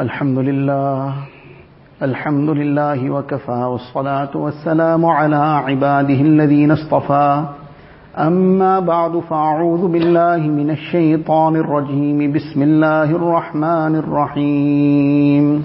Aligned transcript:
الحمد 0.00 0.38
لله 0.38 1.12
الحمد 2.02 2.50
لله 2.50 3.10
وكفى 3.10 3.50
والصلاة 3.50 4.36
والسلام 4.36 5.06
على 5.06 5.36
عباده 5.36 6.14
الذين 6.14 6.70
اصطفى. 6.70 7.44
أما 8.18 8.80
بعد 8.80 9.18
فأعوذ 9.18 9.88
بالله 9.88 10.36
من 10.36 10.70
الشيطان 10.70 11.56
الرجيم. 11.56 12.32
بسم 12.32 12.62
الله 12.62 13.04
الرحمن 13.04 13.96
الرحيم. 13.96 15.64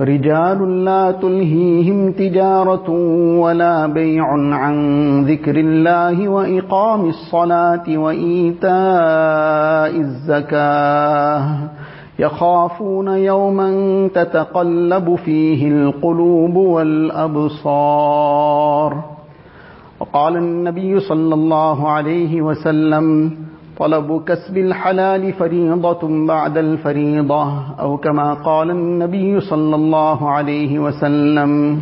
رجال 0.00 0.84
لا 0.84 1.10
تلهيهم 1.10 2.12
تجارة 2.12 2.90
ولا 3.38 3.86
بيع 3.86 4.26
عن 4.32 4.74
ذكر 5.24 5.56
الله 5.56 6.28
وإقام 6.28 7.08
الصلاة 7.08 7.98
وإيتاء 7.98 8.70
الزكاة. 10.00 11.83
يخافون 12.18 13.08
يوما 13.08 13.68
تتقلب 14.14 15.14
فيه 15.14 15.68
القلوب 15.68 16.56
والأبصار 17.64 19.04
وقال 20.00 20.36
النبي 20.36 21.00
صلى 21.00 21.34
الله 21.34 21.88
عليه 21.88 22.42
وسلم 22.42 23.36
طلب 23.78 24.24
كسب 24.24 24.58
الحلال 24.58 25.32
فريضة 25.32 26.26
بعد 26.26 26.58
الفريضة 26.58 27.60
أو 27.80 27.96
كما 27.96 28.34
قال 28.34 28.70
النبي 28.70 29.40
صلى 29.40 29.74
الله 29.76 30.30
عليه 30.30 30.78
وسلم 30.78 31.80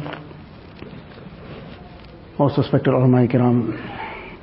Most 2.38 2.56
respected 2.58 2.88
ulama 2.88 3.28
kiram, 3.28 3.76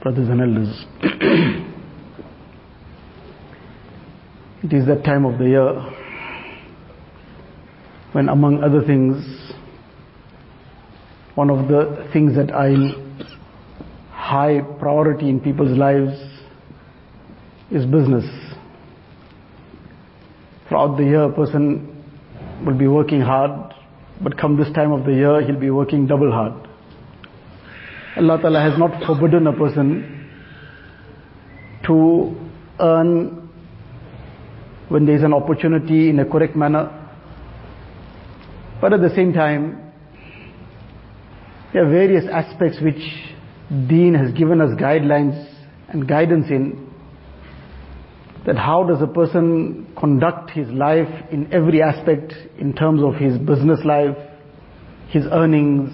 brothers 0.01 0.29
and 0.29 0.39
elders. 0.45 0.85
It 4.63 4.73
is 4.73 4.85
that 4.87 5.03
time 5.05 5.25
of 5.25 5.39
the 5.39 5.45
year 5.45 5.73
when 8.11 8.27
among 8.27 8.63
other 8.63 8.81
things, 8.85 9.23
one 11.35 11.49
of 11.49 11.67
the 11.67 12.09
things 12.11 12.35
that 12.35 12.51
I 12.51 12.73
high 14.11 14.61
priority 14.79 15.29
in 15.29 15.39
people's 15.39 15.77
lives 15.77 16.19
is 17.71 17.85
business. 17.85 18.25
Throughout 20.67 20.97
the 20.97 21.03
year, 21.03 21.23
a 21.23 21.33
person 21.33 22.03
will 22.65 22.77
be 22.77 22.87
working 22.87 23.21
hard, 23.21 23.73
but 24.21 24.37
come 24.37 24.57
this 24.57 24.71
time 24.73 24.91
of 24.91 25.05
the 25.05 25.13
year, 25.13 25.41
he'll 25.41 25.59
be 25.59 25.69
working 25.69 26.05
double 26.07 26.31
hard. 26.31 26.53
Allah 28.17 28.41
Ta'ala 28.41 28.59
has 28.59 28.77
not 28.77 29.03
forbidden 29.05 29.47
a 29.47 29.53
person 29.53 30.29
to 31.85 32.35
earn 32.79 33.38
when 34.89 35.05
there 35.05 35.15
is 35.15 35.23
an 35.23 35.33
opportunity 35.33 36.09
in 36.09 36.19
a 36.19 36.25
correct 36.25 36.55
manner. 36.55 36.95
But 38.81 38.93
at 38.93 39.01
the 39.01 39.13
same 39.15 39.33
time, 39.33 39.91
there 41.73 41.85
are 41.85 41.89
various 41.89 42.25
aspects 42.31 42.79
which 42.81 43.01
Deen 43.87 44.15
has 44.15 44.33
given 44.33 44.61
us 44.61 44.71
guidelines 44.79 45.47
and 45.89 46.07
guidance 46.07 46.47
in 46.49 46.87
that 48.45 48.57
how 48.57 48.83
does 48.83 49.01
a 49.01 49.07
person 49.07 49.85
conduct 49.99 50.49
his 50.51 50.67
life 50.69 51.07
in 51.31 51.51
every 51.53 51.81
aspect 51.81 52.33
in 52.57 52.73
terms 52.73 53.03
of 53.03 53.15
his 53.15 53.37
business 53.37 53.79
life, 53.85 54.17
his 55.09 55.25
earnings, 55.31 55.93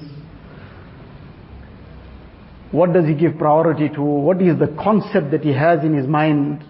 what 2.72 2.94
does 2.94 3.06
he 3.06 3.14
give 3.14 3.38
priority 3.38 3.90
to, 3.90 4.02
what 4.02 4.42
is 4.42 4.60
the 4.60 4.68
concept 4.82 5.32
that 5.32 5.42
he 5.42 5.54
has 5.54 5.84
in 5.84 5.94
his 5.94 6.08
mind, 6.08 6.64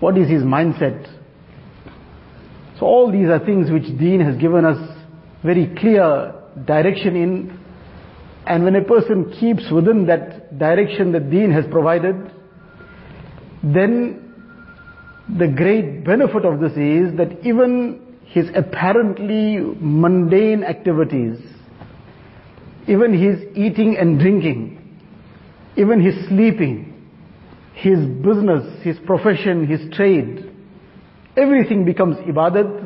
what 0.00 0.18
is 0.18 0.28
his 0.28 0.42
mindset. 0.42 1.13
So 2.84 2.88
all 2.88 3.10
these 3.10 3.30
are 3.30 3.38
things 3.38 3.70
which 3.70 3.84
Deen 3.98 4.20
has 4.20 4.36
given 4.36 4.66
us 4.66 4.76
very 5.42 5.74
clear 5.78 6.34
direction 6.66 7.16
in. 7.16 7.58
And 8.46 8.62
when 8.62 8.76
a 8.76 8.84
person 8.84 9.32
keeps 9.40 9.70
within 9.72 10.04
that 10.04 10.58
direction 10.58 11.10
that 11.12 11.30
Deen 11.30 11.50
has 11.50 11.64
provided, 11.70 12.14
then 13.62 14.34
the 15.38 15.48
great 15.48 16.04
benefit 16.04 16.44
of 16.44 16.60
this 16.60 16.72
is 16.72 17.16
that 17.16 17.38
even 17.42 18.18
his 18.26 18.50
apparently 18.54 19.60
mundane 19.80 20.62
activities, 20.62 21.38
even 22.86 23.14
his 23.14 23.56
eating 23.56 23.96
and 23.98 24.18
drinking, 24.20 25.00
even 25.78 26.02
his 26.04 26.14
sleeping, 26.28 27.02
his 27.72 27.98
business, 27.98 28.82
his 28.82 28.98
profession, 29.06 29.66
his 29.66 29.80
trade, 29.94 30.50
everything 31.34 31.86
becomes 31.86 32.18
ibadat 32.18 32.83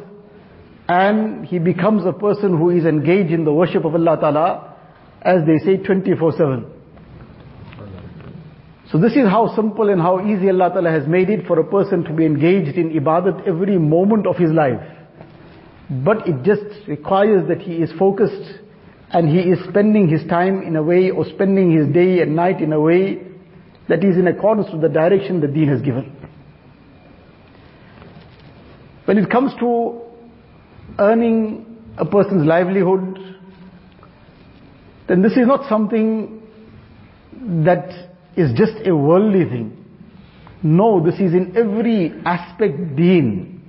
and 0.89 1.45
he 1.45 1.59
becomes 1.59 2.07
a 2.07 2.13
person 2.13 2.57
who 2.57 2.71
is 2.71 2.87
engaged 2.87 3.31
in 3.31 3.45
the 3.45 3.53
worship 3.53 3.85
of 3.85 3.95
Allah 3.95 4.17
Ta'ala 4.19 4.77
as 5.21 5.43
they 5.47 5.59
say 5.59 5.77
24-7. 5.77 6.75
So 8.91 8.99
this 8.99 9.13
is 9.13 9.29
how 9.29 9.55
simple 9.55 9.91
and 9.91 10.01
how 10.01 10.27
easy 10.27 10.49
Allah 10.49 10.71
Ta'ala 10.71 10.91
has 10.91 11.07
made 11.07 11.29
it 11.29 11.47
for 11.47 11.61
a 11.61 11.65
person 11.65 12.05
to 12.05 12.13
be 12.15 12.25
engaged 12.25 12.79
in 12.79 12.91
ibadat 12.91 13.47
every 13.47 13.79
moment 13.79 14.27
of 14.27 14.37
his 14.37 14.51
life. 14.51 14.81
But 15.91 16.27
it 16.27 16.43
just 16.43 16.89
requires 16.89 17.47
that 17.49 17.61
he 17.61 17.77
is 17.77 17.91
focused 17.99 18.61
and 19.11 19.29
he 19.29 19.41
is 19.41 19.59
spending 19.69 20.09
his 20.09 20.27
time 20.29 20.63
in 20.63 20.77
a 20.77 20.83
way 20.83 21.11
or 21.11 21.27
spending 21.27 21.71
his 21.71 21.93
day 21.93 22.23
and 22.23 22.35
night 22.35 22.63
in 22.63 22.73
a 22.73 22.81
way 22.81 23.27
that 23.91 24.03
is 24.05 24.17
in 24.17 24.27
accordance 24.27 24.69
with 24.73 24.81
the 24.81 24.89
direction 24.89 25.41
the 25.41 25.49
deen 25.49 25.69
has 25.69 25.83
given. 25.83 26.15
When 29.05 29.19
it 29.19 29.31
comes 29.31 29.53
to 29.61 30.08
earning 30.99 31.65
a 31.97 32.05
person's 32.05 32.47
livelihood, 32.47 33.19
then 35.09 35.23
this 35.23 35.33
is 35.33 35.47
not 35.47 35.69
something 35.69 36.43
that 37.65 38.11
is 38.37 38.53
just 38.57 38.87
a 38.87 38.95
worldly 38.95 39.45
thing. 39.45 39.85
No, 40.63 41.05
this 41.05 41.15
is 41.15 41.33
in 41.33 41.57
every 41.57 42.13
aspect 42.25 42.97
deen. 42.97 43.63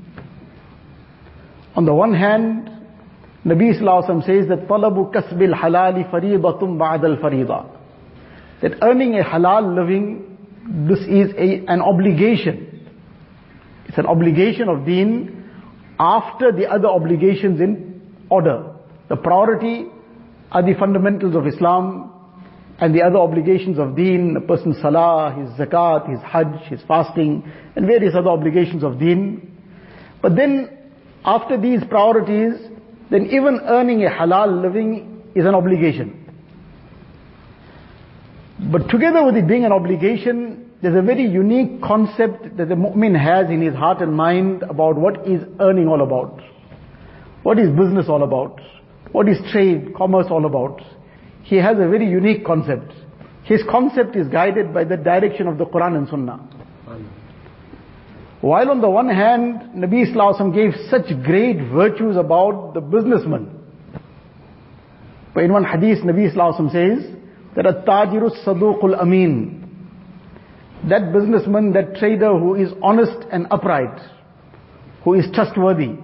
On 1.75 1.85
the 1.85 1.93
one 1.93 2.13
hand, 2.13 2.69
Nabi 3.45 3.79
Sallallahu 3.79 4.25
says 4.25 4.47
that 4.49 4.67
talabu 4.67 5.13
kasbil 5.13 5.53
halali 5.53 6.09
faridatum 6.11 6.77
ba'dal 6.77 7.21
farida. 7.21 7.69
That 8.61 8.73
earning 8.81 9.17
a 9.17 9.23
halal 9.23 9.75
living, 9.75 10.37
this 10.87 10.99
is 10.99 11.31
a, 11.37 11.65
an 11.71 11.81
obligation. 11.81 12.89
It's 13.87 13.97
an 13.97 14.07
obligation 14.07 14.67
of 14.67 14.85
deen 14.85 15.38
after 15.99 16.51
the 16.51 16.65
other 16.65 16.87
obligations 16.87 17.59
in 17.59 18.01
order. 18.29 18.73
The 19.09 19.17
priority 19.17 19.87
are 20.51 20.63
the 20.63 20.73
fundamentals 20.79 21.35
of 21.35 21.45
Islam 21.45 22.13
and 22.79 22.95
the 22.95 23.01
other 23.01 23.17
obligations 23.17 23.77
of 23.77 23.95
deen, 23.95 24.37
a 24.37 24.41
person's 24.41 24.77
salah, 24.81 25.35
his 25.37 25.49
zakat, 25.59 26.09
his 26.09 26.19
hajj, 26.21 26.69
his 26.69 26.79
fasting, 26.87 27.43
and 27.75 27.85
various 27.85 28.15
other 28.15 28.29
obligations 28.29 28.83
of 28.83 28.97
deen. 28.97 29.57
But 30.21 30.35
then, 30.35 30.69
after 31.25 31.59
these 31.59 31.81
priorities, 31.89 32.53
then 33.11 33.25
even 33.25 33.59
earning 33.65 34.05
a 34.05 34.09
halal 34.09 34.61
living 34.61 35.23
is 35.35 35.45
an 35.45 35.55
obligation. 35.55 36.15
But 38.71 38.89
together 38.89 39.25
with 39.25 39.35
it 39.35 39.47
being 39.47 39.65
an 39.65 39.71
obligation, 39.71 40.68
there's 40.81 40.95
a 40.95 41.01
very 41.01 41.23
unique 41.23 41.81
concept 41.81 42.55
that 42.55 42.69
the 42.69 42.75
mu'min 42.75 43.19
has 43.19 43.49
in 43.49 43.61
his 43.61 43.75
heart 43.75 44.01
and 44.01 44.13
mind 44.13 44.63
about 44.63 44.95
what 44.95 45.27
is 45.27 45.41
earning 45.59 45.87
all 45.87 46.01
about. 46.01 46.41
What 47.43 47.59
is 47.59 47.69
business 47.69 48.05
all 48.07 48.23
about? 48.23 48.61
What 49.11 49.27
is 49.27 49.37
trade, 49.51 49.93
commerce 49.95 50.27
all 50.29 50.45
about? 50.45 50.81
He 51.43 51.57
has 51.57 51.75
a 51.75 51.87
very 51.89 52.07
unique 52.07 52.45
concept. 52.45 52.93
His 53.43 53.61
concept 53.69 54.15
is 54.15 54.27
guided 54.27 54.73
by 54.73 54.85
the 54.85 54.95
direction 54.95 55.47
of 55.47 55.57
the 55.57 55.65
Quran 55.65 55.97
and 55.97 56.07
Sunnah. 56.07 56.47
While 58.41 58.69
on 58.69 58.79
the 58.79 58.89
one 58.89 59.09
hand, 59.09 59.75
Nabi 59.75 60.09
Islam 60.09 60.53
gave 60.53 60.71
such 60.89 61.07
great 61.25 61.57
virtues 61.73 62.15
about 62.15 62.73
the 62.73 62.79
businessman. 62.79 63.59
But 65.33 65.43
in 65.43 65.51
one 65.51 65.65
hadith, 65.65 66.05
Nabi 66.05 66.29
Islam 66.29 66.69
says 66.71 67.05
that 67.55 67.65
a 67.65 67.83
tajirus 67.85 68.45
saduqul 68.45 68.97
amin. 68.97 69.58
That 70.87 71.11
businessman, 71.11 71.73
that 71.73 71.95
trader 71.95 72.37
who 72.37 72.55
is 72.55 72.69
honest 72.81 73.27
and 73.31 73.47
upright, 73.51 73.99
who 75.03 75.15
is 75.15 75.25
trustworthy. 75.33 75.97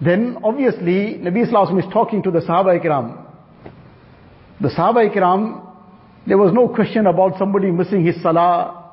Then 0.00 0.38
obviously 0.44 1.18
Nabi 1.18 1.46
Islam 1.46 1.78
is 1.78 1.84
talking 1.92 2.22
to 2.22 2.30
the 2.30 2.40
Sahaba 2.40 2.80
Ikram. 2.80 3.24
The 4.60 4.68
Sahaba 4.68 5.10
Ikram, 5.10 5.66
there 6.26 6.38
was 6.38 6.52
no 6.52 6.68
question 6.68 7.06
about 7.06 7.38
somebody 7.38 7.70
missing 7.70 8.04
his 8.04 8.20
salah, 8.22 8.92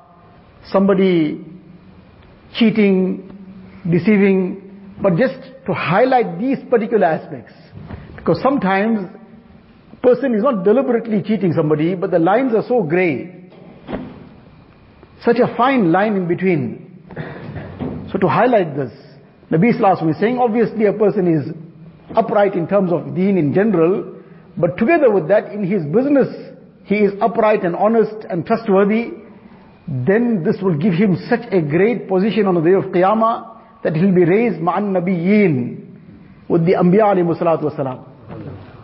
somebody 0.72 1.46
cheating, 2.56 3.30
deceiving, 3.90 4.96
but 5.02 5.16
just 5.16 5.36
to 5.66 5.74
highlight 5.74 6.40
these 6.40 6.58
particular 6.70 7.06
aspects. 7.06 7.54
Because 8.16 8.42
sometimes 8.42 9.10
a 9.92 9.96
person 9.98 10.34
is 10.34 10.44
not 10.44 10.64
deliberately 10.64 11.22
cheating 11.22 11.54
somebody, 11.54 11.96
but 11.96 12.12
the 12.12 12.20
lines 12.20 12.54
are 12.56 12.64
so 12.68 12.84
grey. 12.84 13.33
Such 15.26 15.38
a 15.40 15.56
fine 15.56 15.92
line 15.92 16.16
in 16.16 16.28
between. 16.28 17.04
So 18.12 18.18
to 18.20 18.28
highlight 18.28 18.76
this, 18.76 18.92
Nabi 19.52 19.74
Sallallahu 19.74 20.12
is 20.12 20.20
saying, 20.20 20.38
obviously 20.38 20.86
a 20.86 20.94
person 20.94 21.28
is 21.28 21.54
upright 22.16 22.56
in 22.56 22.68
terms 22.68 22.92
of 22.92 23.16
deen 23.16 23.38
in 23.38 23.54
general, 23.54 24.22
but 24.58 24.78
together 24.78 25.12
with 25.12 25.30
that, 25.30 25.52
in 25.52 25.64
his 25.64 25.84
business, 25.86 26.28
he 26.86 26.96
is 26.96 27.14
upright 27.22 27.64
and 27.64 27.76
honest 27.76 28.26
and 28.30 28.46
trustworthy, 28.46 29.12
then 29.88 30.44
this 30.44 30.58
will 30.62 30.78
give 30.78 30.94
him 30.94 31.18
such 31.30 31.42
a 31.52 31.62
great 31.62 32.08
position 32.08 32.46
on 32.46 32.56
the 32.56 32.62
day 32.62 32.74
of 32.74 32.86
Qiyamah 32.86 33.82
that 33.84 33.96
he'll 33.96 34.14
be 34.14 34.26
raised 34.26 34.60
ma'an 34.60 34.92
nabiyyin 34.92 36.50
with 36.50 36.66
the 36.66 36.74
Anbiya 36.74 37.16
alayhi 37.16 37.40
salatu 37.40 38.10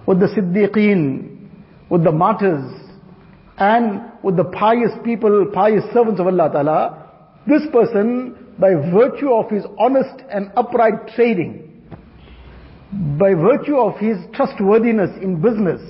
with 0.06 0.20
the 0.20 0.28
Siddiqeen, 0.28 1.50
with 1.90 2.04
the 2.04 2.12
martyrs, 2.12 2.89
and 3.60 4.02
with 4.24 4.38
the 4.38 4.46
pious 4.46 4.92
people, 5.04 5.46
pious 5.54 5.84
servants 5.94 6.20
of 6.20 6.28
Allah 6.28 6.50
Ta'ala, 6.52 7.12
this 7.46 7.62
person, 7.74 8.54
by 8.58 8.74
virtue 8.74 9.32
of 9.32 9.50
his 9.50 9.64
honest 9.78 10.24
and 10.32 10.52
upright 10.56 11.10
trading, 11.16 11.66
by 13.20 13.34
virtue 13.34 13.78
of 13.78 13.98
his 13.98 14.18
trustworthiness 14.34 15.10
in 15.22 15.42
business, 15.42 15.82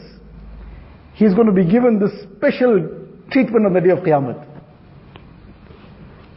he's 1.13 1.33
going 1.33 1.47
to 1.47 1.53
be 1.53 1.69
given 1.69 1.99
this 1.99 2.11
special 2.37 2.89
treatment 3.31 3.65
on 3.67 3.73
the 3.73 3.81
day 3.81 3.91
of 3.91 3.99
Qiyamah. 3.99 4.45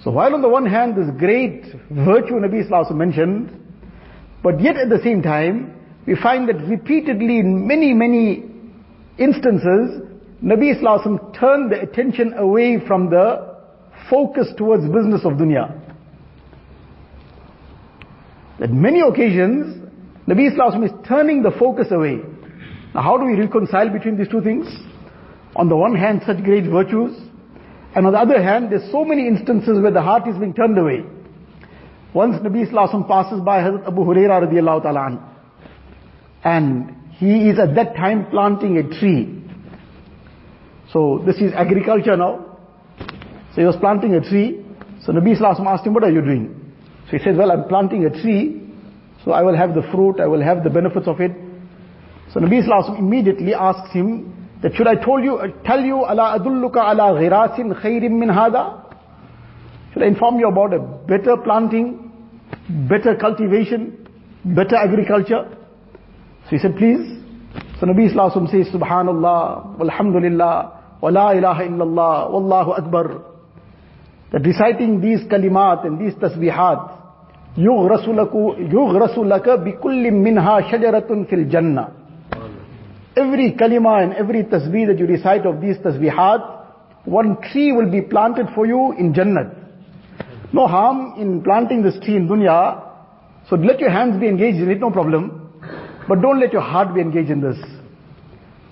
So 0.04 0.10
while 0.10 0.34
on 0.34 0.42
the 0.42 0.48
one 0.48 0.66
hand 0.66 0.96
this 0.96 1.08
great 1.18 1.64
virtue 1.90 2.34
Nabi 2.34 2.68
Sallallahu 2.68 2.94
mentioned, 2.94 3.58
but 4.42 4.60
yet 4.60 4.76
at 4.76 4.88
the 4.88 5.00
same 5.02 5.22
time, 5.22 5.78
we 6.06 6.16
find 6.16 6.48
that 6.48 6.56
repeatedly 6.68 7.38
in 7.38 7.66
many, 7.66 7.94
many 7.94 8.44
instances, 9.18 10.11
Nabi 10.42 10.80
Sallallahu 10.80 11.38
turned 11.38 11.70
the 11.70 11.80
attention 11.80 12.34
away 12.34 12.78
from 12.86 13.10
the 13.10 13.56
focus 14.10 14.48
towards 14.56 14.84
business 14.84 15.22
of 15.24 15.34
dunya. 15.34 15.78
At 18.60 18.70
many 18.70 19.00
occasions, 19.00 19.88
Nabi 20.26 20.56
Sallallahu 20.56 20.84
is 20.86 21.08
turning 21.08 21.42
the 21.42 21.52
focus 21.52 21.88
away. 21.90 22.18
Now 22.94 23.02
how 23.02 23.18
do 23.18 23.24
we 23.24 23.34
reconcile 23.34 23.88
between 23.90 24.18
these 24.18 24.28
two 24.28 24.40
things? 24.42 24.66
On 25.54 25.68
the 25.68 25.76
one 25.76 25.94
hand, 25.94 26.22
such 26.26 26.42
great 26.42 26.64
virtues, 26.64 27.16
and 27.94 28.06
on 28.06 28.12
the 28.12 28.18
other 28.18 28.42
hand, 28.42 28.72
there's 28.72 28.90
so 28.90 29.04
many 29.04 29.28
instances 29.28 29.78
where 29.80 29.90
the 29.90 30.00
heart 30.00 30.26
is 30.26 30.36
being 30.38 30.54
turned 30.54 30.78
away. 30.78 31.04
Once 32.14 32.36
Nabi 32.42 32.70
Sallallahu 32.70 33.08
passes 33.08 33.40
by 33.40 33.60
Hazrat 33.60 33.86
Abu 33.86 34.02
Huraira 34.02 34.46
radiallahu 34.46 34.82
ta'ala 34.82 35.28
and 36.44 36.94
he 37.12 37.48
is 37.48 37.58
at 37.58 37.74
that 37.74 37.94
time 37.96 38.26
planting 38.30 38.76
a 38.78 38.82
tree. 39.00 39.41
So 40.92 41.22
this 41.26 41.36
is 41.36 41.52
agriculture 41.54 42.16
now. 42.16 42.58
So 43.54 43.60
he 43.60 43.64
was 43.64 43.76
planting 43.76 44.14
a 44.14 44.20
tree. 44.20 44.64
So 45.04 45.12
Nabi 45.12 45.36
Sallallahu 45.38 45.66
asked 45.66 45.86
him, 45.86 45.94
what 45.94 46.04
are 46.04 46.10
you 46.10 46.20
doing? 46.20 46.74
So 47.06 47.16
he 47.16 47.24
says, 47.24 47.36
well 47.36 47.50
I'm 47.50 47.68
planting 47.68 48.04
a 48.04 48.10
tree. 48.10 48.60
So 49.24 49.32
I 49.32 49.42
will 49.42 49.56
have 49.56 49.74
the 49.74 49.82
fruit, 49.92 50.20
I 50.20 50.26
will 50.26 50.42
have 50.42 50.64
the 50.64 50.70
benefits 50.70 51.06
of 51.06 51.20
it. 51.20 51.32
So 52.32 52.40
Nabi 52.40 52.66
Sallallahu 52.66 52.98
immediately 52.98 53.54
asks 53.54 53.92
him, 53.92 54.38
that 54.62 54.74
should 54.74 54.86
I 54.86 54.94
told 54.94 55.24
you, 55.24 55.40
tell 55.64 55.80
you, 55.80 55.96
ala 56.06 56.38
adulluka 56.38 56.76
ala 56.76 57.18
ghirasin 57.18 57.80
khairim 57.82 58.18
min 58.18 58.28
hada? 58.28 58.94
Should 59.92 60.02
I 60.02 60.06
inform 60.06 60.38
you 60.38 60.48
about 60.48 60.72
a 60.72 60.78
better 60.78 61.36
planting, 61.36 62.10
better 62.88 63.16
cultivation, 63.16 64.08
better 64.44 64.76
agriculture? 64.76 65.56
So 66.44 66.50
he 66.50 66.58
said, 66.58 66.76
please. 66.76 67.18
So 67.80 67.86
Nabi 67.86 68.14
Sallallahu 68.14 68.50
says, 68.50 68.72
Subhanallah, 68.72 69.76
walhamdulillah, 69.78 70.81
wa 71.01 71.09
la 71.09 71.31
ilaha 71.31 71.63
illallah, 71.63 72.31
wallahu 72.31 72.77
akbar. 72.77 73.21
That 74.31 74.45
reciting 74.45 75.01
these 75.01 75.21
kalimat 75.29 75.85
and 75.85 75.99
these 75.99 76.13
tasbihat, 76.15 76.97
يغرس 77.57 78.07
لك 78.09 78.33
يغرس 78.73 79.17
لك 79.17 79.49
بكل 79.49 80.11
منها 80.11 80.61
شجرة 80.61 81.23
في 81.29 81.35
الجنة 81.35 81.87
Every 83.17 83.53
kalima 83.53 84.03
and 84.03 84.13
every 84.13 84.43
tasbih 84.43 84.85
that 84.85 84.99
you 84.99 85.07
recite 85.07 85.43
of 85.47 85.59
these 85.59 85.75
tasbihat, 85.77 86.67
one 87.05 87.37
tree 87.51 87.71
will 87.71 87.89
be 87.89 88.01
planted 88.01 88.45
for 88.53 88.67
you 88.67 88.93
in 88.95 89.11
Jannat. 89.11 89.55
No 90.53 90.67
harm 90.67 91.19
in 91.19 91.41
planting 91.41 91.81
this 91.81 91.95
tree 92.03 92.15
in 92.15 92.27
dunya. 92.27 92.79
So 93.49 93.55
let 93.55 93.79
your 93.79 93.89
hands 93.89 94.19
be 94.19 94.27
engaged 94.27 94.59
in 94.59 94.69
it, 94.69 94.79
no 94.79 94.91
problem. 94.91 95.49
But 96.07 96.21
don't 96.21 96.39
let 96.39 96.53
your 96.53 96.61
heart 96.61 96.93
be 96.93 97.01
engaged 97.01 97.31
in 97.31 97.41
this. 97.41 97.57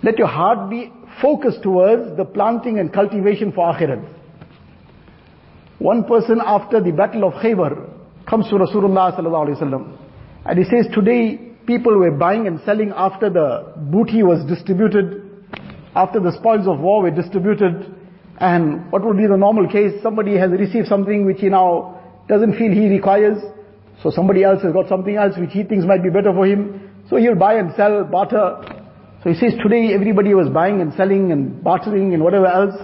Let 0.03 0.19
your 0.19 0.27
heart 0.27 0.69
be 0.69 0.91
focused 1.20 1.62
towards 1.62 2.16
the 2.16 2.24
planting 2.24 2.78
and 2.78 2.92
cultivation 2.92 3.52
for 3.52 3.72
akhirat. 3.72 4.02
One 5.78 6.04
person 6.04 6.40
after 6.44 6.80
the 6.80 6.92
battle 6.92 7.24
of 7.24 7.34
Khaybar 7.34 7.88
comes 8.28 8.48
to 8.48 8.56
Rasulullah 8.56 9.98
and 10.44 10.58
he 10.58 10.64
says, 10.64 10.86
today 10.94 11.36
people 11.66 11.96
were 11.96 12.10
buying 12.10 12.46
and 12.46 12.60
selling 12.64 12.92
after 12.94 13.30
the 13.30 13.72
booty 13.76 14.22
was 14.22 14.44
distributed, 14.46 15.22
after 15.94 16.20
the 16.20 16.32
spoils 16.38 16.66
of 16.66 16.80
war 16.80 17.02
were 17.02 17.10
distributed, 17.10 17.94
and 18.38 18.90
what 18.90 19.04
would 19.04 19.16
be 19.16 19.26
the 19.26 19.36
normal 19.36 19.68
case? 19.68 19.92
Somebody 20.02 20.36
has 20.36 20.50
received 20.50 20.88
something 20.88 21.26
which 21.26 21.40
he 21.40 21.48
now 21.48 22.00
doesn't 22.28 22.56
feel 22.56 22.72
he 22.72 22.88
requires, 22.88 23.38
so 24.02 24.10
somebody 24.10 24.44
else 24.44 24.62
has 24.62 24.72
got 24.72 24.88
something 24.88 25.16
else 25.16 25.36
which 25.38 25.50
he 25.52 25.62
thinks 25.62 25.84
might 25.84 26.02
be 26.02 26.10
better 26.10 26.32
for 26.32 26.46
him, 26.46 26.90
so 27.08 27.16
he'll 27.16 27.34
buy 27.34 27.54
and 27.54 27.72
sell, 27.76 28.04
barter. 28.04 28.79
So 29.22 29.30
he 29.30 29.36
says 29.36 29.52
today 29.62 29.92
everybody 29.92 30.32
was 30.32 30.48
buying 30.48 30.80
and 30.80 30.94
selling 30.94 31.30
and 31.30 31.62
bartering 31.62 32.14
and 32.14 32.22
whatever 32.22 32.46
else, 32.46 32.74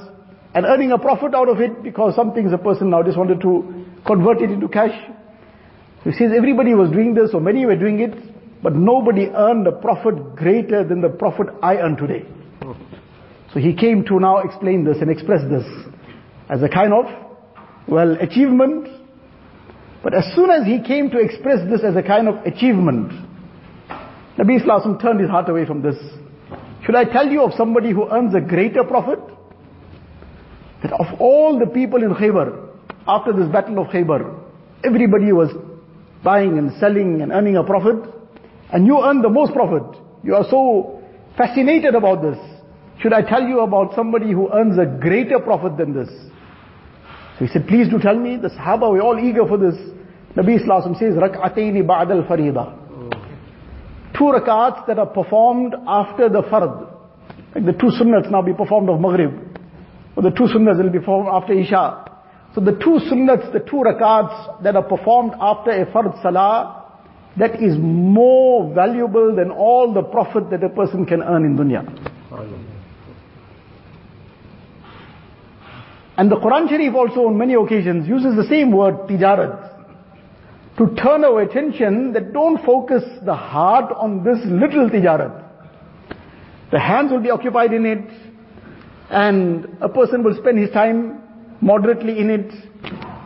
and 0.54 0.66
earning 0.66 0.92
a 0.92 0.98
profit 0.98 1.34
out 1.34 1.48
of 1.48 1.60
it 1.60 1.82
because 1.82 2.14
some 2.14 2.32
things 2.32 2.52
a 2.52 2.58
person 2.58 2.90
now 2.90 3.02
just 3.02 3.16
wanted 3.16 3.40
to 3.40 3.84
convert 4.06 4.42
it 4.42 4.50
into 4.50 4.68
cash. 4.68 4.94
So 6.04 6.10
he 6.10 6.16
says 6.16 6.32
everybody 6.36 6.74
was 6.74 6.90
doing 6.90 7.14
this, 7.14 7.30
or 7.32 7.40
many 7.40 7.64
were 7.64 7.76
doing 7.76 8.00
it, 8.00 8.14
but 8.62 8.74
nobody 8.74 9.26
earned 9.26 9.66
a 9.66 9.72
profit 9.72 10.36
greater 10.36 10.84
than 10.84 11.00
the 11.00 11.08
profit 11.08 11.46
I 11.62 11.76
earn 11.76 11.96
today. 11.96 12.26
So 13.52 13.60
he 13.60 13.74
came 13.74 14.04
to 14.04 14.20
now 14.20 14.38
explain 14.38 14.84
this 14.84 14.98
and 15.00 15.10
express 15.10 15.40
this 15.48 15.64
as 16.50 16.62
a 16.62 16.68
kind 16.68 16.92
of, 16.92 17.06
well, 17.88 18.16
achievement. 18.20 18.88
But 20.02 20.14
as 20.14 20.24
soon 20.34 20.50
as 20.50 20.66
he 20.66 20.82
came 20.82 21.10
to 21.10 21.18
express 21.18 21.58
this 21.70 21.80
as 21.82 21.96
a 21.96 22.02
kind 22.02 22.28
of 22.28 22.44
achievement, 22.44 23.12
Nabi 24.38 24.60
Islam 24.60 24.98
turned 25.00 25.20
his 25.20 25.30
heart 25.30 25.48
away 25.48 25.64
from 25.64 25.80
this. 25.80 25.96
Should 26.86 26.94
I 26.94 27.04
tell 27.04 27.26
you 27.28 27.42
of 27.42 27.52
somebody 27.54 27.90
who 27.90 28.08
earns 28.08 28.32
a 28.34 28.40
greater 28.40 28.84
profit? 28.84 29.18
That 30.82 30.92
of 30.92 31.20
all 31.20 31.58
the 31.58 31.66
people 31.66 32.02
in 32.02 32.14
Khaybar, 32.14 32.68
after 33.08 33.32
this 33.32 33.48
battle 33.50 33.80
of 33.80 33.88
Khaybar, 33.88 34.38
everybody 34.84 35.32
was 35.32 35.50
buying 36.22 36.58
and 36.58 36.70
selling 36.78 37.22
and 37.22 37.32
earning 37.32 37.56
a 37.56 37.64
profit 37.64 37.96
and 38.72 38.86
you 38.86 39.02
earn 39.02 39.20
the 39.20 39.28
most 39.28 39.52
profit. 39.52 40.00
You 40.22 40.36
are 40.36 40.44
so 40.48 41.02
fascinated 41.36 41.96
about 41.96 42.22
this. 42.22 42.38
Should 43.00 43.12
I 43.12 43.22
tell 43.22 43.42
you 43.42 43.60
about 43.60 43.94
somebody 43.96 44.30
who 44.30 44.52
earns 44.52 44.78
a 44.78 44.86
greater 44.86 45.40
profit 45.40 45.76
than 45.76 45.92
this? 45.92 46.08
So 47.38 47.44
he 47.44 47.48
said, 47.48 47.66
please 47.66 47.88
do 47.88 47.98
tell 47.98 48.16
me. 48.16 48.36
The 48.36 48.48
Sahaba 48.48 48.90
were 48.90 49.02
all 49.02 49.18
eager 49.18 49.46
for 49.46 49.58
this. 49.58 49.74
Nabi 50.36 50.60
Islam 50.60 50.94
says, 50.98 51.14
Rak'atayni 51.14 51.86
ba'd 51.86 52.10
al-farida. 52.12 52.85
Two 54.16 54.24
rakats 54.24 54.86
that 54.86 54.98
are 54.98 55.06
performed 55.06 55.74
after 55.86 56.28
the 56.28 56.42
fard. 56.42 56.92
Like 57.54 57.66
the 57.66 57.72
two 57.72 57.90
sunnats 58.00 58.30
now 58.30 58.42
be 58.42 58.54
performed 58.54 58.88
of 58.88 59.00
Maghrib. 59.00 59.32
Or 60.16 60.22
the 60.22 60.30
two 60.30 60.44
sunnats 60.44 60.82
will 60.82 60.90
be 60.90 60.98
performed 60.98 61.28
after 61.30 61.52
Isha. 61.52 62.04
So 62.54 62.60
the 62.62 62.72
two 62.72 62.98
sunnats, 63.10 63.52
the 63.52 63.60
two 63.60 63.82
rakats 63.84 64.62
that 64.62 64.76
are 64.76 64.82
performed 64.82 65.32
after 65.38 65.70
a 65.70 65.86
fard 65.86 66.22
salah, 66.22 66.84
that 67.38 67.62
is 67.62 67.76
more 67.78 68.72
valuable 68.74 69.36
than 69.36 69.50
all 69.50 69.92
the 69.92 70.02
profit 70.02 70.48
that 70.50 70.64
a 70.64 70.70
person 70.70 71.04
can 71.04 71.22
earn 71.22 71.44
in 71.44 71.56
dunya. 71.56 71.84
And 76.16 76.30
the 76.30 76.36
Quran 76.36 76.68
Sharif 76.70 76.94
also 76.94 77.26
on 77.26 77.36
many 77.36 77.52
occasions 77.52 78.08
uses 78.08 78.36
the 78.36 78.46
same 78.48 78.72
word, 78.72 79.06
tijarat, 79.06 79.75
to 80.78 80.94
turn 81.02 81.24
our 81.24 81.40
attention 81.40 82.12
that 82.12 82.32
don't 82.32 82.64
focus 82.64 83.02
the 83.24 83.34
heart 83.34 83.92
on 83.96 84.22
this 84.24 84.38
little 84.44 84.90
tijarat. 84.90 85.42
The 86.70 86.78
hands 86.78 87.12
will 87.12 87.20
be 87.20 87.30
occupied 87.30 87.72
in 87.72 87.86
it, 87.86 88.10
and 89.08 89.78
a 89.80 89.88
person 89.88 90.22
will 90.22 90.36
spend 90.36 90.58
his 90.58 90.70
time 90.70 91.22
moderately 91.60 92.18
in 92.18 92.28
it. 92.28 92.52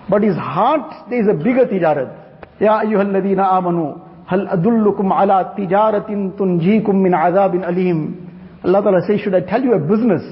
But 0.09 0.23
his 0.23 0.37
heart, 0.37 1.09
there 1.11 1.21
is 1.21 1.28
a 1.28 1.35
bigger 1.35 1.66
tijarat. 1.66 2.61
Ya 2.61 2.83
ayyuhalladhina 2.83 3.45
amanu, 3.50 4.00
hal 4.26 4.47
adullukum 4.47 5.11
ala 5.11 5.54
tijaratin 5.59 6.37
tunjikum 6.37 7.02
min 7.02 7.12
azabin 7.12 7.66
alim. 7.66 8.28
Allah 8.62 8.83
Ta'ala 8.83 9.00
says, 9.07 9.21
should 9.21 9.35
I 9.35 9.40
tell 9.40 9.62
you 9.62 9.73
a 9.73 9.78
business? 9.78 10.23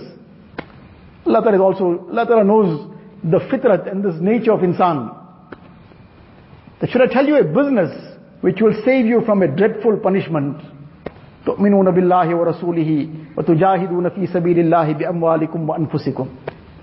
Allah 1.27 1.43
Ta'ala 1.43 1.55
is 1.55 1.61
also, 1.61 2.07
Allah 2.11 2.27
Ta'ala 2.27 2.45
knows 2.45 2.95
the 3.25 3.39
fitrat 3.51 3.91
and 3.91 4.05
this 4.05 4.15
nature 4.21 4.53
of 4.53 4.61
insan. 4.61 5.18
That 6.82 6.90
should 6.90 7.02
I 7.02 7.08
tell 7.08 7.26
you 7.26 7.38
a 7.38 7.44
business 7.44 7.92
which 8.42 8.60
will 8.62 8.76
save 8.84 9.06
you 9.06 9.22
from 9.26 9.42
a 9.42 9.48
dreadful 9.48 9.98
punishment? 9.98 10.58
تؤمنون 11.46 11.92
بالله 11.92 12.36
ورسوله 12.36 13.10
وتجاهدون 13.38 14.10
في 14.10 14.28
سبيل 14.28 14.60
الله 14.60 14.94
بأموالكم 14.94 15.70
وأنفسكم. 15.70 16.28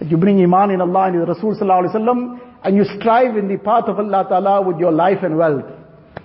That 0.01 0.11
you 0.11 0.17
bring 0.17 0.43
iman 0.43 0.71
in 0.71 0.81
Allah 0.81 1.05
and 1.09 1.17
His 1.21 1.29
Rasul 1.29 1.57
sallallahu 1.57 1.85
alaihi 1.85 1.95
wasallam 1.95 2.41
and 2.65 2.77
you 2.77 2.85
strive 2.99 3.37
in 3.37 3.49
the 3.49 3.57
path 3.57 3.85
of 3.89 3.99
Allah 3.99 4.27
Ta'ala 4.29 4.63
with 4.63 4.79
your 4.79 4.93
life 4.93 5.19
and 5.23 5.37
wealth. 5.37 5.65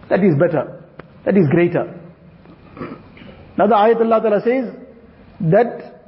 that 0.09 0.23
is 0.23 0.35
better, 0.39 0.83
that 1.25 1.35
is 1.35 1.47
greater. 1.49 1.99
Now 3.57 3.67
the 3.67 3.75
ayat 3.75 4.01
Allah 4.01 4.21
Ta'ala 4.21 4.41
says 4.41 4.73
that 5.51 6.01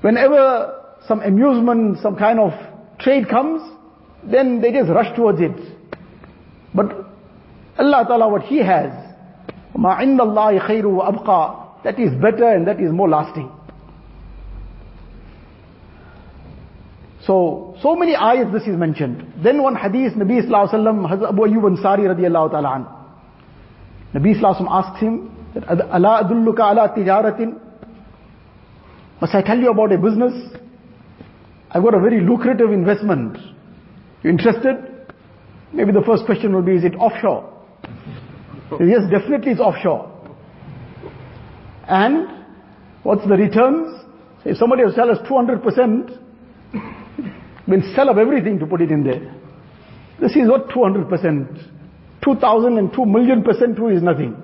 whenever 0.00 0.74
some 1.06 1.20
amusement, 1.20 1.98
some 2.02 2.16
kind 2.16 2.40
of 2.40 2.52
trade 2.98 3.28
comes, 3.28 3.62
then 4.24 4.60
they 4.60 4.72
just 4.72 4.88
rush 4.88 5.14
towards 5.16 5.40
it. 5.40 5.56
But 6.74 6.92
Allah 7.78 8.04
Ta'ala 8.06 8.28
what 8.28 8.42
He 8.42 8.58
has, 8.58 8.90
مَا 9.76 9.98
عِنْدَ 9.98 10.18
اللَّهِ 10.18 10.68
خَيْرُ 10.68 10.84
وَأَبْقَى 10.84 11.84
That 11.84 12.00
is 12.00 12.10
better 12.20 12.48
and 12.48 12.66
that 12.66 12.80
is 12.80 12.90
more 12.90 13.08
lasting. 13.08 13.50
So, 17.26 17.76
so 17.82 17.96
many 17.96 18.14
ayats 18.14 18.52
this 18.52 18.62
is 18.62 18.76
mentioned. 18.76 19.32
Then 19.42 19.62
one 19.62 19.74
hadith, 19.74 20.12
Nabi 20.12 20.46
Sallallahu 20.46 20.70
Alaihi 20.70 20.74
Wasallam, 20.74 21.10
Hazrat 21.10 21.28
Abu 21.30 21.42
Ayyub 21.42 21.76
Ansari 21.76 22.06
radiallahu 22.06 22.50
ta'ala 22.52 22.68
an. 22.68 22.86
Nabi 24.14 24.40
Sallallahu 24.40 24.60
Alaihi 24.60 24.68
Wasallam 24.68 24.84
asks 24.84 25.00
him, 25.00 25.36
that, 25.54 25.80
Allah 25.90 26.22
adulluka 26.22 26.70
ala 26.70 26.94
tijaratin. 26.94 27.58
Must 29.20 29.34
I 29.34 29.42
tell 29.42 29.58
you 29.58 29.70
about 29.70 29.92
a 29.92 29.98
business? 29.98 30.34
I've 31.70 31.82
got 31.82 31.94
a 31.94 32.00
very 32.00 32.20
lucrative 32.20 32.70
investment. 32.70 33.49
You 34.23 34.29
interested? 34.29 34.75
Maybe 35.73 35.91
the 35.91 36.03
first 36.05 36.25
question 36.25 36.53
will 36.53 36.61
be, 36.61 36.75
is 36.75 36.83
it 36.83 36.95
offshore? 36.95 37.47
yes, 38.79 39.01
definitely 39.09 39.53
it's 39.53 39.61
offshore. 39.61 40.07
And 41.87 42.45
what's 43.03 43.23
the 43.27 43.35
returns? 43.35 44.05
If 44.45 44.57
somebody 44.57 44.83
will 44.83 44.93
sell 44.93 45.09
us 45.09 45.17
200%, 45.27 46.19
we'll 47.67 47.95
sell 47.95 48.09
up 48.09 48.17
everything 48.17 48.59
to 48.59 48.65
put 48.65 48.81
it 48.81 48.91
in 48.91 49.03
there. 49.03 49.35
This 50.19 50.35
is 50.35 50.47
what 50.47 50.69
200%. 50.69 51.69
2000 52.23 52.77
and 52.77 52.93
2 52.93 53.05
million 53.05 53.43
percent 53.43 53.75
true 53.75 53.95
is 53.95 54.03
nothing. 54.03 54.35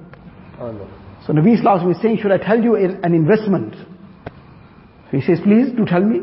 So 1.25 1.34
Nabi 1.34 1.57
Islam 1.57 1.91
is 1.91 2.01
saying, 2.01 2.19
should 2.22 2.31
I 2.31 2.38
tell 2.38 2.60
you 2.60 2.75
an 2.75 3.13
investment? 3.13 3.75
So 3.75 5.17
he 5.17 5.22
says, 5.22 5.39
please 5.43 5.72
do 5.75 5.86
tell 5.86 6.01
me. 6.01 6.22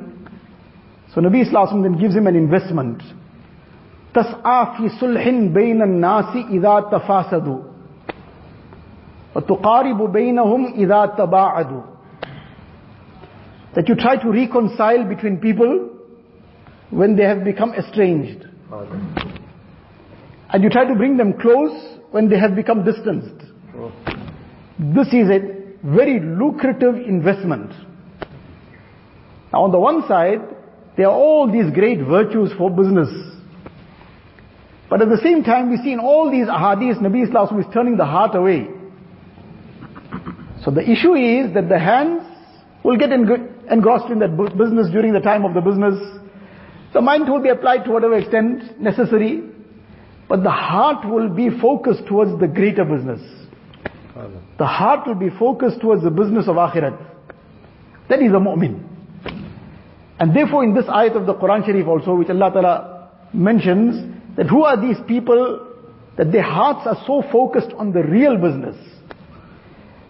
So 1.15 1.21
Nabi 1.21 1.47
Islam 1.47 1.83
then 1.83 1.99
gives 1.99 2.15
him 2.15 2.27
an 2.27 2.35
investment. 2.35 3.03
تسعى 4.14 4.66
في 4.78 4.90
صلح 4.90 5.30
بين 5.30 5.82
الناس 5.82 6.36
إذا 6.50 6.80
تفاسدوا 6.92 7.60
وتقارب 9.36 10.12
بينهم 10.12 10.66
إذا 10.66 11.06
تباعدوا 11.06 11.82
that 13.76 13.88
you 13.88 13.96
try 13.96 14.16
to 14.18 14.32
reconcile 14.32 15.04
between 15.04 15.38
people 15.38 15.90
when 16.90 17.16
they 17.16 17.24
have 17.24 17.44
become 17.44 17.72
estranged 17.74 18.46
and 20.52 20.64
you 20.64 20.70
try 20.72 20.86
to 20.86 20.96
bring 20.96 21.18
them 21.18 21.34
close 21.34 22.00
when 22.12 22.30
they 22.30 22.40
have 22.40 22.56
become 22.56 22.84
distanced 22.84 23.46
this 24.80 25.08
is 25.14 25.30
a 25.30 25.40
very 25.84 26.20
lucrative 26.20 26.96
investment 26.96 27.72
now 29.54 29.62
on 29.66 29.72
the 29.72 29.80
one 29.80 30.02
side 30.08 30.42
there 30.98 31.06
are 31.08 31.14
all 31.14 31.52
these 31.52 31.72
great 31.76 32.00
virtues 32.02 32.52
for 32.58 32.72
business 32.72 33.10
but 34.95 35.03
at 35.03 35.09
the 35.09 35.21
same 35.25 35.43
time, 35.43 35.71
we 35.71 35.77
see 35.79 35.91
in 35.91 35.99
all 35.99 36.31
these 36.31 36.47
ahadith, 36.47 36.99
Nabi 36.99 37.27
Islam 37.27 37.59
is 37.59 37.67
turning 37.75 37.97
the 37.97 38.05
heart 38.05 38.37
away. 38.37 38.69
So 40.65 40.71
the 40.71 40.89
issue 40.89 41.15
is 41.15 41.53
that 41.55 41.69
the 41.69 41.81
hands 41.81 42.23
will 42.85 42.97
get 42.97 43.11
engrossed 43.11 44.13
in 44.13 44.21
that 44.21 44.37
business 44.57 44.87
during 44.93 45.13
the 45.13 45.19
time 45.19 45.45
of 45.45 45.53
the 45.53 45.61
business. 45.61 45.99
The 46.93 47.01
mind 47.01 47.29
will 47.29 47.43
be 47.43 47.49
applied 47.49 47.85
to 47.87 47.91
whatever 47.91 48.17
extent 48.17 48.81
necessary, 48.81 49.43
but 50.29 50.45
the 50.45 50.53
heart 50.53 51.05
will 51.05 51.29
be 51.29 51.51
focused 51.61 52.07
towards 52.07 52.39
the 52.39 52.47
greater 52.47 52.85
business. 52.85 53.21
The 54.59 54.67
heart 54.67 55.09
will 55.09 55.17
be 55.17 55.31
focused 55.37 55.81
towards 55.81 56.05
the 56.05 56.11
business 56.13 56.47
of 56.47 56.55
akhirat. 56.55 56.97
That 58.11 58.23
is 58.23 58.31
a 58.31 58.37
mu'min. 58.37 58.81
And 60.21 60.37
therefore 60.37 60.63
in 60.63 60.73
this 60.73 60.85
ayat 60.85 61.17
of 61.17 61.27
the 61.27 61.35
Quran 61.35 61.67
Sharif 61.67 61.89
also, 61.89 62.15
which 62.15 62.31
Allah 62.31 62.53
Ta'ala 62.53 63.11
mentions, 63.33 64.14
that 64.37 64.47
who 64.47 64.65
are 64.65 64.81
these 64.81 64.99
people 65.07 65.71
that 66.17 66.31
their 66.33 66.43
hearts 66.43 66.87
are 66.87 67.03
so 67.07 67.23
focused 67.31 67.73
on 67.77 67.93
the 67.93 68.03
real 68.03 68.37
business? 68.37 68.77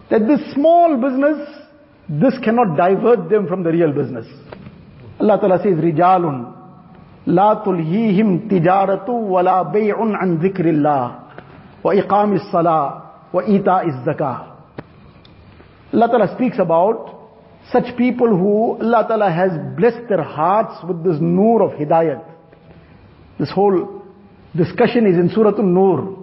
That 0.09 0.27
this 0.27 0.53
small 0.53 0.97
business 1.01 1.65
this 2.07 2.37
cannot 2.43 2.77
divert 2.77 3.29
them 3.29 3.47
from 3.47 3.63
the 3.63 3.71
real 3.71 3.91
business. 3.91 4.27
Allah 5.19 5.39
Ta'ala 5.39 5.57
says 5.57 5.73
rijalun 5.73 6.53
la 7.25 7.63
tulhihim 7.63 8.47
tijaratu 8.47 9.09
wala 9.09 9.65
bay'un 9.73 10.15
an 10.21 10.37
dhikrillah 10.37 11.83
wa 11.83 11.93
iqamis 11.93 12.51
salah 12.51 13.27
wa 13.33 13.41
ita'iz 13.41 14.05
zakah. 14.05 14.51
Allah 15.93 16.07
Ta'ala 16.07 16.35
speaks 16.35 16.59
about 16.59 17.11
such 17.71 17.97
people 17.97 18.27
who 18.27 18.77
Allah 18.79 19.05
Ta'ala 19.07 19.31
has 19.31 19.51
blessed 19.75 20.07
their 20.07 20.21
hearts 20.21 20.75
with 20.87 21.03
this 21.03 21.17
nur 21.19 21.63
of 21.63 21.71
hidayat. 21.71 22.23
This 23.39 23.49
whole 23.49 24.03
discussion 24.56 25.06
is 25.06 25.16
in 25.18 25.30
Surah 25.34 25.56
An-Nur. 25.56 26.18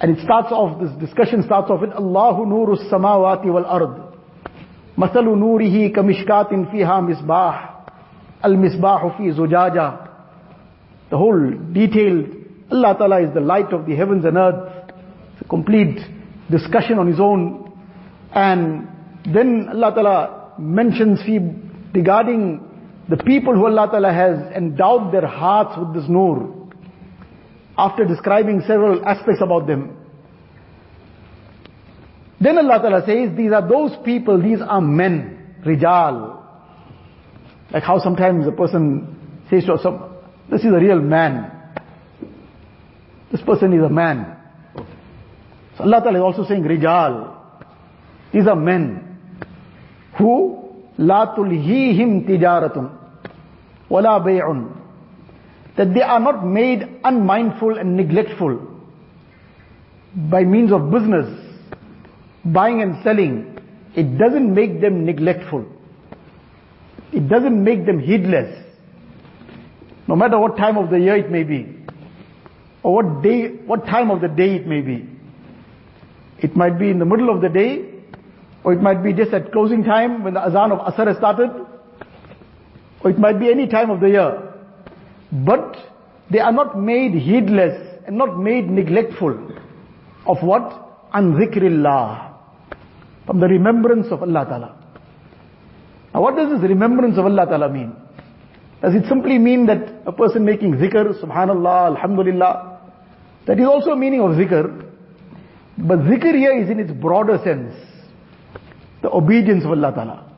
And 0.00 0.16
it 0.16 0.24
starts 0.24 0.48
off, 0.50 0.80
this 0.80 0.92
discussion 0.98 1.42
starts 1.42 1.70
off 1.70 1.82
with 1.82 1.90
Allahu 1.90 2.46
nuru 2.46 2.76
samawati 2.90 3.46
wal 3.46 3.66
ard. 3.66 4.06
مثل 4.98 5.24
نوره 5.24 5.88
كمشكات 5.88 6.54
فيها 6.70 7.00
مصباح 7.00 7.80
المصباح 8.44 9.16
في 9.16 9.32
زجاجة 9.32 9.92
The 11.10 11.18
whole 11.18 11.50
detailed, 11.72 12.26
Allah 12.70 12.94
Ta'ala 12.96 13.20
is 13.22 13.34
the 13.34 13.40
light 13.40 13.72
of 13.72 13.84
the 13.86 13.96
heavens 13.96 14.24
and 14.24 14.36
earth. 14.36 14.92
It's 15.32 15.42
a 15.42 15.48
complete 15.48 15.98
discussion 16.50 16.98
on 16.98 17.08
his 17.08 17.18
own. 17.18 17.72
And 18.32 18.86
then 19.24 19.68
Allah 19.72 19.92
Ta'ala 19.94 20.52
mentions 20.58 21.20
regarding 21.92 22.60
the 23.08 23.16
people 23.16 23.54
who 23.54 23.66
Allah 23.66 23.88
Ta'ala 23.90 24.12
has 24.12 24.52
endowed 24.54 25.12
their 25.12 25.26
hearts 25.26 25.76
with 25.78 25.94
this 25.94 26.08
nur 26.08 26.60
after 27.76 28.04
describing 28.04 28.62
several 28.66 29.04
aspects 29.06 29.40
about 29.42 29.66
them. 29.66 29.96
Then 32.40 32.58
Allah 32.58 32.78
Ta'ala 32.80 33.02
says, 33.06 33.36
these 33.36 33.52
are 33.52 33.66
those 33.66 33.92
people, 34.04 34.42
these 34.42 34.60
are 34.60 34.80
men, 34.80 35.56
rijal. 35.64 36.42
Like 37.70 37.82
how 37.82 37.98
sometimes 37.98 38.46
a 38.46 38.52
person 38.52 39.44
says 39.50 39.64
to 39.66 39.74
us, 39.74 39.86
this 40.50 40.60
is 40.60 40.72
a 40.72 40.80
real 40.80 41.00
man. 41.00 41.52
This 43.30 43.42
person 43.42 43.72
is 43.72 43.82
a 43.82 43.88
man. 43.88 44.36
So 45.76 45.84
Allah 45.84 46.00
Ta'ala 46.02 46.18
is 46.18 46.22
also 46.22 46.48
saying 46.48 46.64
rijal. 46.64 47.36
These 48.32 48.46
are 48.46 48.56
men 48.56 49.18
who 50.18 50.60
لا 51.00 51.24
تلهيهم 51.24 52.20
تجارة 52.20 52.90
ولا 53.90 54.18
بيع 54.18 54.64
that 55.77 55.93
they 55.93 56.01
are 56.01 56.19
not 56.19 56.45
made 56.45 56.99
unmindful 57.03 57.77
and 57.77 57.97
neglectful 57.97 58.59
by 60.29 60.43
means 60.43 60.71
of 60.71 60.89
business, 60.91 61.27
buying 62.45 62.81
and 62.81 63.03
selling. 63.03 63.59
It 63.95 64.17
doesn't 64.17 64.53
make 64.53 64.81
them 64.81 65.05
neglectful. 65.05 65.65
It 67.11 67.27
doesn't 67.27 67.63
make 67.63 67.85
them 67.85 67.99
heedless. 67.99 68.63
No 70.07 70.15
matter 70.15 70.39
what 70.39 70.55
time 70.57 70.77
of 70.77 70.89
the 70.89 70.99
year 70.99 71.15
it 71.17 71.31
may 71.31 71.43
be, 71.43 71.75
or 72.83 73.03
what 73.03 73.23
day, 73.23 73.47
what 73.65 73.85
time 73.85 74.11
of 74.11 74.21
the 74.21 74.27
day 74.27 74.55
it 74.55 74.67
may 74.67 74.81
be. 74.81 75.09
It 76.39 76.55
might 76.55 76.77
be 76.77 76.89
in 76.89 76.99
the 76.99 77.05
middle 77.05 77.33
of 77.33 77.41
the 77.41 77.49
day, 77.49 77.89
or 78.63 78.73
it 78.73 78.81
might 78.81 79.03
be 79.03 79.13
just 79.13 79.33
at 79.33 79.51
closing 79.51 79.83
time 79.83 80.23
when 80.23 80.33
the 80.35 80.45
azan 80.45 80.71
of 80.71 80.79
Asr 80.79 81.07
has 81.07 81.17
started, 81.17 81.49
or 83.01 83.09
it 83.09 83.17
might 83.17 83.39
be 83.39 83.49
any 83.49 83.67
time 83.67 83.89
of 83.89 83.99
the 83.99 84.09
year. 84.09 84.54
But 85.31 85.75
they 86.31 86.39
are 86.39 86.51
not 86.51 86.79
made 86.79 87.13
heedless 87.13 88.01
and 88.07 88.17
not 88.17 88.39
made 88.39 88.69
neglectful 88.69 89.51
of 90.25 90.37
what? 90.41 90.81
An 91.13 91.35
zikrillah. 91.35 92.33
From 93.25 93.39
the 93.39 93.47
remembrance 93.47 94.07
of 94.11 94.21
Allah 94.21 94.45
Ta'ala. 94.45 94.77
Now 96.13 96.21
what 96.21 96.35
does 96.35 96.49
this 96.49 96.69
remembrance 96.69 97.17
of 97.17 97.25
Allah 97.25 97.45
Ta'ala 97.45 97.69
mean? 97.69 97.95
Does 98.81 98.93
it 98.93 99.07
simply 99.07 99.37
mean 99.37 99.65
that 99.67 100.03
a 100.05 100.11
person 100.11 100.45
making 100.45 100.73
zikr, 100.73 101.19
subhanallah, 101.21 101.95
alhamdulillah, 101.95 102.75
that 103.47 103.59
is 103.59 103.65
also 103.65 103.91
a 103.91 103.95
meaning 103.95 104.21
of 104.21 104.31
zikr. 104.31 104.85
But 105.77 105.99
zikr 105.99 106.35
here 106.35 106.61
is 106.61 106.69
in 106.69 106.79
its 106.79 106.91
broader 106.91 107.39
sense. 107.43 107.75
The 109.01 109.11
obedience 109.11 109.63
of 109.65 109.71
Allah 109.71 109.91
Ta'ala. 109.93 110.31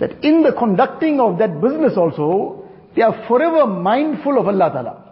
That 0.00 0.24
in 0.24 0.42
the 0.42 0.52
conducting 0.52 1.18
of 1.20 1.38
that 1.38 1.60
business 1.60 1.94
also, 1.96 2.67
they 2.98 3.04
are 3.04 3.24
forever 3.28 3.64
mindful 3.64 4.40
of 4.40 4.48
Allah 4.48 4.70
Ta'ala. 4.72 5.04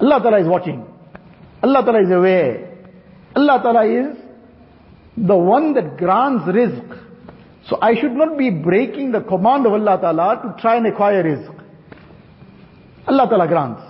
Allah 0.00 0.20
Ta'ala 0.22 0.40
is 0.40 0.46
watching. 0.46 0.86
Allah 1.60 1.84
Ta'ala 1.84 2.02
is 2.04 2.10
aware. 2.12 2.84
Allah 3.34 3.58
Ta'ala 3.60 3.84
is 3.84 4.16
the 5.16 5.36
one 5.36 5.74
that 5.74 5.96
grants 5.96 6.44
rizq. 6.44 7.02
So 7.68 7.78
I 7.82 7.96
should 8.00 8.12
not 8.12 8.38
be 8.38 8.50
breaking 8.50 9.10
the 9.10 9.22
command 9.22 9.66
of 9.66 9.72
Allah 9.72 9.98
Ta'ala 10.00 10.40
to 10.44 10.62
try 10.62 10.76
and 10.76 10.86
acquire 10.86 11.24
rizq. 11.24 11.52
Allah 13.08 13.26
Ta'ala 13.28 13.48
grants. 13.48 13.82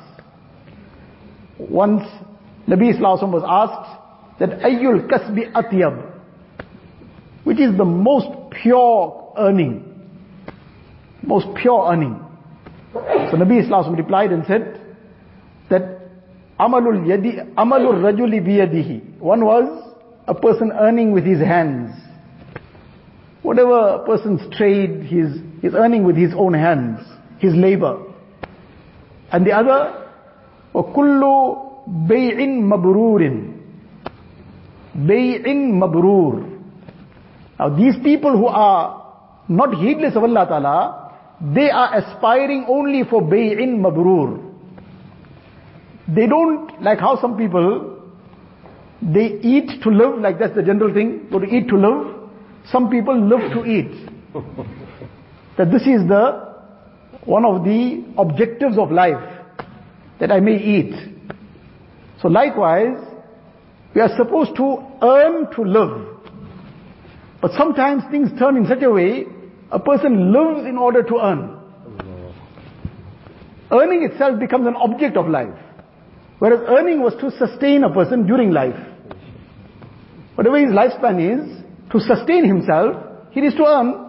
once 1.58 2.04
Nabi 2.66 2.94
Islam 2.94 3.32
was 3.32 3.44
asked 3.46 4.38
that 4.40 4.60
Ayyul 4.60 5.06
Kasbi 5.10 5.52
Atyab, 5.52 6.10
which 7.44 7.60
is 7.60 7.76
the 7.76 7.84
most 7.84 8.28
pure 8.62 9.34
earning, 9.36 9.84
most 11.22 11.48
pure 11.60 11.92
earning. 11.92 12.22
So 12.95 13.37
Nabi 13.37 13.63
Islam 13.63 13.95
replied 13.95 14.31
and 14.31 14.45
said 14.45 14.79
that 15.69 16.01
Amalul 16.59 17.05
Yadi, 17.07 17.53
Amalul 17.55 18.01
Rajuli 18.03 18.39
Biyadihi. 18.45 19.19
One 19.19 19.45
was 19.45 19.93
a 20.27 20.35
person 20.35 20.71
earning 20.71 21.11
with 21.11 21.25
his 21.25 21.39
hands. 21.39 21.95
Whatever 23.41 23.79
a 23.95 24.05
person's 24.05 24.41
trade, 24.55 25.03
he's, 25.03 25.41
he's 25.61 25.73
earning 25.73 26.03
with 26.03 26.15
his 26.15 26.31
own 26.37 26.53
hands, 26.53 26.99
his 27.39 27.55
labor. 27.55 27.97
And 29.31 29.45
the 29.45 29.51
other, 29.53 30.07
وَكُلُّ 30.75 31.21
بَيْعٍ 32.07 32.37
مَبْرُورٍ 32.61 33.53
بَيْعٍ 34.95 35.45
مَبْرُور 35.81 36.59
Now 37.59 37.69
these 37.75 37.95
people 38.03 38.37
who 38.37 38.45
are 38.45 39.01
not 39.47 39.73
heedless 39.75 40.15
of 40.15 40.23
Allah 40.23 40.45
Ta'ala, 40.47 41.04
they 41.40 41.70
are 41.70 41.98
aspiring 41.98 42.66
only 42.68 43.02
for 43.08 43.20
bay'in 43.20 43.80
mabrur. 43.80 44.42
They 46.08 46.26
don't, 46.26 46.80
like 46.82 46.98
how 46.98 47.20
some 47.20 47.36
people, 47.36 48.00
they 49.02 49.38
eat 49.42 49.82
to 49.82 49.90
live, 49.90 50.20
like 50.20 50.38
that's 50.38 50.54
the 50.54 50.62
general 50.62 50.94
thing, 50.94 51.28
go 51.30 51.38
to 51.38 51.46
eat 51.46 51.68
to 51.68 51.76
live. 51.76 52.30
Some 52.70 52.90
people 52.90 53.20
live 53.20 53.52
to 53.52 53.64
eat. 53.64 54.08
that 55.58 55.70
this 55.70 55.82
is 55.82 56.06
the, 56.08 56.54
one 57.24 57.44
of 57.44 57.64
the 57.64 58.04
objectives 58.16 58.78
of 58.78 58.90
life, 58.90 59.22
that 60.20 60.30
I 60.30 60.40
may 60.40 60.56
eat. 60.56 60.94
So 62.22 62.28
likewise, 62.28 62.98
we 63.94 64.00
are 64.00 64.16
supposed 64.16 64.56
to 64.56 64.78
earn 65.02 65.50
to 65.54 65.62
live. 65.62 66.16
But 67.42 67.52
sometimes 67.52 68.04
things 68.10 68.30
turn 68.38 68.56
in 68.56 68.66
such 68.66 68.82
a 68.82 68.90
way, 68.90 69.26
a 69.70 69.78
person 69.78 70.32
lives 70.32 70.66
in 70.66 70.76
order 70.76 71.02
to 71.02 71.18
earn. 71.18 71.60
Earning 73.70 74.04
itself 74.04 74.38
becomes 74.38 74.66
an 74.66 74.76
object 74.76 75.16
of 75.16 75.28
life. 75.28 75.54
Whereas 76.38 76.60
earning 76.68 77.00
was 77.00 77.14
to 77.20 77.30
sustain 77.32 77.82
a 77.82 77.92
person 77.92 78.26
during 78.26 78.50
life. 78.50 78.78
Whatever 80.36 80.58
his 80.58 80.70
lifespan 80.70 81.18
is, 81.18 81.64
to 81.90 82.00
sustain 82.00 82.44
himself, 82.44 82.96
he 83.32 83.40
needs 83.40 83.54
to 83.56 83.64
earn. 83.64 84.06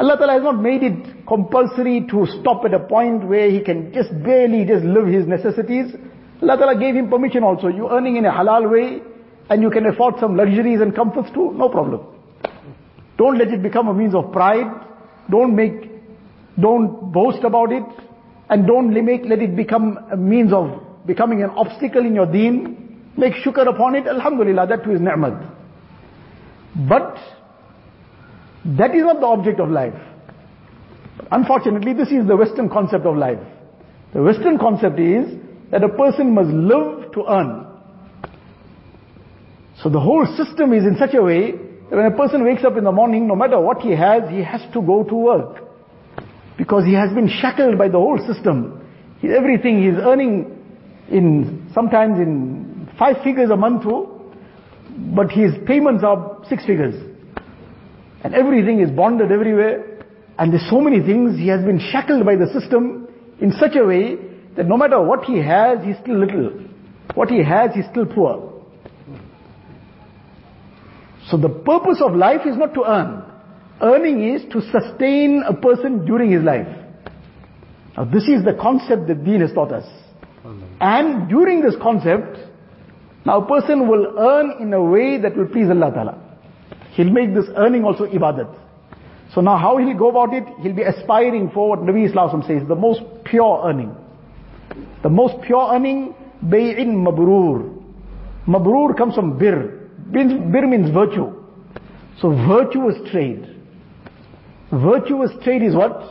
Allah 0.00 0.16
Ta'ala 0.16 0.32
has 0.32 0.42
not 0.42 0.60
made 0.60 0.82
it 0.82 1.26
compulsory 1.26 2.06
to 2.10 2.26
stop 2.40 2.64
at 2.64 2.74
a 2.74 2.80
point 2.80 3.28
where 3.28 3.50
he 3.50 3.60
can 3.60 3.92
just 3.92 4.10
barely 4.24 4.64
just 4.64 4.84
live 4.84 5.06
his 5.06 5.26
necessities. 5.26 5.94
Allah 6.40 6.56
Ta'ala 6.56 6.80
gave 6.80 6.96
him 6.96 7.10
permission 7.10 7.44
also. 7.44 7.68
You're 7.68 7.92
earning 7.92 8.16
in 8.16 8.24
a 8.24 8.32
halal 8.32 8.70
way, 8.70 9.02
and 9.50 9.62
you 9.62 9.70
can 9.70 9.86
afford 9.86 10.14
some 10.18 10.36
luxuries 10.36 10.80
and 10.80 10.94
comforts 10.94 11.30
too, 11.32 11.52
no 11.52 11.68
problem. 11.68 12.00
Don't 13.22 13.38
let 13.38 13.52
it 13.54 13.62
become 13.62 13.86
a 13.86 13.94
means 13.94 14.16
of 14.16 14.32
pride. 14.32 14.66
Don't 15.30 15.54
make, 15.54 15.88
don't 16.60 17.12
boast 17.12 17.44
about 17.44 17.70
it. 17.70 17.84
And 18.50 18.66
don't 18.66 18.92
make, 18.92 19.22
let 19.26 19.40
it 19.40 19.54
become 19.54 19.96
a 20.10 20.16
means 20.16 20.52
of 20.52 21.06
becoming 21.06 21.40
an 21.44 21.50
obstacle 21.50 22.04
in 22.04 22.16
your 22.16 22.26
deen, 22.26 23.12
make 23.16 23.34
shukr 23.34 23.68
upon 23.68 23.94
it, 23.94 24.08
alhamdulillah, 24.08 24.66
that 24.66 24.82
too 24.82 24.90
is 24.90 25.00
ni'mat. 25.00 25.40
But, 26.88 27.16
that 28.76 28.92
is 28.92 29.02
not 29.02 29.20
the 29.20 29.26
object 29.26 29.60
of 29.60 29.70
life. 29.70 29.94
Unfortunately, 31.30 31.92
this 31.92 32.08
is 32.08 32.26
the 32.26 32.36
Western 32.36 32.68
concept 32.68 33.06
of 33.06 33.16
life. 33.16 33.38
The 34.14 34.22
Western 34.22 34.58
concept 34.58 34.98
is 34.98 35.38
that 35.70 35.84
a 35.84 35.88
person 35.90 36.34
must 36.34 36.50
live 36.50 37.12
to 37.12 37.24
earn. 37.28 37.66
So 39.80 39.90
the 39.90 40.00
whole 40.00 40.26
system 40.36 40.72
is 40.72 40.82
in 40.82 40.96
such 40.98 41.14
a 41.14 41.22
way 41.22 41.52
when 41.92 42.06
a 42.06 42.16
person 42.16 42.42
wakes 42.42 42.64
up 42.64 42.78
in 42.78 42.84
the 42.84 42.92
morning, 42.92 43.28
no 43.28 43.36
matter 43.36 43.60
what 43.60 43.82
he 43.82 43.90
has, 43.90 44.22
he 44.30 44.42
has 44.42 44.62
to 44.72 44.80
go 44.80 45.04
to 45.04 45.14
work. 45.14 45.58
Because 46.56 46.86
he 46.86 46.94
has 46.94 47.12
been 47.12 47.28
shackled 47.28 47.76
by 47.76 47.88
the 47.88 47.98
whole 47.98 48.18
system. 48.26 48.80
Everything 49.22 49.28
he, 49.28 49.36
everything 49.36 49.82
he's 49.84 49.98
earning 50.02 50.58
in 51.10 51.70
sometimes 51.74 52.18
in 52.18 52.88
five 52.98 53.16
figures 53.22 53.50
a 53.50 53.56
month 53.56 53.82
too, 53.82 54.08
but 55.14 55.30
his 55.30 55.52
payments 55.66 56.02
are 56.02 56.38
six 56.48 56.64
figures. 56.64 56.94
And 58.24 58.34
everything 58.34 58.80
is 58.80 58.90
bonded 58.90 59.30
everywhere. 59.30 59.84
And 60.38 60.50
there's 60.50 60.68
so 60.70 60.80
many 60.80 61.00
things, 61.00 61.36
he 61.36 61.48
has 61.48 61.62
been 61.62 61.78
shackled 61.78 62.24
by 62.24 62.36
the 62.36 62.46
system 62.58 63.06
in 63.38 63.52
such 63.52 63.76
a 63.76 63.84
way 63.84 64.16
that 64.56 64.66
no 64.66 64.78
matter 64.78 65.00
what 65.02 65.24
he 65.24 65.38
has, 65.38 65.84
he's 65.84 65.96
still 66.00 66.18
little. 66.18 66.52
What 67.14 67.28
he 67.28 67.44
has, 67.44 67.74
he's 67.74 67.84
still 67.90 68.06
poor. 68.06 68.51
So 71.30 71.36
the 71.36 71.48
purpose 71.48 72.02
of 72.04 72.14
life 72.14 72.42
is 72.46 72.56
not 72.56 72.74
to 72.74 72.84
earn. 72.84 73.24
Earning 73.80 74.34
is 74.34 74.42
to 74.52 74.60
sustain 74.60 75.42
a 75.46 75.54
person 75.54 76.04
during 76.04 76.30
his 76.30 76.42
life. 76.42 76.68
Now 77.96 78.04
this 78.04 78.24
is 78.24 78.44
the 78.44 78.56
concept 78.60 79.08
that 79.08 79.24
Deen 79.24 79.40
has 79.40 79.52
taught 79.52 79.72
us. 79.72 79.86
And 80.80 81.28
during 81.28 81.62
this 81.62 81.74
concept, 81.80 82.38
now 83.24 83.42
a 83.42 83.46
person 83.46 83.88
will 83.88 84.18
earn 84.18 84.60
in 84.60 84.72
a 84.72 84.82
way 84.82 85.20
that 85.20 85.36
will 85.36 85.46
please 85.46 85.68
Allah 85.70 85.92
Ta'ala. 85.92 86.38
He'll 86.92 87.10
make 87.10 87.34
this 87.34 87.46
earning 87.56 87.84
also 87.84 88.06
ibadat. 88.06 88.58
So 89.34 89.40
now 89.40 89.56
how 89.56 89.78
he'll 89.78 89.96
go 89.96 90.10
about 90.10 90.34
it? 90.34 90.44
He'll 90.60 90.74
be 90.74 90.82
aspiring 90.82 91.50
for 91.54 91.70
what 91.70 91.80
Nabi 91.80 92.08
Islam 92.08 92.42
says, 92.46 92.62
the 92.68 92.74
most 92.74 93.00
pure 93.24 93.62
earning. 93.64 93.94
The 95.02 95.08
most 95.08 95.42
pure 95.46 95.72
earning, 95.72 96.14
bay'in 96.44 96.94
mabrur. 96.94 97.78
Mabrur 98.46 98.96
comes 98.96 99.14
from 99.14 99.38
bir. 99.38 99.81
Bir 100.11 100.67
means 100.67 100.89
virtue. 100.91 101.33
So 102.21 102.29
virtuous 102.29 102.95
trade. 103.11 103.45
Virtuous 104.71 105.31
trade 105.43 105.63
is 105.63 105.75
what? 105.75 106.01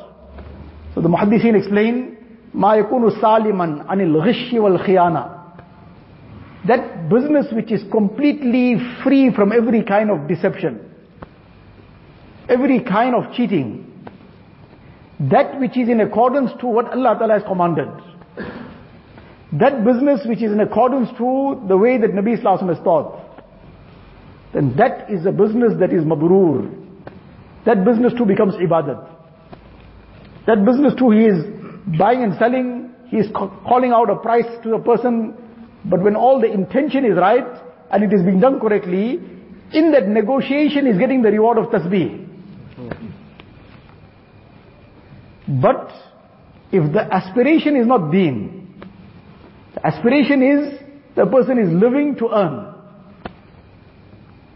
So 0.94 1.00
the 1.00 1.08
Muhaddithin 1.08 1.56
explain, 1.56 2.16
ما 2.54 2.74
يكون 2.74 3.10
سالما 3.20 3.86
عن 3.88 4.00
الغش 4.00 4.54
والخيانة 4.54 5.36
that 6.66 7.08
business 7.08 7.46
which 7.52 7.70
is 7.70 7.82
completely 7.90 8.76
free 9.02 9.32
from 9.32 9.52
every 9.52 9.84
kind 9.84 10.10
of 10.10 10.26
deception, 10.26 10.80
every 12.48 12.80
kind 12.80 13.14
of 13.14 13.32
cheating, 13.34 13.84
that 15.20 15.60
which 15.60 15.76
is 15.76 15.88
in 15.88 16.00
accordance 16.00 16.50
to 16.60 16.66
what 16.66 16.86
Allah 16.86 17.16
Ta'ala 17.18 17.34
has 17.34 17.42
commanded, 17.44 17.88
that 19.52 19.84
business 19.84 20.20
which 20.26 20.42
is 20.42 20.50
in 20.50 20.60
accordance 20.60 21.08
to 21.18 21.62
the 21.68 21.76
way 21.76 21.98
that 21.98 22.10
Nabi 22.10 22.36
Islam 22.36 22.68
has 22.68 22.78
taught, 22.82 23.19
then 24.53 24.75
that 24.77 25.09
is 25.09 25.25
a 25.25 25.31
business 25.31 25.73
that 25.79 25.93
is 25.93 26.03
mabrur. 26.03 26.69
That 27.65 27.85
business 27.85 28.13
too 28.17 28.25
becomes 28.25 28.55
ibadat. 28.55 29.07
That 30.47 30.65
business 30.65 30.93
too 30.97 31.11
he 31.11 31.25
is 31.25 31.45
buying 31.97 32.23
and 32.23 32.37
selling, 32.37 32.93
he 33.07 33.17
is 33.17 33.27
calling 33.31 33.91
out 33.91 34.09
a 34.09 34.15
price 34.15 34.45
to 34.63 34.75
a 34.75 34.81
person, 34.81 35.35
but 35.85 36.01
when 36.01 36.15
all 36.15 36.39
the 36.41 36.51
intention 36.51 37.05
is 37.05 37.17
right, 37.17 37.45
and 37.91 38.03
it 38.03 38.13
is 38.13 38.23
being 38.23 38.39
done 38.39 38.59
correctly, 38.59 39.19
in 39.73 39.91
that 39.91 40.07
negotiation 40.07 40.87
is 40.87 40.97
getting 40.97 41.21
the 41.21 41.29
reward 41.29 41.57
of 41.57 41.65
tasbih. 41.67 42.27
But, 45.61 45.91
if 46.71 46.91
the 46.93 47.01
aspiration 47.01 47.75
is 47.75 47.85
not 47.85 48.11
deen, 48.11 48.81
the 49.75 49.85
aspiration 49.85 50.41
is, 50.41 50.79
the 51.15 51.25
person 51.25 51.59
is 51.59 51.69
living 51.69 52.15
to 52.15 52.29
earn. 52.29 52.73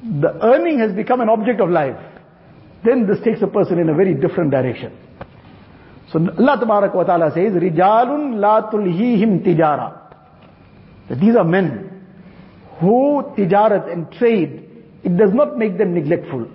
The 0.06 0.38
earning 0.44 0.80
has 0.80 0.94
become 0.94 1.22
an 1.22 1.30
object 1.30 1.60
of 1.60 1.70
life. 1.70 1.98
Then 2.84 3.08
this 3.08 3.18
takes 3.24 3.42
a 3.42 3.48
person 3.48 3.80
in 3.80 3.90
a 3.90 3.96
very 3.96 4.14
different 4.14 4.52
direction. 4.52 4.96
So 6.12 6.20
Allah 6.20 6.92
wa 6.94 7.04
ta'ala 7.04 7.32
says, 7.34 7.54
Rijalun 7.54 8.40
la 8.40 8.70
tulhihim 8.70 9.44
tijara. 9.44 10.02
That 11.10 11.20
these 11.20 11.36
are 11.36 11.44
men 11.44 12.06
who 12.80 13.24
tijarat 13.36 13.92
and 13.92 14.12
trade, 14.12 14.70
it 15.04 15.18
does 15.18 15.34
not 15.34 15.58
make 15.58 15.78
them 15.78 15.96
neglectful. 15.96 16.48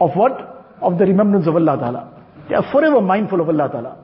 Of 0.00 0.10
what? 0.14 0.76
Of 0.82 0.98
the 0.98 1.06
remembrance 1.06 1.46
of 1.46 1.56
Allah 1.56 1.78
ta'ala. 1.78 2.22
They 2.48 2.54
are 2.54 2.70
forever 2.70 3.00
mindful 3.00 3.40
of 3.40 3.48
Allah 3.48 3.68
ta'ala. 3.70 3.96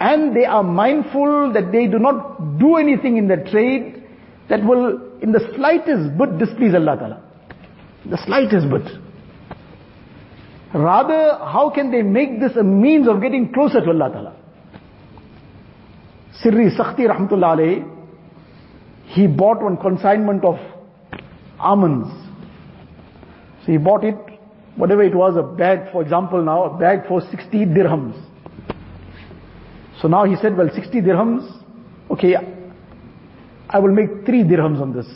And 0.00 0.34
they 0.34 0.44
are 0.44 0.64
mindful 0.64 1.52
that 1.52 1.70
they 1.70 1.86
do 1.86 2.00
not 2.00 2.58
do 2.58 2.76
anything 2.76 3.18
in 3.18 3.28
their 3.28 3.44
trade 3.44 4.02
that 4.48 4.64
will 4.64 5.00
in 5.20 5.30
the 5.30 5.40
slightest 5.54 6.18
bit 6.18 6.38
displease 6.38 6.74
Allah 6.74 6.96
ta'ala. 6.98 7.22
The 8.08 8.18
slightest 8.24 8.68
bit. 8.68 8.98
Rather, 10.74 11.38
how 11.38 11.70
can 11.74 11.90
they 11.90 12.02
make 12.02 12.40
this 12.40 12.56
a 12.56 12.62
means 12.62 13.06
of 13.06 13.20
getting 13.20 13.52
closer 13.52 13.80
to 13.80 13.90
Allah 13.90 14.10
Ta'ala? 14.10 14.36
Sirri 16.42 16.70
Sakhti 16.76 17.06
Rahmatullah 17.06 17.56
alayhi, 17.56 17.88
he 19.06 19.26
bought 19.26 19.62
one 19.62 19.76
consignment 19.76 20.44
of 20.44 20.56
almonds. 21.58 22.08
So 23.64 23.72
he 23.72 23.78
bought 23.78 24.02
it, 24.02 24.16
whatever 24.76 25.02
it 25.02 25.14
was, 25.14 25.36
a 25.36 25.42
bag, 25.42 25.92
for 25.92 26.02
example 26.02 26.42
now, 26.42 26.64
a 26.64 26.78
bag 26.78 27.06
for 27.06 27.20
60 27.20 27.66
dirhams. 27.66 28.20
So 30.00 30.08
now 30.08 30.24
he 30.24 30.34
said, 30.36 30.56
well 30.56 30.68
60 30.74 31.00
dirhams, 31.02 31.62
okay, 32.10 32.34
I 33.68 33.78
will 33.78 33.92
make 33.92 34.26
three 34.26 34.42
dirhams 34.42 34.80
on 34.80 34.92
this. 34.92 35.06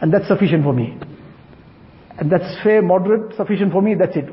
And 0.00 0.12
that's 0.12 0.28
sufficient 0.28 0.64
for 0.64 0.72
me. 0.72 0.98
And 2.18 2.30
that's 2.30 2.62
fair, 2.62 2.82
moderate, 2.82 3.36
sufficient 3.36 3.72
for 3.72 3.82
me, 3.82 3.94
that's 3.94 4.16
it. 4.16 4.26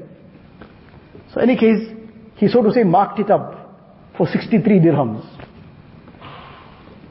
So 1.33 1.41
any 1.41 1.55
case, 1.55 1.87
he 2.35 2.47
so 2.47 2.61
to 2.61 2.71
say 2.71 2.83
marked 2.83 3.19
it 3.19 3.29
up 3.29 3.59
for 4.17 4.27
63 4.27 4.79
dirhams. 4.79 5.25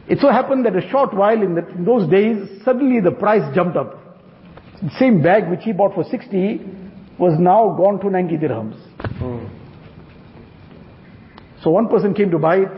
It 0.09 0.19
so 0.21 0.31
happened 0.31 0.65
that 0.65 0.75
a 0.75 0.89
short 0.89 1.15
while 1.15 1.43
in, 1.43 1.55
the, 1.55 1.69
in 1.69 1.85
those 1.85 2.09
days, 2.11 2.63
suddenly 2.65 3.01
the 3.01 3.11
price 3.11 3.43
jumped 3.55 3.77
up. 3.77 3.95
The 4.83 4.91
same 4.99 5.23
bag 5.23 5.51
which 5.51 5.61
he 5.65 5.73
bought 5.73 5.95
for 5.95 6.05
60 6.05 6.61
was 7.19 7.39
now 7.39 7.75
gone 7.77 8.01
to 8.01 8.11
90 8.11 8.37
dirhams. 8.37 8.77
Mm. 9.21 9.51
So 11.63 11.71
one 11.71 11.89
person 11.89 12.15
came 12.15 12.31
to 12.31 12.39
buy 12.39 12.59
it. 12.59 12.69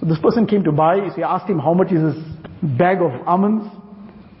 So 0.00 0.06
this 0.06 0.18
person 0.18 0.46
came 0.46 0.62
to 0.64 0.72
buy, 0.72 1.08
so 1.08 1.14
he 1.16 1.22
asked 1.22 1.48
him 1.48 1.58
how 1.58 1.72
much 1.74 1.90
is 1.90 2.14
this 2.14 2.24
bag 2.78 2.98
of 3.00 3.10
almonds. 3.26 3.66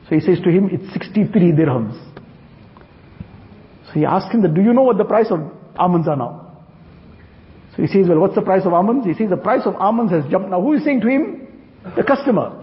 So 0.08 0.14
he 0.14 0.20
says 0.20 0.38
to 0.44 0.50
him, 0.50 0.68
it's 0.70 0.92
63 0.92 1.52
dirhams. 1.52 2.13
So 3.94 4.00
he 4.00 4.06
asked 4.06 4.34
him 4.34 4.42
that, 4.42 4.54
do 4.54 4.60
you 4.60 4.72
know 4.72 4.82
what 4.82 4.98
the 4.98 5.04
price 5.04 5.28
of 5.30 5.38
almonds 5.76 6.08
are 6.08 6.16
now? 6.16 6.66
So 7.76 7.82
he 7.82 7.86
says, 7.86 8.08
well, 8.08 8.18
what's 8.18 8.34
the 8.34 8.42
price 8.42 8.66
of 8.66 8.72
almonds? 8.72 9.06
He 9.06 9.14
says, 9.14 9.30
the 9.30 9.36
price 9.36 9.62
of 9.66 9.76
almonds 9.76 10.12
has 10.12 10.24
jumped. 10.28 10.50
Now 10.50 10.60
who 10.60 10.72
is 10.72 10.84
saying 10.84 11.00
to 11.02 11.08
him? 11.08 11.46
The 11.96 12.02
customer. 12.02 12.60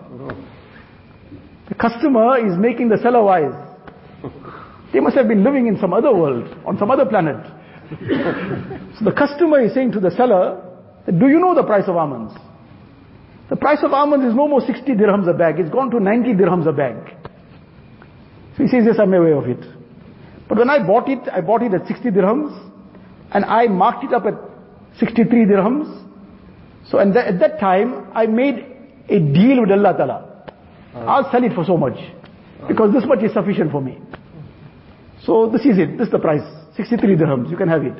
The 1.69 1.75
customer 1.75 2.37
is 2.45 2.57
making 2.57 2.89
the 2.89 2.97
seller 2.97 3.23
wise. 3.23 3.55
They 4.91 4.99
must 4.99 5.15
have 5.15 5.29
been 5.29 5.41
living 5.41 5.67
in 5.67 5.79
some 5.79 5.93
other 5.93 6.13
world, 6.13 6.53
on 6.65 6.77
some 6.77 6.91
other 6.91 7.05
planet. 7.05 7.37
so 8.99 9.05
the 9.05 9.13
customer 9.17 9.61
is 9.61 9.73
saying 9.73 9.93
to 9.93 10.01
the 10.01 10.11
seller, 10.11 10.67
do 11.05 11.29
you 11.29 11.39
know 11.39 11.55
the 11.55 11.63
price 11.63 11.85
of 11.87 11.95
almonds? 11.95 12.33
The 13.49 13.55
price 13.55 13.79
of 13.83 13.93
almonds 13.93 14.25
is 14.25 14.35
no 14.35 14.49
more 14.49 14.59
60 14.59 14.83
dirhams 14.91 15.29
a 15.29 15.33
bag, 15.33 15.59
it's 15.59 15.69
gone 15.69 15.91
to 15.91 15.99
90 16.01 16.33
dirhams 16.33 16.67
a 16.67 16.73
bag. 16.73 17.15
So 18.57 18.63
he 18.63 18.67
says, 18.67 18.83
yes, 18.85 18.95
I'm 18.99 19.13
aware 19.13 19.35
of 19.35 19.47
it. 19.47 19.80
But 20.51 20.57
when 20.57 20.69
I 20.69 20.85
bought 20.85 21.07
it, 21.07 21.19
I 21.31 21.39
bought 21.39 21.63
it 21.63 21.73
at 21.73 21.87
60 21.87 22.09
dirhams, 22.09 22.51
and 23.31 23.45
I 23.45 23.67
marked 23.67 24.03
it 24.03 24.11
up 24.13 24.25
at 24.25 24.33
63 24.99 25.45
dirhams. 25.45 25.87
So 26.89 26.99
at 26.99 27.13
that, 27.13 27.27
at 27.27 27.39
that 27.39 27.57
time, 27.61 28.11
I 28.13 28.25
made 28.25 28.55
a 29.07 29.17
deal 29.17 29.61
with 29.61 29.71
Allah 29.71 29.93
Ta'ala. 29.95 30.43
Ah. 30.93 31.05
I'll 31.05 31.31
sell 31.31 31.41
it 31.45 31.53
for 31.55 31.63
so 31.63 31.77
much. 31.77 31.97
Because 32.67 32.91
this 32.91 33.05
much 33.05 33.23
is 33.23 33.31
sufficient 33.31 33.71
for 33.71 33.79
me. 33.79 33.97
So 35.23 35.49
this 35.49 35.61
is 35.61 35.77
it, 35.77 35.97
this 35.97 36.07
is 36.07 36.11
the 36.11 36.19
price. 36.19 36.43
63 36.75 37.15
dirhams, 37.15 37.49
you 37.49 37.55
can 37.55 37.69
have 37.69 37.83
it. 37.85 37.93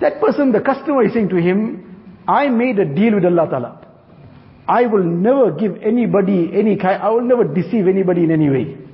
That 0.00 0.18
person, 0.18 0.50
the 0.50 0.62
customer 0.62 1.04
is 1.04 1.12
saying 1.12 1.28
to 1.28 1.36
him, 1.36 2.24
I 2.26 2.48
made 2.48 2.78
a 2.78 2.86
deal 2.86 3.16
with 3.16 3.26
Allah 3.26 3.46
Ta'ala. 3.50 3.86
I 4.66 4.86
will 4.86 5.04
never 5.04 5.50
give 5.50 5.76
anybody 5.82 6.48
any 6.54 6.78
kind, 6.78 7.02
I 7.02 7.10
will 7.10 7.20
never 7.20 7.44
deceive 7.44 7.86
anybody 7.86 8.24
in 8.24 8.30
any 8.30 8.48
way. 8.48 8.85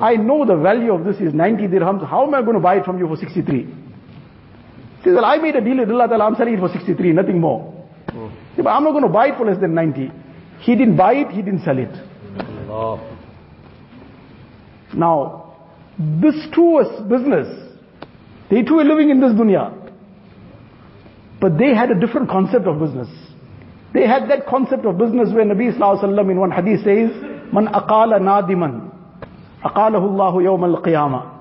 I 0.00 0.16
know 0.16 0.44
the 0.44 0.56
value 0.56 0.92
of 0.92 1.04
this 1.04 1.16
is 1.16 1.32
90 1.32 1.68
dirhams, 1.68 2.06
how 2.08 2.26
am 2.26 2.34
I 2.34 2.42
going 2.42 2.54
to 2.54 2.60
buy 2.60 2.76
it 2.76 2.84
from 2.84 2.98
you 2.98 3.06
for 3.06 3.16
63? 3.16 3.64
He 3.64 3.72
says, 5.04 5.14
well 5.14 5.24
I 5.24 5.36
made 5.38 5.56
a 5.56 5.60
deal 5.60 5.78
with 5.78 5.90
Allah 5.90 6.08
Ta'ala, 6.08 6.26
I'm 6.26 6.34
selling 6.34 6.54
it 6.54 6.60
for 6.60 6.68
63, 6.68 7.12
nothing 7.12 7.40
more. 7.40 7.72
Hmm. 8.10 8.28
But 8.56 8.68
I'm 8.68 8.84
not 8.84 8.90
going 8.92 9.04
to 9.04 9.08
buy 9.08 9.28
it 9.28 9.36
for 9.38 9.46
less 9.46 9.60
than 9.60 9.74
90. 9.74 10.10
He 10.60 10.74
didn't 10.74 10.96
buy 10.96 11.14
it, 11.14 11.30
he 11.30 11.42
didn't 11.42 11.62
sell 11.64 11.78
it. 11.78 11.92
Now, 14.94 15.56
this 15.98 16.34
too 16.54 16.62
was 16.62 17.02
business. 17.08 17.46
They 18.50 18.62
too 18.62 18.76
were 18.76 18.84
living 18.84 19.10
in 19.10 19.20
this 19.20 19.32
dunya. 19.32 19.72
But 21.40 21.58
they 21.58 21.74
had 21.74 21.90
a 21.90 21.98
different 22.00 22.30
concept 22.30 22.66
of 22.66 22.80
business. 22.80 23.08
They 23.92 24.06
had 24.06 24.28
that 24.30 24.46
concept 24.46 24.84
of 24.84 24.98
business 24.98 25.28
where 25.32 25.44
Nabi 25.44 25.72
Sallallahu 25.76 26.02
Alaihi 26.02 26.18
Wasallam 26.18 26.30
in 26.30 26.40
one 26.40 26.50
hadith 26.50 26.80
says, 26.80 27.10
Man 27.52 27.66
aqala 27.68 28.20
nadiman, 28.20 28.85
aqalahu 29.64 30.10
Allahu 30.10 30.42
yawm 30.42 30.62
al-qiyamah. 30.64 31.32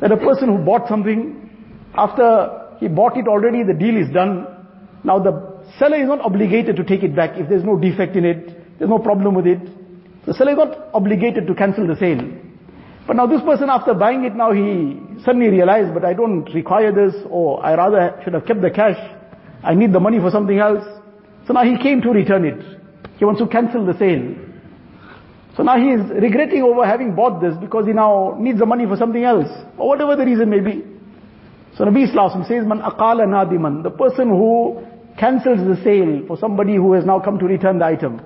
That 0.00 0.12
a 0.12 0.16
person 0.16 0.56
who 0.56 0.64
bought 0.64 0.88
something, 0.88 1.50
after 1.94 2.76
he 2.78 2.88
bought 2.88 3.16
it 3.16 3.26
already, 3.26 3.62
the 3.64 3.74
deal 3.74 3.96
is 3.96 4.12
done. 4.12 4.46
Now 5.04 5.18
the 5.18 5.62
seller 5.78 5.96
is 5.96 6.08
not 6.08 6.20
obligated 6.20 6.76
to 6.76 6.84
take 6.84 7.02
it 7.02 7.14
back 7.14 7.38
if 7.38 7.48
there's 7.48 7.64
no 7.64 7.78
defect 7.78 8.16
in 8.16 8.24
it, 8.24 8.78
there's 8.78 8.90
no 8.90 8.98
problem 8.98 9.34
with 9.34 9.46
it. 9.46 9.60
The 10.26 10.34
seller 10.34 10.52
is 10.52 10.58
not 10.58 10.90
obligated 10.94 11.46
to 11.46 11.54
cancel 11.54 11.86
the 11.86 11.96
sale. 11.96 12.22
But 13.06 13.16
now 13.16 13.26
this 13.26 13.40
person 13.40 13.70
after 13.70 13.94
buying 13.94 14.24
it 14.24 14.34
now 14.36 14.52
he 14.52 15.00
suddenly 15.24 15.48
realized, 15.48 15.94
but 15.94 16.04
I 16.04 16.12
don't 16.12 16.44
require 16.54 16.92
this 16.92 17.14
or 17.30 17.64
I 17.64 17.74
rather 17.74 18.20
should 18.22 18.34
have 18.34 18.44
kept 18.44 18.60
the 18.60 18.70
cash. 18.70 18.98
I 19.62 19.74
need 19.74 19.92
the 19.92 20.00
money 20.00 20.18
for 20.18 20.30
something 20.30 20.58
else. 20.58 20.84
So 21.46 21.54
now 21.54 21.64
he 21.64 21.78
came 21.82 22.02
to 22.02 22.10
return 22.10 22.44
it. 22.44 22.62
He 23.16 23.24
wants 23.24 23.40
to 23.40 23.48
cancel 23.48 23.84
the 23.86 23.96
sale. 23.98 24.34
So 25.58 25.64
now 25.64 25.76
he 25.76 25.88
is 25.90 26.08
regretting 26.22 26.62
over 26.62 26.86
having 26.86 27.16
bought 27.16 27.40
this 27.40 27.52
because 27.60 27.84
he 27.84 27.92
now 27.92 28.36
needs 28.38 28.60
the 28.60 28.66
money 28.66 28.86
for 28.86 28.96
something 28.96 29.24
else. 29.24 29.48
Or 29.76 29.88
whatever 29.88 30.14
the 30.14 30.24
reason 30.24 30.48
may 30.48 30.60
be. 30.60 30.84
So 31.76 31.84
Nabi 31.84 32.08
Islam 32.08 32.44
says, 32.46 32.64
Man 32.64 32.78
aqala 32.78 33.26
nadiman. 33.26 33.82
The 33.82 33.90
person 33.90 34.28
who 34.28 34.86
cancels 35.18 35.58
the 35.66 35.74
sale 35.82 36.22
for 36.28 36.38
somebody 36.38 36.76
who 36.76 36.92
has 36.92 37.04
now 37.04 37.18
come 37.18 37.40
to 37.40 37.44
return 37.44 37.80
the 37.80 37.86
item. 37.86 38.20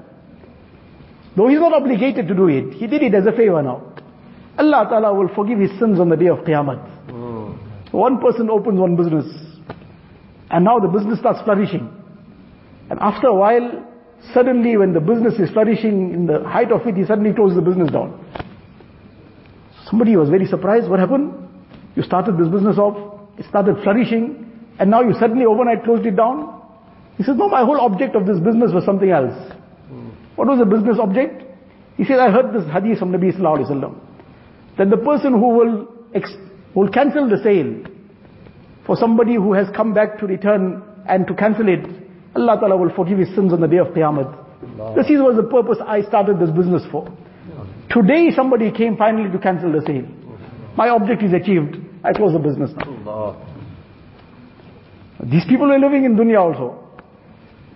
Though 1.35 1.49
he's 1.49 1.59
not 1.59 1.73
obligated 1.73 2.29
to 2.29 2.35
do 2.35 2.49
it. 2.49 2.75
He 2.75 2.87
did 2.87 3.03
it 3.03 3.15
as 3.15 3.25
a 3.25 3.33
favor 3.33 3.63
now. 3.63 3.95
Allah 4.59 4.87
Ta'ala 4.91 5.15
will 5.15 5.35
forgive 5.35 5.59
his 5.59 5.71
sins 5.79 5.99
on 5.99 6.11
the 6.11 6.17
day 6.17 6.29
of 6.29 6.41
Qiyamah. 6.41 7.09
Mm. 7.09 7.93
One 7.95 8.21
person 8.21 8.51
opens 8.51 8.79
one 8.79 8.95
business. 8.95 9.25
And 10.51 10.67
now 10.67 10.79
the 10.81 10.89
business 10.89 11.19
starts 11.19 11.41
flourishing. 11.45 11.89
And 12.91 12.99
after 13.01 13.29
a 13.29 13.35
while, 13.35 13.89
suddenly 14.33 14.77
when 14.77 14.93
the 14.93 15.01
business 15.01 15.35
is 15.39 15.51
flourishing 15.51 16.13
in 16.15 16.27
the 16.27 16.43
height 16.45 16.71
of 16.73 16.87
it, 16.87 16.97
he 16.97 17.05
suddenly 17.05 17.33
closes 17.33 17.57
the 17.57 17.63
business 17.63 17.91
down. 17.91 18.19
Somebody 19.89 20.17
was 20.17 20.29
very 20.31 20.47
surprised. 20.47 20.89
What 20.89 21.01
happened? 21.01 21.35
You 21.97 22.03
started 22.03 22.39
this 22.39 22.49
business 22.49 22.79
off, 22.79 22.97
it 23.39 23.45
started 23.49 23.77
flourishing, 23.83 24.51
and 24.79 24.91
now 24.91 25.03
you 25.03 25.13
suddenly 25.19 25.45
overnight 25.45 25.85
closed 25.85 26.07
it 26.07 26.17
down? 26.17 26.61
He 27.19 27.25
says, 27.25 27.37
no, 27.37 27.49
my 27.49 27.65
whole 27.65 27.81
object 27.81 28.17
of 28.17 28.27
this 28.27 28.39
business 28.39 28.73
was 28.73 28.85
something 28.85 29.11
else. 29.11 29.37
What 30.37 30.49
was 30.49 30.59
the 30.59 30.65
business 30.65 30.97
object? 30.99 31.43
He 31.97 32.05
says, 32.05 32.19
I 32.19 32.31
heard 32.31 32.55
this 32.55 32.65
hadith 32.73 32.99
from 32.99 33.13
Nabi 33.13 33.37
Sallallahu 33.37 33.59
Alaihi 33.59 33.71
Wasallam 33.71 34.01
that 34.79 34.89
the 34.89 34.97
person 34.97 35.33
who 35.33 35.49
will, 35.49 35.89
will 36.75 36.89
cancel 36.89 37.29
the 37.29 37.37
sale 37.43 37.85
for 38.87 38.97
somebody 38.97 39.35
who 39.35 39.53
has 39.53 39.69
come 39.77 39.93
back 39.93 40.19
to 40.19 40.27
return 40.27 40.83
and 41.07 41.27
to 41.27 41.35
cancel 41.35 41.69
it, 41.69 41.85
Allah 42.35 42.59
Ta'ala 42.59 42.77
will 42.77 42.95
forgive 42.95 43.19
his 43.19 43.35
sins 43.35 43.53
on 43.53 43.61
the 43.61 43.69
day 43.69 43.79
of 43.79 43.89
Qiyamah. 43.89 44.95
This 44.97 45.07
is 45.11 45.21
was 45.21 45.37
the 45.37 45.43
purpose 45.43 45.79
I 45.87 46.03
started 46.03 46.39
this 46.39 46.51
business 46.51 46.83
for. 46.91 47.07
Today 47.91 48.31
somebody 48.35 48.71
came 48.71 48.97
finally 48.97 49.31
to 49.31 49.39
cancel 49.39 49.73
the 49.73 49.83
sale. 49.87 50.07
My 50.77 50.89
object 50.89 51.23
is 51.23 51.33
achieved. 51.33 51.77
I 52.03 52.13
close 52.13 52.33
the 52.33 52.39
business 52.39 52.71
now. 52.77 53.37
These 55.25 55.45
people 55.47 55.69
were 55.69 55.79
living 55.79 56.05
in 56.05 56.17
dunya 56.17 56.41
also. 56.41 56.79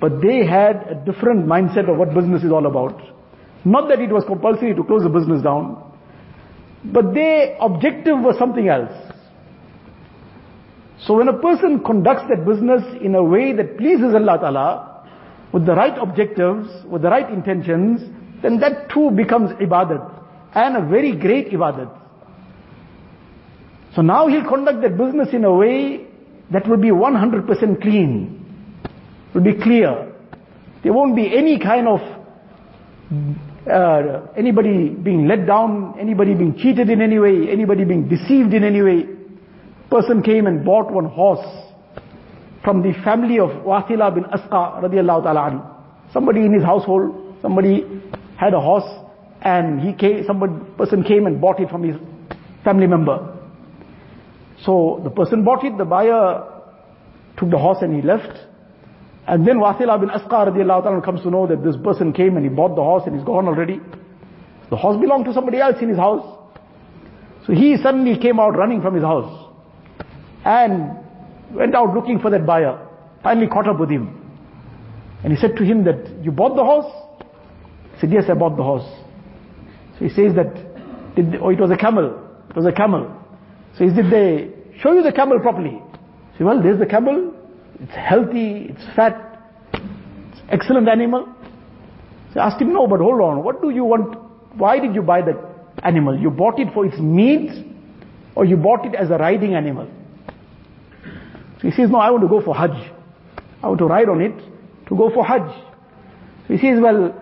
But 0.00 0.20
they 0.20 0.44
had 0.46 0.86
a 0.88 0.94
different 1.04 1.46
mindset 1.46 1.90
of 1.90 1.96
what 1.96 2.14
business 2.14 2.42
is 2.42 2.50
all 2.50 2.66
about. 2.66 3.00
Not 3.64 3.88
that 3.88 4.00
it 4.00 4.10
was 4.10 4.24
compulsory 4.24 4.74
to 4.74 4.84
close 4.84 5.02
the 5.02 5.08
business 5.08 5.42
down. 5.42 5.82
But 6.84 7.14
their 7.14 7.56
objective 7.60 8.18
was 8.20 8.38
something 8.38 8.68
else. 8.68 8.92
So 11.06 11.14
when 11.14 11.28
a 11.28 11.38
person 11.38 11.84
conducts 11.84 12.24
that 12.28 12.44
business 12.44 12.82
in 13.00 13.14
a 13.14 13.22
way 13.22 13.52
that 13.52 13.78
pleases 13.78 14.12
Allah 14.12 14.38
Ta'ala, 14.40 15.08
with 15.52 15.64
the 15.64 15.74
right 15.74 15.96
objectives, 15.96 16.68
with 16.84 17.02
the 17.02 17.08
right 17.08 17.30
intentions, 17.30 18.00
then 18.42 18.58
that 18.58 18.90
too 18.90 19.10
becomes 19.12 19.52
ibadat. 19.52 20.02
And 20.54 20.76
a 20.76 20.88
very 20.88 21.16
great 21.16 21.50
ibadat. 21.50 21.96
So 23.94 24.02
now 24.02 24.26
he'll 24.26 24.48
conduct 24.48 24.82
that 24.82 24.98
business 24.98 25.28
in 25.32 25.44
a 25.44 25.54
way 25.54 26.06
that 26.50 26.68
will 26.68 26.76
be 26.76 26.88
100% 26.90 27.80
clean. 27.80 28.42
Will 29.32 29.42
be 29.42 29.54
clear. 29.54 30.12
There 30.82 30.92
won't 30.92 31.14
be 31.14 31.36
any 31.36 31.58
kind 31.60 31.86
of 31.86 32.00
uh, 33.70 34.26
anybody 34.36 34.88
being 34.88 35.28
let 35.28 35.46
down, 35.46 35.94
anybody 35.98 36.34
being 36.34 36.56
cheated 36.58 36.90
in 36.90 37.00
any 37.00 37.18
way, 37.18 37.48
anybody 37.50 37.84
being 37.84 38.08
deceived 38.08 38.52
in 38.54 38.64
any 38.64 38.82
way. 38.82 39.15
Person 39.90 40.22
came 40.22 40.46
and 40.46 40.64
bought 40.64 40.92
one 40.92 41.06
horse 41.06 41.46
from 42.66 42.82
the 42.82 42.92
family 43.04 43.38
of 43.38 43.50
Wathila 43.64 44.12
bin 44.12 44.24
Asqa 44.24 44.82
radiallahu 44.82 45.22
ta'ala 45.22 45.76
Somebody 46.12 46.40
in 46.40 46.52
his 46.52 46.64
household, 46.64 47.36
somebody 47.40 47.84
had 48.36 48.54
a 48.54 48.60
horse 48.60 48.88
and 49.42 49.80
he 49.80 49.92
came, 49.92 50.24
somebody, 50.26 50.52
person 50.76 51.04
came 51.04 51.26
and 51.26 51.40
bought 51.40 51.60
it 51.60 51.68
from 51.68 51.84
his 51.84 51.96
family 52.64 52.88
member. 52.88 53.34
So 54.64 55.00
the 55.04 55.10
person 55.10 55.44
bought 55.44 55.64
it, 55.64 55.78
the 55.78 55.84
buyer 55.84 56.42
took 57.38 57.50
the 57.50 57.58
horse 57.58 57.78
and 57.82 57.94
he 57.94 58.02
left. 58.02 58.36
And 59.28 59.46
then 59.46 59.58
Wasila 59.58 60.00
bin 60.00 60.08
Asqa 60.08 60.50
radiallahu 60.50 60.82
ta'ala 60.82 61.02
comes 61.02 61.22
to 61.22 61.30
know 61.30 61.46
that 61.46 61.62
this 61.62 61.76
person 61.84 62.12
came 62.12 62.36
and 62.36 62.44
he 62.44 62.50
bought 62.50 62.74
the 62.74 62.82
horse 62.82 63.04
and 63.06 63.14
he's 63.14 63.24
gone 63.24 63.46
already. 63.46 63.80
The 64.70 64.76
horse 64.76 65.00
belonged 65.00 65.26
to 65.26 65.32
somebody 65.32 65.60
else 65.60 65.76
in 65.80 65.88
his 65.88 65.98
house. 65.98 66.26
So 67.46 67.52
he 67.52 67.76
suddenly 67.80 68.18
came 68.18 68.40
out 68.40 68.56
running 68.56 68.82
from 68.82 68.94
his 68.94 69.04
house 69.04 69.45
and 70.46 70.96
went 71.52 71.74
out 71.74 71.92
looking 71.92 72.20
for 72.20 72.30
that 72.30 72.46
buyer. 72.46 72.78
Finally 73.22 73.48
caught 73.48 73.68
up 73.68 73.80
with 73.80 73.90
him. 73.90 74.22
And 75.24 75.32
he 75.32 75.38
said 75.38 75.56
to 75.56 75.64
him 75.64 75.84
that, 75.84 76.22
you 76.22 76.30
bought 76.30 76.54
the 76.54 76.64
horse? 76.64 76.92
He 77.94 78.00
said, 78.02 78.12
yes, 78.12 78.24
I 78.30 78.34
bought 78.34 78.56
the 78.56 78.62
horse. 78.62 78.86
So 79.98 80.04
he 80.04 80.08
says 80.08 80.36
that, 80.36 80.54
did 81.16 81.36
oh, 81.40 81.48
it 81.50 81.58
was 81.58 81.70
a 81.70 81.76
camel. 81.76 82.22
It 82.48 82.54
was 82.54 82.64
a 82.64 82.72
camel. 82.72 83.12
So 83.76 83.84
he 83.84 83.90
said, 83.90 84.04
did 84.04 84.12
they 84.12 84.78
show 84.80 84.92
you 84.92 85.02
the 85.02 85.12
camel 85.12 85.40
properly? 85.40 85.82
He 86.32 86.38
said, 86.38 86.46
well, 86.46 86.62
there's 86.62 86.78
the 86.78 86.86
camel. 86.86 87.34
It's 87.80 87.92
healthy, 87.92 88.68
it's 88.70 88.82
fat, 88.94 89.38
it's 89.74 90.40
excellent 90.48 90.88
animal. 90.88 91.28
So 92.32 92.40
I 92.40 92.46
asked 92.46 92.60
him, 92.60 92.72
no, 92.72 92.86
but 92.86 93.00
hold 93.00 93.20
on, 93.20 93.44
what 93.44 93.60
do 93.60 93.70
you 93.70 93.84
want? 93.84 94.16
Why 94.56 94.78
did 94.78 94.94
you 94.94 95.02
buy 95.02 95.20
that 95.22 95.36
animal? 95.82 96.18
You 96.18 96.30
bought 96.30 96.58
it 96.58 96.68
for 96.72 96.86
its 96.86 96.98
meat 96.98 97.66
or 98.34 98.46
you 98.46 98.56
bought 98.56 98.86
it 98.86 98.94
as 98.94 99.10
a 99.10 99.18
riding 99.18 99.54
animal? 99.54 99.90
So 101.60 101.68
he 101.68 101.70
says, 101.70 101.90
no, 101.90 101.98
I 101.98 102.10
want 102.10 102.22
to 102.22 102.28
go 102.28 102.42
for 102.42 102.54
Hajj. 102.54 102.92
I 103.62 103.68
want 103.68 103.78
to 103.78 103.86
ride 103.86 104.08
on 104.08 104.20
it 104.20 104.36
to 104.88 104.96
go 104.96 105.10
for 105.12 105.24
Hajj. 105.24 105.50
So 106.46 106.54
he 106.54 106.58
says, 106.58 106.78
well, 106.80 107.14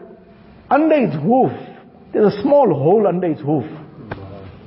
under 0.71 0.95
its 0.97 1.15
hoof, 1.15 1.53
there's 2.13 2.35
a 2.35 2.43
small 2.43 2.67
hole 2.75 3.07
under 3.07 3.27
its 3.27 3.41
hoof. 3.41 3.65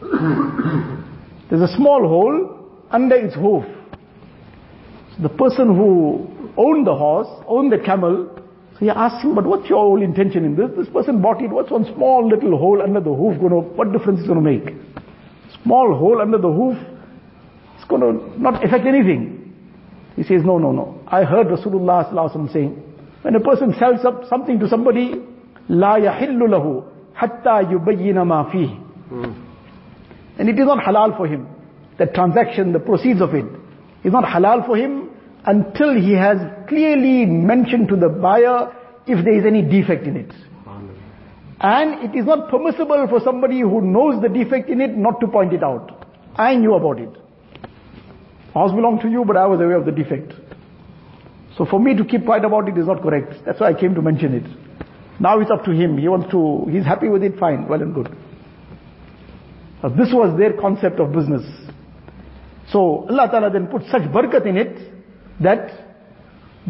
there's 1.49 1.62
a 1.62 1.75
small 1.75 2.08
hole 2.08 2.69
under 2.89 3.15
its 3.15 3.36
hoof. 3.36 3.63
So 5.15 5.23
the 5.23 5.30
person 5.30 5.67
who 5.75 6.51
owned 6.58 6.88
the 6.88 6.95
horse, 6.95 7.27
owned 7.47 7.71
the 7.71 7.80
camel, 7.80 8.30
so 8.73 8.80
he 8.86 8.89
asked 8.89 9.23
him, 9.23 9.34
but 9.34 9.45
what's 9.45 9.67
your 9.69 9.80
whole 9.80 10.01
intention 10.01 10.45
in 10.45 10.56
this? 10.56 10.69
This 10.77 10.88
person 10.89 11.21
bought 11.21 11.41
it, 11.41 11.49
what's 11.49 11.71
one 11.71 11.86
small 11.95 12.27
little 12.27 12.58
hole 12.58 12.82
under 12.82 12.99
the 12.99 13.13
hoof 13.13 13.39
going 13.39 13.51
to, 13.51 13.60
what 13.75 13.91
difference 13.91 14.21
is 14.21 14.27
going 14.27 14.43
to 14.43 14.49
make? 14.49 14.75
Small 15.63 15.97
hole 15.97 16.21
under 16.21 16.38
the 16.38 16.51
hoof, 16.51 16.77
it's 17.75 17.86
going 17.86 18.01
to 18.01 18.39
not 18.41 18.63
affect 18.63 18.86
anything. 18.86 19.37
He 20.16 20.22
says, 20.24 20.42
no, 20.44 20.59
no, 20.59 20.72
no. 20.72 21.00
I 21.07 21.24
heard 21.24 21.46
Rasulullah 21.46 22.52
saying, 22.52 22.83
when 23.22 23.35
a 23.35 23.40
person 23.40 23.74
sells 23.78 24.05
up 24.05 24.24
something 24.28 24.59
to 24.59 24.68
somebody, 24.68 25.14
لا 25.70 25.96
يحل 25.96 26.38
له 26.38 26.85
حتى 27.14 27.62
يبين 27.72 28.22
ما 28.22 28.50
فيه. 28.50 28.78
And 30.38 30.48
it 30.48 30.59
is 30.59 30.66
not 30.66 30.85
halal 30.85 31.16
for 31.16 31.26
him. 31.26 31.46
The 31.98 32.07
transaction, 32.07 32.72
the 32.72 32.81
proceeds 32.81 33.20
of 33.20 33.35
it, 33.35 33.44
is 34.05 34.12
not 34.12 34.24
halal 34.24 34.66
for 34.66 34.76
him 34.76 35.11
until 35.44 35.94
he 35.94 36.12
has 36.12 36.38
clearly 36.68 37.26
mentioned 37.26 37.88
to 37.88 37.96
the 37.96 38.09
buyer 38.09 38.74
if 39.07 39.24
there 39.24 39.38
is 39.38 39.44
any 39.44 39.62
defect 39.62 40.07
in 40.07 40.16
it. 40.16 40.33
And 41.61 42.11
it 42.11 42.18
is 42.18 42.26
not 42.26 42.48
permissible 42.50 43.07
for 43.09 43.20
somebody 43.20 43.61
who 43.61 43.81
knows 43.81 44.20
the 44.20 44.28
defect 44.28 44.68
in 44.68 44.81
it 44.81 44.96
not 44.96 45.20
to 45.20 45.28
point 45.28 45.52
it 45.52 45.62
out. 45.62 46.07
I 46.35 46.57
knew 46.57 46.74
about 46.74 46.98
it. 46.98 47.11
House 48.57 48.72
belonged 48.72 49.00
to 49.02 49.09
you, 49.09 49.24
but 49.24 49.37
I 49.37 49.46
was 49.46 49.61
aware 49.61 49.76
of 49.76 49.87
the 49.87 49.92
defect. 49.92 50.33
So 51.57 51.64
for 51.64 51.81
me 51.81 51.96
to 51.96 52.05
keep 52.05 52.24
quiet 52.24 52.44
about 52.44 52.68
it 52.68 52.76
is 52.78 52.87
not 52.87 53.02
correct. 53.02 53.35
That's 53.44 53.61
why 53.61 53.68
I 53.68 53.74
came 53.74 53.94
to 53.94 54.02
mention 54.02 54.35
it. 54.35 54.44
Now 55.20 55.40
it's 55.40 55.50
up 55.50 55.64
to 55.64 55.70
him. 55.70 55.98
He 55.98 56.09
wants 56.09 56.31
to, 56.31 56.66
he's 56.70 56.85
happy 56.85 57.09
with 57.09 57.22
it, 57.22 57.38
fine, 57.38 57.68
well 57.68 57.81
and 57.81 57.94
good. 57.94 58.09
So 59.81 59.88
this 59.88 60.09
was 60.12 60.37
their 60.38 60.52
concept 60.55 61.00
of 61.00 61.12
business. 61.12 61.42
So 62.70 63.07
Allah 63.09 63.28
Ta'ala 63.31 63.50
then 63.50 63.66
put 63.66 63.83
such 63.90 64.02
barakat 64.02 64.46
in 64.46 64.57
it 64.57 64.92
that 65.40 65.70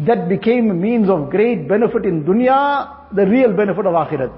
that 0.05 0.27
became 0.27 0.71
a 0.71 0.73
means 0.73 1.09
of 1.09 1.29
great 1.29 1.67
benefit 1.67 2.05
in 2.05 2.23
dunya, 2.23 3.13
the 3.15 3.25
real 3.25 3.53
benefit 3.53 3.85
of 3.85 3.93
akhirat. 3.93 4.33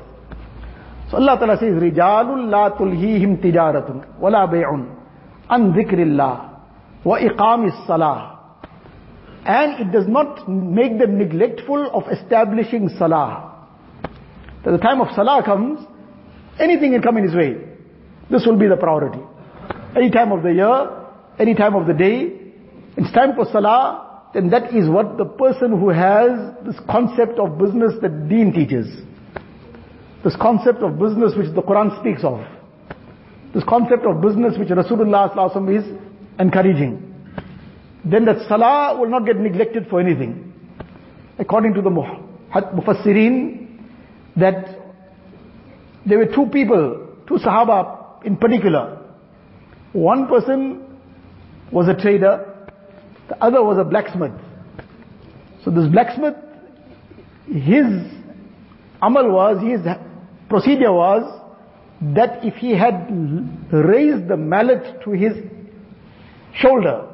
So 1.09 1.17
Allah 1.17 1.37
Ta'ala 1.39 1.57
says, 1.57 1.73
رِجَالٌ 1.73 2.49
لَا 2.49 2.77
تُلْهِيهِمْ 2.77 3.41
تِجَارَةٌ 3.41 4.19
وَلَا 4.19 4.45
بَيْعٌ 4.51 4.85
عَنْ 5.49 5.73
ذِكْرِ 5.73 5.99
اللَّهِ 5.99 6.48
وَإِقَامِ 7.05 7.71
الصَّلَاةِ 7.71 8.37
And 9.45 9.87
it 9.87 9.91
does 9.91 10.07
not 10.07 10.49
make 10.49 10.97
them 10.97 11.17
neglectful 11.17 11.89
of 11.93 12.03
establishing 12.11 12.89
salah. 12.97 13.67
At 14.65 14.71
the 14.71 14.79
time 14.79 15.01
of 15.01 15.13
salah 15.15 15.43
comes, 15.45 15.85
anything 16.59 16.93
can 16.93 17.01
come 17.03 17.17
in 17.17 17.25
his 17.25 17.35
way. 17.35 17.57
This 18.31 18.45
will 18.45 18.57
be 18.57 18.67
the 18.67 18.77
priority. 18.77 19.19
Any 19.95 20.09
time 20.09 20.31
of 20.31 20.41
the 20.41 20.51
year, 20.51 20.89
any 21.37 21.53
time 21.53 21.75
of 21.75 21.85
the 21.85 21.93
day, 21.93 22.33
it's 22.97 23.11
time 23.13 23.35
for 23.35 23.45
salah, 23.51 24.31
then 24.33 24.49
that 24.49 24.73
is 24.73 24.89
what 24.89 25.17
the 25.17 25.25
person 25.25 25.79
who 25.79 25.89
has 25.89 26.31
this 26.65 26.75
concept 26.89 27.37
of 27.39 27.59
business 27.59 27.93
that 28.01 28.27
deen 28.27 28.51
teaches. 28.51 28.87
This 30.23 30.35
concept 30.41 30.79
of 30.79 30.97
business 30.97 31.33
which 31.37 31.53
the 31.53 31.61
Quran 31.61 31.97
speaks 31.99 32.23
of. 32.23 32.43
This 33.53 33.63
concept 33.69 34.05
of 34.05 34.21
business 34.21 34.57
which 34.57 34.69
Rasulullah 34.69 35.29
is 35.29 35.85
encouraging. 36.40 37.06
Then 38.04 38.24
that 38.24 38.48
salah 38.48 38.98
will 38.98 39.08
not 39.08 39.26
get 39.26 39.36
neglected 39.36 39.86
for 39.88 40.00
anything. 40.00 40.52
According 41.38 41.74
to 41.74 41.82
the 41.82 41.90
Mufassirin, 41.90 43.68
that 44.36 44.78
there 46.06 46.18
were 46.18 46.26
two 46.26 46.46
people, 46.52 47.08
two 47.28 47.34
Sahaba 47.34 48.24
in 48.24 48.36
particular. 48.36 48.98
One 49.92 50.28
person 50.28 50.82
was 51.70 51.88
a 51.88 51.94
trader, 51.94 52.46
the 53.28 53.42
other 53.42 53.62
was 53.62 53.78
a 53.78 53.84
blacksmith. 53.84 54.32
So 55.64 55.70
this 55.70 55.88
blacksmith, 55.88 56.34
his 57.46 57.84
amal 59.02 59.30
was, 59.30 59.62
his 59.62 59.80
procedure 60.48 60.92
was, 60.92 61.38
that 62.14 62.44
if 62.44 62.54
he 62.54 62.72
had 62.72 63.08
raised 63.70 64.28
the 64.28 64.36
mallet 64.36 65.02
to 65.04 65.10
his 65.10 65.34
shoulder, 66.54 67.06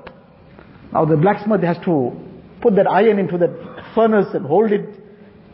now 0.93 1.05
the 1.05 1.17
blacksmith 1.17 1.63
has 1.63 1.77
to 1.85 2.13
put 2.61 2.77
that 2.77 2.87
iron 2.87 3.19
into 3.19 3.39
that 3.39 3.51
furnace 3.95 4.29
and 4.35 4.47
hold 4.47 4.73
it, 4.73 4.89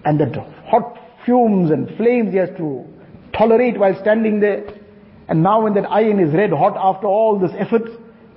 and 0.05 0.21
that 0.21 0.35
hot 0.67 0.99
fumes 1.25 1.71
and 1.71 1.97
flames 1.97 2.33
he 2.33 2.39
has 2.39 2.51
to 2.57 2.85
tolerate 3.37 3.79
while 3.79 3.99
standing 4.01 4.41
there. 4.41 4.65
And 5.29 5.43
now 5.43 5.63
when 5.63 5.75
that 5.75 5.87
iron 5.91 6.21
is 6.21 6.35
red 6.35 6.51
hot 6.51 6.77
after 6.77 7.07
all 7.07 7.39
this 7.39 7.53
effort, 7.59 7.83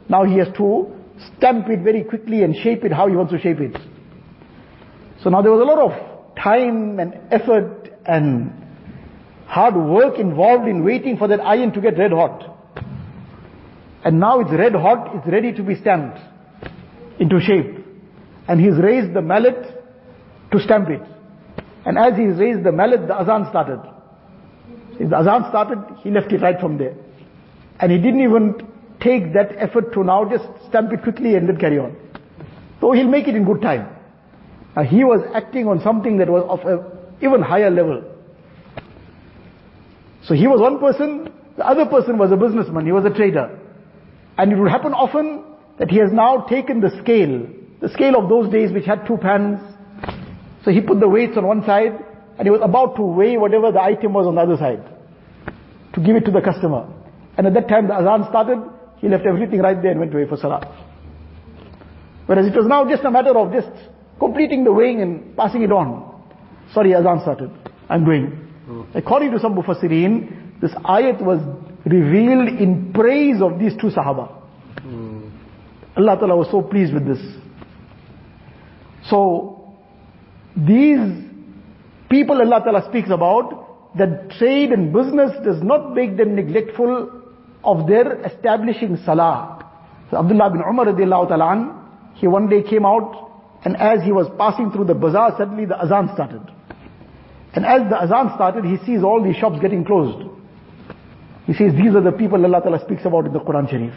now 0.10 0.24
he 0.24 0.38
has 0.38 0.48
to 0.58 0.94
stamp 1.38 1.68
it 1.70 1.82
very 1.82 2.04
quickly 2.04 2.44
and 2.44 2.56
shape 2.56 2.84
it 2.84 2.92
how 2.92 3.08
he 3.08 3.16
wants 3.16 3.32
to 3.34 3.40
shape 3.40 3.60
it. 3.60 3.76
So 5.24 5.30
now 5.30 5.42
there 5.42 5.52
was 5.52 5.62
a 5.62 5.64
lot 5.64 5.80
of 5.80 6.36
time 6.38 7.00
and 7.00 7.18
effort 7.32 7.90
and 8.06 8.52
hard 9.48 9.76
work 9.76 10.20
involved 10.20 10.68
in 10.68 10.84
waiting 10.84 11.18
for 11.18 11.28
that 11.28 11.40
iron 11.40 11.72
to 11.74 11.82
get 11.82 11.98
red 11.98 12.12
hot. 12.12 12.55
And 14.06 14.20
now 14.20 14.40
it's 14.40 14.52
red 14.52 14.74
hot, 14.74 15.16
it's 15.16 15.28
ready 15.28 15.52
to 15.52 15.64
be 15.64 15.74
stamped 15.74 16.20
into 17.20 17.40
shape. 17.40 17.84
And 18.48 18.62
he's 18.62 18.78
raised 18.78 19.16
the 19.16 19.22
mallet 19.22 19.58
to 20.52 20.60
stamp 20.60 20.90
it. 20.90 21.02
And 21.88 21.98
as 21.98 22.16
he's 22.16 22.38
raised 22.40 22.64
the 22.64 22.72
mallet, 22.72 23.08
the 23.08 23.20
azan 23.20 23.48
started. 23.50 23.80
If 25.00 25.10
the 25.10 25.18
azan 25.18 25.46
started, 25.50 25.80
he 26.04 26.12
left 26.12 26.32
it 26.32 26.42
right 26.42 26.60
from 26.60 26.78
there. 26.78 26.96
And 27.80 27.92
he 27.92 27.98
didn't 27.98 28.22
even 28.22 28.68
take 29.02 29.34
that 29.34 29.56
effort 29.58 29.92
to 29.94 30.04
now 30.04 30.30
just 30.30 30.46
stamp 30.70 30.94
it 30.94 31.02
quickly 31.02 31.34
and 31.34 31.50
then 31.50 31.58
carry 31.58 31.80
on. 31.80 31.98
So 32.82 32.92
he'll 32.92 33.08
make 33.08 33.28
it 33.28 33.36
in 33.36 33.44
good 33.44 33.62
time. 33.64 33.90
Uh, 34.76 34.84
he 34.84 35.04
was 35.04 35.22
acting 35.34 35.68
on 35.68 35.82
something 35.82 36.18
that 36.18 36.30
was 36.30 36.46
of 36.48 36.60
an 36.68 36.86
even 37.22 37.42
higher 37.42 37.72
level. 37.72 38.04
So 40.26 40.36
he 40.36 40.46
was 40.46 40.62
one 40.62 40.80
person, 40.80 41.34
the 41.58 41.66
other 41.66 41.88
person 41.88 42.20
was 42.20 42.32
a 42.32 42.38
businessman, 42.38 42.86
he 42.86 42.92
was 42.92 43.06
a 43.06 43.10
trader. 43.10 43.60
And 44.38 44.52
it 44.52 44.56
would 44.58 44.72
happen 44.72 44.94
often 44.94 45.44
that 45.80 45.90
he 45.90 45.98
has 45.98 46.12
now 46.12 46.46
taken 46.50 46.82
the 46.82 46.90
scale, 47.02 47.48
the 47.82 47.90
scale 47.90 48.16
of 48.16 48.30
those 48.30 48.52
days 48.52 48.72
which 48.72 48.86
had 48.86 49.06
two 49.08 49.18
pans. 49.18 49.60
So 50.64 50.72
he 50.72 50.82
put 50.82 51.00
the 51.00 51.10
weights 51.10 51.38
on 51.38 51.46
one 51.46 51.64
side 51.66 51.94
and 52.38 52.46
he 52.46 52.50
was 52.50 52.62
about 52.64 52.96
to 52.98 53.02
weigh 53.02 53.38
whatever 53.38 53.72
the 53.72 53.82
item 53.82 54.14
was 54.14 54.28
on 54.28 54.36
the 54.36 54.42
other 54.42 54.58
side 54.58 54.84
to 55.94 56.02
give 56.02 56.16
it 56.16 56.26
to 56.26 56.32
the 56.32 56.42
customer. 56.42 56.88
And 57.38 57.48
at 57.48 57.54
that 57.54 57.68
time 57.68 57.88
the 57.88 57.94
azan 57.94 58.28
started, 58.30 58.60
he 58.98 59.08
left 59.08 59.26
everything 59.26 59.60
right 59.60 59.82
there 59.82 59.92
and 59.92 60.00
went 60.00 60.14
away 60.14 60.28
for 60.28 60.38
salah. 60.38 60.62
Whereas 62.26 62.48
it 62.48 62.56
was 62.56 62.66
now 62.66 62.88
just 62.90 63.04
a 63.04 63.12
matter 63.12 63.38
of 63.38 63.54
just 63.54 63.70
completing 64.20 64.64
the 64.64 64.74
weighing 64.74 65.02
and 65.02 65.38
passing 65.38 65.62
it 65.62 65.72
on. 65.72 66.24
Sorry, 66.74 66.96
azan 66.96 67.22
started. 67.22 67.52
I'm 67.90 68.04
going. 68.04 68.28
Hmm. 68.66 68.82
According 68.96 69.32
to 69.32 69.40
some 69.40 69.56
Mufassirin, 69.56 70.60
this 70.60 70.72
ayat 70.72 71.22
was 71.22 71.40
revealed 71.86 72.60
in 72.60 72.92
praise 72.94 73.42
of 73.42 73.60
these 73.60 73.74
two 73.80 73.88
Sahaba. 73.88 74.42
Hmm. 74.82 75.30
Allah 75.96 76.18
Ta'ala 76.18 76.36
was 76.36 76.50
so 76.52 76.62
pleased 76.62 76.94
with 76.94 77.06
this. 77.06 77.22
So, 79.10 79.76
these 80.58 81.00
people 82.10 82.42
Allah 82.42 82.62
Ta'ala 82.64 82.88
speaks 82.90 83.10
about, 83.10 83.66
that 83.98 84.30
trade 84.32 84.72
and 84.72 84.92
business 84.92 85.32
does 85.44 85.64
not 85.64 85.94
make 85.94 86.18
them 86.18 86.36
neglectful 86.36 87.24
of 87.64 87.88
their 87.88 88.22
establishing 88.26 88.98
salah. 89.06 89.66
So 90.12 90.18
Abdullah 90.18 90.52
bin 90.52 90.62
Umar 90.62 90.86
radiallahu 90.86 91.30
ta'ala 91.30 91.82
he 92.16 92.28
one 92.28 92.50
day 92.50 92.62
came 92.62 92.86
out 92.86 93.32
and 93.64 93.76
as 93.78 94.04
he 94.04 94.12
was 94.12 94.28
passing 94.38 94.72
through 94.72 94.86
the 94.86 94.94
bazaar, 94.94 95.36
suddenly 95.38 95.66
the 95.66 95.82
azan 95.82 96.10
started. 96.14 96.42
And 97.54 97.66
as 97.66 97.90
the 97.90 98.00
azan 98.02 98.32
started, 98.36 98.66
he 98.66 98.78
sees 98.86 99.02
all 99.02 99.24
these 99.24 99.38
shops 99.38 99.58
getting 99.62 99.84
closed. 99.84 100.30
He 101.47 101.55
says, 101.55 101.73
these 101.73 101.95
are 101.95 102.03
the 102.03 102.13
people 102.13 102.45
Allah 102.45 102.61
Ta'ala 102.61 102.81
speaks 102.85 103.05
about 103.05 103.27
in 103.27 103.33
the 103.33 103.41
Quran 103.41 103.69
Sharif. 103.69 103.95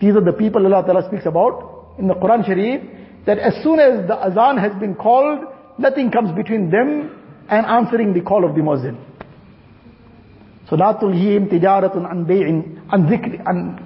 These 0.00 0.16
are 0.16 0.24
the 0.24 0.32
people 0.32 0.64
Allah 0.66 0.84
Ta'ala 0.84 1.06
speaks 1.08 1.26
about 1.26 1.94
in 1.98 2.08
the 2.08 2.14
Quran 2.14 2.44
Sharif, 2.44 2.80
that 3.26 3.38
as 3.38 3.62
soon 3.62 3.80
as 3.80 4.06
the 4.06 4.14
azan 4.14 4.58
has 4.58 4.72
been 4.80 4.94
called, 4.94 5.46
nothing 5.78 6.10
comes 6.10 6.34
between 6.36 6.70
them 6.70 7.10
and 7.48 7.66
answering 7.66 8.12
the 8.12 8.20
call 8.20 8.44
of 8.44 8.54
the 8.54 8.60
muezzin. 8.60 8.96
So 10.68 10.76
لا 10.76 10.92
تلهيهم 10.92 11.46
تجارة 11.46 12.06
عن 12.06 12.24
بيع 12.24 12.62
عن 12.92 13.06
ذكر 13.06 13.42
عن 13.46 13.78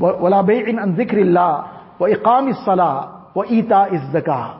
ولا 0.00 0.40
بيع 0.42 0.80
عن 0.80 0.94
ذكر 0.94 1.18
الله 1.18 1.64
وإقام 2.00 2.48
الصلاة 2.48 3.08
وإيتاء 3.34 3.94
الزكاة 3.94 4.54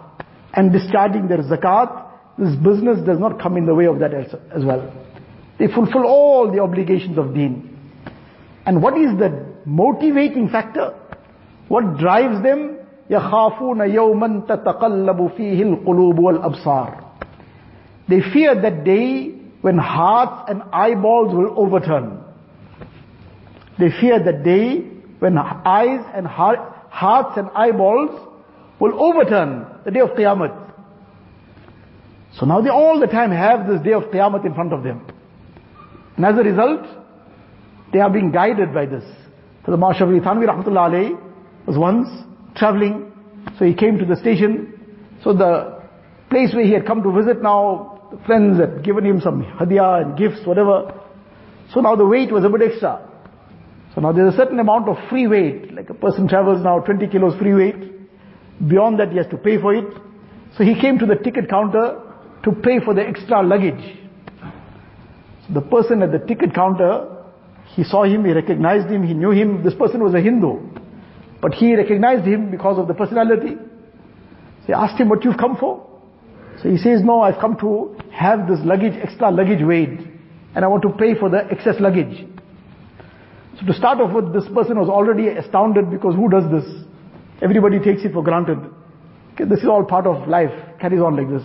and 0.55 0.73
discharging 0.73 1.29
their 1.29 1.43
zakat. 1.43 2.07
This 2.39 2.57
business 2.57 3.05
does 3.05 3.19
not 3.19 3.41
come 3.41 3.57
in 3.57 3.67
the 3.67 3.75
way 3.75 3.87
of 3.87 3.99
that 3.99 4.15
as 4.15 4.65
well. 4.65 4.91
They 5.59 5.67
fulfill 5.67 6.05
all 6.05 6.53
the 6.53 6.61
obligations 6.61 7.19
of 7.19 7.35
deen. 7.35 7.77
And 8.65 8.83
what 8.83 8.97
is 8.97 9.19
the 9.19 9.47
motivating 9.65 10.49
factor? 10.49 10.95
What 11.69 11.99
drives 11.99 12.43
them? 12.43 12.77
يخافون 13.11 13.81
يوما 13.81 14.43
تتقلب 14.49 15.31
فيه 15.37 15.63
القلوب 15.63 16.19
والأبصار. 16.19 17.05
They 18.09 18.21
fear 18.33 18.55
that 18.61 18.85
day 18.85 19.31
when 19.61 19.79
hearts 19.79 20.51
and 20.51 20.63
eyeballs 20.73 21.35
will 21.35 21.59
overturn. 21.59 22.25
They 23.79 23.89
fear 24.01 24.23
that 24.23 24.45
day 24.45 24.81
when 25.19 25.37
eyes 25.39 26.05
and 26.15 26.27
heart, 26.27 26.59
hearts 26.91 27.37
and 27.37 27.49
eyeballs 27.55 28.11
will 28.81 29.01
overturn 29.01 29.67
the 29.85 29.91
day 29.91 30.01
of 30.01 30.11
Qiyamah. 30.11 30.73
So 32.39 32.47
now 32.47 32.61
they 32.61 32.71
all 32.71 33.01
the 33.01 33.07
time 33.07 33.31
have 33.31 33.67
this 33.69 33.81
day 33.83 33.93
of 33.93 34.05
Qiyamah 34.05 34.45
in 34.45 34.55
front 34.55 34.73
of 34.73 34.83
them. 34.83 35.07
And 36.16 36.26
as 36.26 36.38
a 36.38 36.44
result, 36.44 36.86
they 37.92 38.00
are 38.00 38.10
being 38.10 38.32
guided 38.32 38.74
by 38.74 38.86
this. 38.86 39.04
So 39.66 39.72
the 39.72 39.78
Mashavri 39.78 40.22
Thanvi 40.22 40.46
Rahmatullah 40.46 40.90
alayhi 40.90 41.68
was 41.68 41.78
once 41.78 42.08
traveling, 42.56 43.12
so 43.58 43.66
he 43.66 43.74
came 43.74 43.98
to 43.98 44.06
the 44.06 44.16
station. 44.18 44.74
So 45.24 45.34
the 45.34 45.82
place 46.30 46.54
where 46.54 46.66
he 46.66 46.72
had 46.72 46.86
come 46.86 47.02
to 47.04 47.12
visit 47.12 47.42
now, 47.42 48.20
friends 48.26 48.60
had 48.60 48.84
given 48.84 49.06
him 49.06 49.22
some 49.22 49.44
hadiah 49.44 50.02
and 50.04 50.18
gifts, 50.18 50.46
whatever. 50.46 50.94
So 51.74 51.80
now 51.80 51.96
the 51.96 52.06
weight 52.06 52.32
was 52.32 52.44
a 52.44 52.50
bit 52.50 52.62
extra. 52.72 53.10
So 53.96 54.02
now 54.02 54.12
there's 54.12 54.34
a 54.34 54.38
certain 54.38 54.60
amount 54.60 54.90
of 54.90 54.98
free 55.10 55.28
weight, 55.28 55.74
like 55.74 55.90
a 55.90 55.94
person 55.94 56.28
travels 56.28 56.64
now 56.64 56.80
20 56.80 57.08
kilos 57.08 57.38
free 57.40 57.54
weight. 57.54 57.92
Beyond 58.68 59.00
that 59.00 59.12
he 59.12 59.18
has 59.18 59.28
to 59.28 59.38
pay 59.38 59.60
for 59.60 59.74
it. 59.74 59.86
So 60.58 60.64
he 60.64 60.80
came 60.80 61.00
to 61.00 61.06
the 61.06 61.16
ticket 61.16 61.50
counter 61.50 62.02
to 62.44 62.52
pay 62.52 62.80
for 62.84 62.94
the 62.94 63.02
extra 63.02 63.42
luggage. 63.42 64.00
The 65.52 65.62
person 65.62 66.02
at 66.02 66.12
the 66.12 66.20
ticket 66.20 66.54
counter, 66.54 67.08
he 67.76 67.84
saw 67.84 68.04
him, 68.04 68.26
he 68.26 68.32
recognized 68.32 68.88
him, 68.88 69.04
he 69.06 69.14
knew 69.14 69.32
him. 69.32 69.64
This 69.64 69.74
person 69.74 70.04
was 70.04 70.14
a 70.14 70.22
Hindu. 70.22 70.60
But 71.42 71.54
he 71.54 71.76
recognized 71.76 72.26
him 72.26 72.52
because 72.52 72.78
of 72.80 72.88
the 72.88 72.94
personality. 72.94 73.56
So 74.62 74.68
he 74.68 74.74
asked 74.74 75.00
him 75.00 75.10
what 75.10 75.26
you've 75.26 75.38
come 75.38 75.58
for. 75.58 75.90
So 76.62 76.70
he 76.70 76.78
says, 76.78 77.02
no, 77.04 77.22
I've 77.22 77.40
come 77.42 77.58
to 77.60 77.98
have 78.14 78.48
this 78.48 78.60
luggage, 78.64 78.94
extra 79.02 79.30
luggage 79.32 79.62
weighed. 79.62 80.10
And 80.56 80.64
I 80.64 80.68
want 80.68 80.84
to 80.84 80.90
pay 80.90 81.16
for 81.16 81.30
the 81.30 81.46
excess 81.52 81.76
luggage. 81.80 82.26
So 83.60 83.66
to 83.66 83.74
start 83.74 84.00
off 84.00 84.14
with, 84.14 84.34
this 84.34 84.46
person 84.54 84.80
was 84.80 84.88
already 84.88 85.28
astounded 85.28 85.92
because 85.92 86.16
who 86.16 86.30
does 86.30 86.50
this? 86.50 86.64
Everybody 87.42 87.80
takes 87.80 88.04
it 88.04 88.14
for 88.14 88.24
granted. 88.24 88.60
Okay, 89.34 89.46
this 89.46 89.60
is 89.60 89.66
all 89.66 89.84
part 89.84 90.08
of 90.08 90.28
life, 90.30 90.52
carries 90.80 91.02
on 91.02 91.18
like 91.18 91.30
this. 91.30 91.44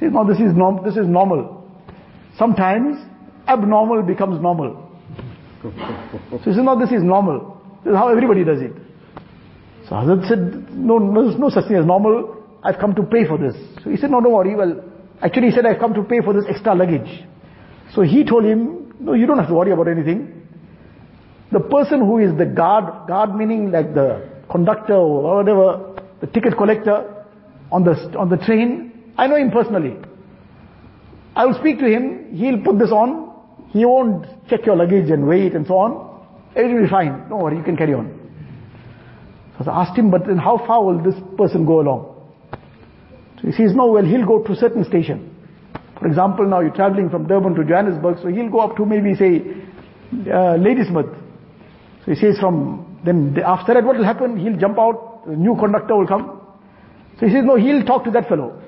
Says, 0.00 0.10
no, 0.12 0.26
this 0.26 0.38
is, 0.38 0.56
norm, 0.56 0.82
this 0.84 0.96
is 0.96 1.06
normal. 1.06 1.70
Sometimes, 2.36 2.96
abnormal 3.48 4.02
becomes 4.02 4.40
normal. 4.40 4.84
So 5.62 5.70
he 6.38 6.52
says, 6.52 6.62
no, 6.62 6.78
this 6.78 6.90
is 6.92 7.02
normal. 7.02 7.60
This 7.84 7.92
is 7.92 7.96
how 7.96 8.08
everybody 8.08 8.44
does 8.44 8.60
it. 8.60 8.72
So 9.88 9.94
Hazrat 9.94 10.28
said, 10.28 10.74
no, 10.74 10.98
no, 10.98 11.24
there's 11.24 11.38
no 11.38 11.48
such 11.48 11.66
thing 11.66 11.76
as 11.76 11.86
normal. 11.86 12.44
I've 12.62 12.78
come 12.78 12.94
to 12.94 13.02
pay 13.02 13.26
for 13.26 13.38
this. 13.38 13.54
So 13.82 13.90
he 13.90 13.96
said, 13.96 14.10
no, 14.10 14.20
don't 14.20 14.32
worry. 14.32 14.54
Well, 14.54 14.84
actually 15.22 15.48
he 15.48 15.52
said, 15.52 15.66
I've 15.66 15.78
come 15.80 15.94
to 15.94 16.02
pay 16.02 16.20
for 16.20 16.34
this 16.34 16.44
extra 16.48 16.74
luggage. 16.74 17.24
So 17.94 18.02
he 18.02 18.24
told 18.24 18.44
him, 18.44 18.94
no, 19.00 19.14
you 19.14 19.26
don't 19.26 19.38
have 19.38 19.48
to 19.48 19.54
worry 19.54 19.72
about 19.72 19.88
anything. 19.88 20.46
The 21.50 21.60
person 21.60 22.00
who 22.00 22.18
is 22.18 22.36
the 22.36 22.44
guard, 22.44 23.08
guard 23.08 23.34
meaning 23.34 23.70
like 23.70 23.94
the 23.94 24.28
conductor 24.50 24.94
or 24.94 25.36
whatever, 25.36 25.96
the 26.20 26.26
ticket 26.26 26.56
collector 26.56 27.24
on 27.72 27.84
the, 27.84 27.92
on 28.18 28.28
the 28.28 28.36
train, 28.36 29.12
I 29.16 29.26
know 29.26 29.36
him 29.36 29.50
personally. 29.50 29.96
I 31.34 31.46
will 31.46 31.58
speak 31.58 31.78
to 31.78 31.86
him, 31.86 32.34
he'll 32.34 32.62
put 32.62 32.78
this 32.78 32.90
on, 32.90 33.27
he 33.70 33.84
won't 33.84 34.26
check 34.48 34.64
your 34.66 34.76
luggage 34.76 35.10
and 35.10 35.26
weight 35.26 35.54
and 35.54 35.66
so 35.66 35.78
on. 35.78 36.24
Everything 36.56 36.76
will 36.76 36.84
be 36.84 36.90
fine. 36.90 37.28
Don't 37.28 37.42
worry, 37.42 37.56
you 37.56 37.62
can 37.62 37.76
carry 37.76 37.94
on. 37.94 38.18
So 39.64 39.70
I 39.70 39.82
asked 39.82 39.98
him, 39.98 40.10
but 40.10 40.26
then 40.26 40.38
how 40.38 40.58
far 40.66 40.84
will 40.84 41.02
this 41.02 41.14
person 41.36 41.66
go 41.66 41.80
along? 41.80 42.14
So 43.40 43.46
he 43.46 43.52
says, 43.52 43.74
no, 43.74 43.86
well, 43.86 44.04
he'll 44.04 44.26
go 44.26 44.42
to 44.42 44.52
a 44.52 44.56
certain 44.56 44.84
station. 44.84 45.34
For 45.98 46.06
example, 46.06 46.46
now 46.46 46.60
you're 46.60 46.74
traveling 46.74 47.10
from 47.10 47.26
Durban 47.26 47.54
to 47.54 47.64
Johannesburg, 47.64 48.18
so 48.22 48.28
he'll 48.28 48.50
go 48.50 48.60
up 48.60 48.76
to 48.76 48.86
maybe 48.86 49.14
say, 49.14 49.42
uh, 50.32 50.54
Ladysmith. 50.56 51.06
So 52.04 52.12
he 52.12 52.14
says 52.14 52.38
from, 52.38 53.00
then 53.04 53.36
after 53.44 53.74
that 53.74 53.84
what 53.84 53.96
will 53.96 54.04
happen? 54.04 54.38
He'll 54.38 54.58
jump 54.58 54.78
out, 54.78 55.22
a 55.26 55.34
new 55.34 55.56
conductor 55.56 55.96
will 55.96 56.06
come. 56.06 56.40
So 57.18 57.26
he 57.26 57.32
says, 57.32 57.44
no, 57.44 57.56
he'll 57.56 57.84
talk 57.84 58.04
to 58.04 58.10
that 58.12 58.28
fellow. 58.28 58.62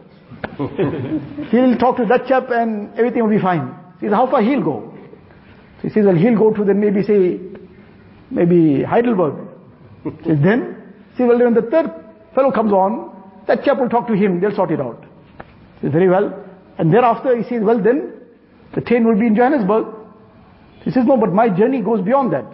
he'll 1.51 1.79
talk 1.79 1.97
to 1.99 2.07
that 2.07 2.27
chap 2.27 2.51
and 2.51 2.93
everything 2.99 3.23
will 3.23 3.31
be 3.31 3.41
fine. 3.41 3.75
He 4.01 4.07
says, 4.07 4.15
how 4.15 4.29
far 4.29 4.43
he'll 4.43 4.63
go? 4.63 4.90
So 5.81 5.89
he 5.89 5.95
says, 5.95 6.05
well, 6.05 6.17
he'll 6.17 6.37
go 6.39 6.53
to 6.53 6.65
then 6.65 6.81
maybe 6.81 7.03
say, 7.03 7.41
maybe 8.31 8.83
Heidelberg. 8.83 9.49
says, 10.25 10.39
then, 10.43 10.93
see, 11.17 11.25
well, 11.25 11.39
when 11.39 11.55
the 11.55 11.63
third 11.63 11.91
fellow 12.35 12.53
comes 12.53 12.73
on, 12.73 13.11
that 13.47 13.65
chap 13.65 13.79
will 13.79 13.89
talk 13.89 14.07
to 14.09 14.15
him, 14.15 14.41
they'll 14.41 14.55
sort 14.55 14.71
it 14.71 14.81
out. 14.81 15.05
He 15.81 15.87
says, 15.87 15.93
very 15.93 16.09
well. 16.09 16.45
And 16.79 16.93
thereafter 16.93 17.37
he 17.37 17.43
says, 17.49 17.63
well 17.63 17.83
then, 17.83 18.13
the 18.75 18.81
train 18.81 19.05
will 19.05 19.19
be 19.19 19.27
in 19.27 19.35
Johannesburg. 19.35 19.87
He 20.83 20.91
says, 20.91 21.05
no, 21.07 21.17
but 21.17 21.33
my 21.33 21.49
journey 21.49 21.83
goes 21.83 22.03
beyond 22.03 22.33
that. 22.33 22.45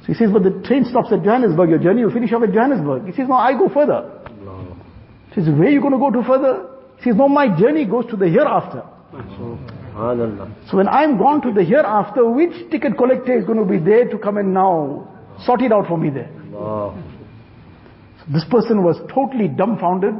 So 0.00 0.06
he 0.06 0.14
says, 0.14 0.30
but 0.32 0.42
the 0.42 0.62
train 0.66 0.84
stops 0.84 1.12
at 1.12 1.22
Johannesburg, 1.22 1.70
your 1.70 1.78
journey 1.78 2.04
will 2.04 2.12
finish 2.12 2.32
off 2.32 2.42
at 2.42 2.52
Johannesburg. 2.52 3.06
He 3.06 3.12
says, 3.12 3.28
no, 3.28 3.34
I 3.34 3.52
go 3.52 3.68
further. 3.68 4.20
No. 4.44 4.76
He 5.28 5.40
says, 5.40 5.48
where 5.48 5.68
are 5.68 5.70
you 5.70 5.80
going 5.80 5.92
to 5.92 5.98
go 5.98 6.10
to 6.10 6.22
further? 6.26 6.68
He 6.98 7.04
says, 7.10 7.14
no, 7.16 7.28
my 7.28 7.48
journey 7.58 7.84
goes 7.84 8.06
to 8.10 8.16
the 8.16 8.28
hereafter. 8.28 8.82
So 10.69 10.77
when 10.77 10.87
I'm 10.87 11.17
gone 11.17 11.41
to 11.41 11.51
the 11.51 11.63
hereafter, 11.63 12.29
which 12.29 12.69
ticket 12.69 12.97
collector 12.97 13.37
is 13.37 13.45
going 13.45 13.57
to 13.57 13.65
be 13.65 13.79
there 13.79 14.07
to 14.09 14.17
come 14.19 14.37
and 14.37 14.53
now 14.53 15.07
sort 15.43 15.61
it 15.61 15.71
out 15.71 15.87
for 15.87 15.97
me 15.97 16.11
there? 16.11 16.29
So 16.51 18.31
this 18.31 18.45
person 18.49 18.83
was 18.83 18.97
totally 19.13 19.47
dumbfounded. 19.47 20.13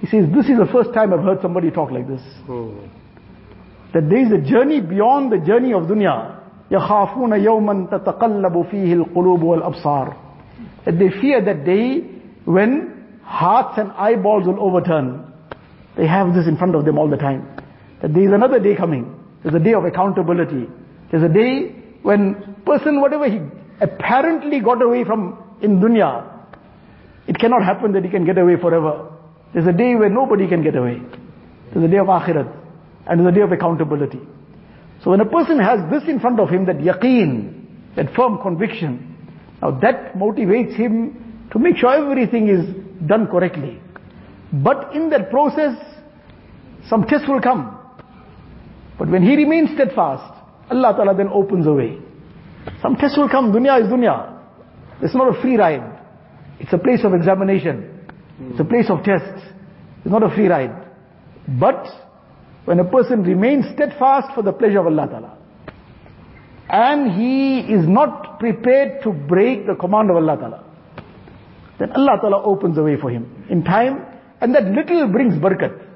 He 0.00 0.06
says, 0.08 0.26
this 0.34 0.46
is 0.46 0.58
the 0.58 0.68
first 0.70 0.92
time 0.92 1.14
I've 1.14 1.24
heard 1.24 1.40
somebody 1.40 1.70
talk 1.70 1.90
like 1.90 2.06
this. 2.06 2.20
Hmm. 2.44 2.76
That 3.94 4.10
there 4.10 4.20
is 4.26 4.32
a 4.32 4.42
journey 4.46 4.80
beyond 4.82 5.32
the 5.32 5.38
journey 5.38 5.72
of 5.72 5.84
dunya. 5.84 6.42
يَخَافُونَ 6.70 7.30
يَوْمًا 7.30 7.90
تَتَقَلَّبُ 7.90 8.70
فِيهِ 8.70 9.06
الْقُلُوبُ 9.06 9.40
وَالْأَبْصَارُ 9.40 10.16
That 10.84 10.98
they 10.98 11.08
fear 11.20 11.42
that 11.42 11.64
day 11.64 12.00
when 12.44 13.20
hearts 13.22 13.78
and 13.78 13.92
eyeballs 13.92 14.46
will 14.46 14.60
overturn. 14.60 15.32
They 15.96 16.06
have 16.06 16.34
this 16.34 16.46
in 16.46 16.58
front 16.58 16.74
of 16.74 16.84
them 16.84 16.98
all 16.98 17.08
the 17.08 17.16
time. 17.16 17.56
That 18.01 18.13
there 18.13 18.23
is 18.23 18.31
another 18.31 18.59
day 18.59 18.75
coming. 18.75 19.17
There's 19.43 19.55
a 19.55 19.59
day 19.59 19.73
of 19.73 19.85
accountability. 19.85 20.67
There's 21.11 21.23
a 21.23 21.33
day 21.33 21.75
when 22.01 22.55
person, 22.65 23.01
whatever 23.01 23.29
he 23.29 23.39
apparently 23.79 24.59
got 24.59 24.81
away 24.81 25.03
from 25.03 25.37
in 25.61 25.79
dunya, 25.79 26.27
it 27.27 27.37
cannot 27.37 27.63
happen 27.63 27.93
that 27.93 28.03
he 28.03 28.09
can 28.09 28.25
get 28.25 28.37
away 28.37 28.55
forever. 28.59 29.11
There's 29.53 29.67
a 29.67 29.73
day 29.73 29.95
where 29.95 30.09
nobody 30.09 30.47
can 30.47 30.63
get 30.63 30.75
away. 30.75 31.01
There's 31.73 31.85
a 31.85 31.87
day 31.87 31.97
of 31.97 32.07
akhirat. 32.07 32.57
And 33.07 33.19
there's 33.19 33.33
a 33.33 33.35
day 33.35 33.41
of 33.41 33.51
accountability. 33.51 34.19
So 35.03 35.11
when 35.11 35.19
a 35.19 35.25
person 35.25 35.59
has 35.59 35.79
this 35.91 36.03
in 36.07 36.19
front 36.19 36.39
of 36.39 36.49
him, 36.49 36.65
that 36.65 36.77
yaqeen, 36.77 37.95
that 37.95 38.13
firm 38.15 38.39
conviction, 38.41 39.17
now 39.61 39.71
that 39.79 40.13
motivates 40.13 40.75
him 40.75 41.49
to 41.51 41.59
make 41.59 41.77
sure 41.77 41.93
everything 41.93 42.47
is 42.47 42.65
done 43.07 43.27
correctly. 43.27 43.79
But 44.53 44.95
in 44.95 45.09
that 45.09 45.29
process, 45.29 45.77
some 46.87 47.05
tests 47.05 47.27
will 47.27 47.41
come. 47.41 47.80
But 49.01 49.09
when 49.09 49.23
he 49.23 49.35
remains 49.35 49.71
steadfast, 49.73 50.31
Allah 50.69 50.93
Ta'ala 50.95 51.15
then 51.17 51.29
opens 51.33 51.65
a 51.65 51.73
way. 51.73 51.97
Some 52.83 52.97
tests 52.97 53.17
will 53.17 53.29
come, 53.29 53.51
dunya 53.51 53.81
is 53.81 53.87
dunya. 53.87 54.37
It's 55.01 55.15
not 55.15 55.35
a 55.35 55.41
free 55.41 55.57
ride. 55.57 55.99
It's 56.59 56.71
a 56.71 56.77
place 56.77 57.03
of 57.03 57.15
examination. 57.15 57.99
It's 58.51 58.59
a 58.59 58.63
place 58.63 58.91
of 58.91 59.03
tests. 59.03 59.41
It's 60.03 60.11
not 60.11 60.21
a 60.21 60.29
free 60.29 60.45
ride. 60.45 60.85
But 61.59 61.83
when 62.65 62.77
a 62.79 62.83
person 62.83 63.23
remains 63.23 63.65
steadfast 63.73 64.35
for 64.35 64.43
the 64.43 64.53
pleasure 64.53 64.81
of 64.81 64.85
Allah 64.85 65.07
Ta'ala, 65.07 65.37
and 66.69 67.19
he 67.19 67.73
is 67.73 67.87
not 67.87 68.39
prepared 68.39 69.01
to 69.01 69.11
break 69.13 69.65
the 69.65 69.73
command 69.73 70.11
of 70.11 70.17
Allah 70.17 70.37
Ta'ala, 70.37 70.63
then 71.79 71.91
Allah 71.93 72.19
Ta'ala 72.21 72.43
opens 72.43 72.75
the 72.75 72.83
way 72.83 72.97
for 73.01 73.09
him 73.09 73.47
in 73.49 73.63
time, 73.63 74.05
and 74.39 74.53
that 74.53 74.65
little 74.65 75.07
brings 75.07 75.33
barakat. 75.41 75.87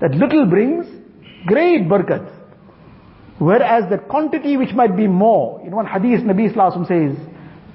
That 0.00 0.16
little 0.16 0.46
brings 0.46 0.97
great 1.45 1.87
barakat. 1.87 2.29
Whereas 3.39 3.89
the 3.89 3.97
quantity 3.97 4.57
which 4.57 4.73
might 4.73 4.95
be 4.95 5.07
more, 5.07 5.61
in 5.65 5.75
one 5.75 5.85
hadith 5.85 6.21
Nabi 6.21 6.53
Sallallahu 6.53 6.87
says, 6.87 7.17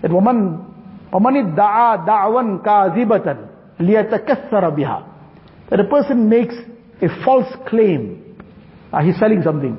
that 0.02 0.12
woman, 0.12 0.64
وَمَنِ 1.12 1.56
ادَّعَى 1.56 2.06
دَعْوًا 2.06 2.64
كَاذِبَةً 2.64 3.48
لِيَتَكَثَّرَ 3.80 4.50
بِهَا 4.50 5.08
That 5.70 5.80
a 5.80 5.84
person 5.84 6.28
makes 6.28 6.54
a 7.02 7.24
false 7.24 7.52
claim 7.68 8.24
Uh, 8.92 9.02
he's 9.02 9.18
selling 9.18 9.42
something. 9.42 9.76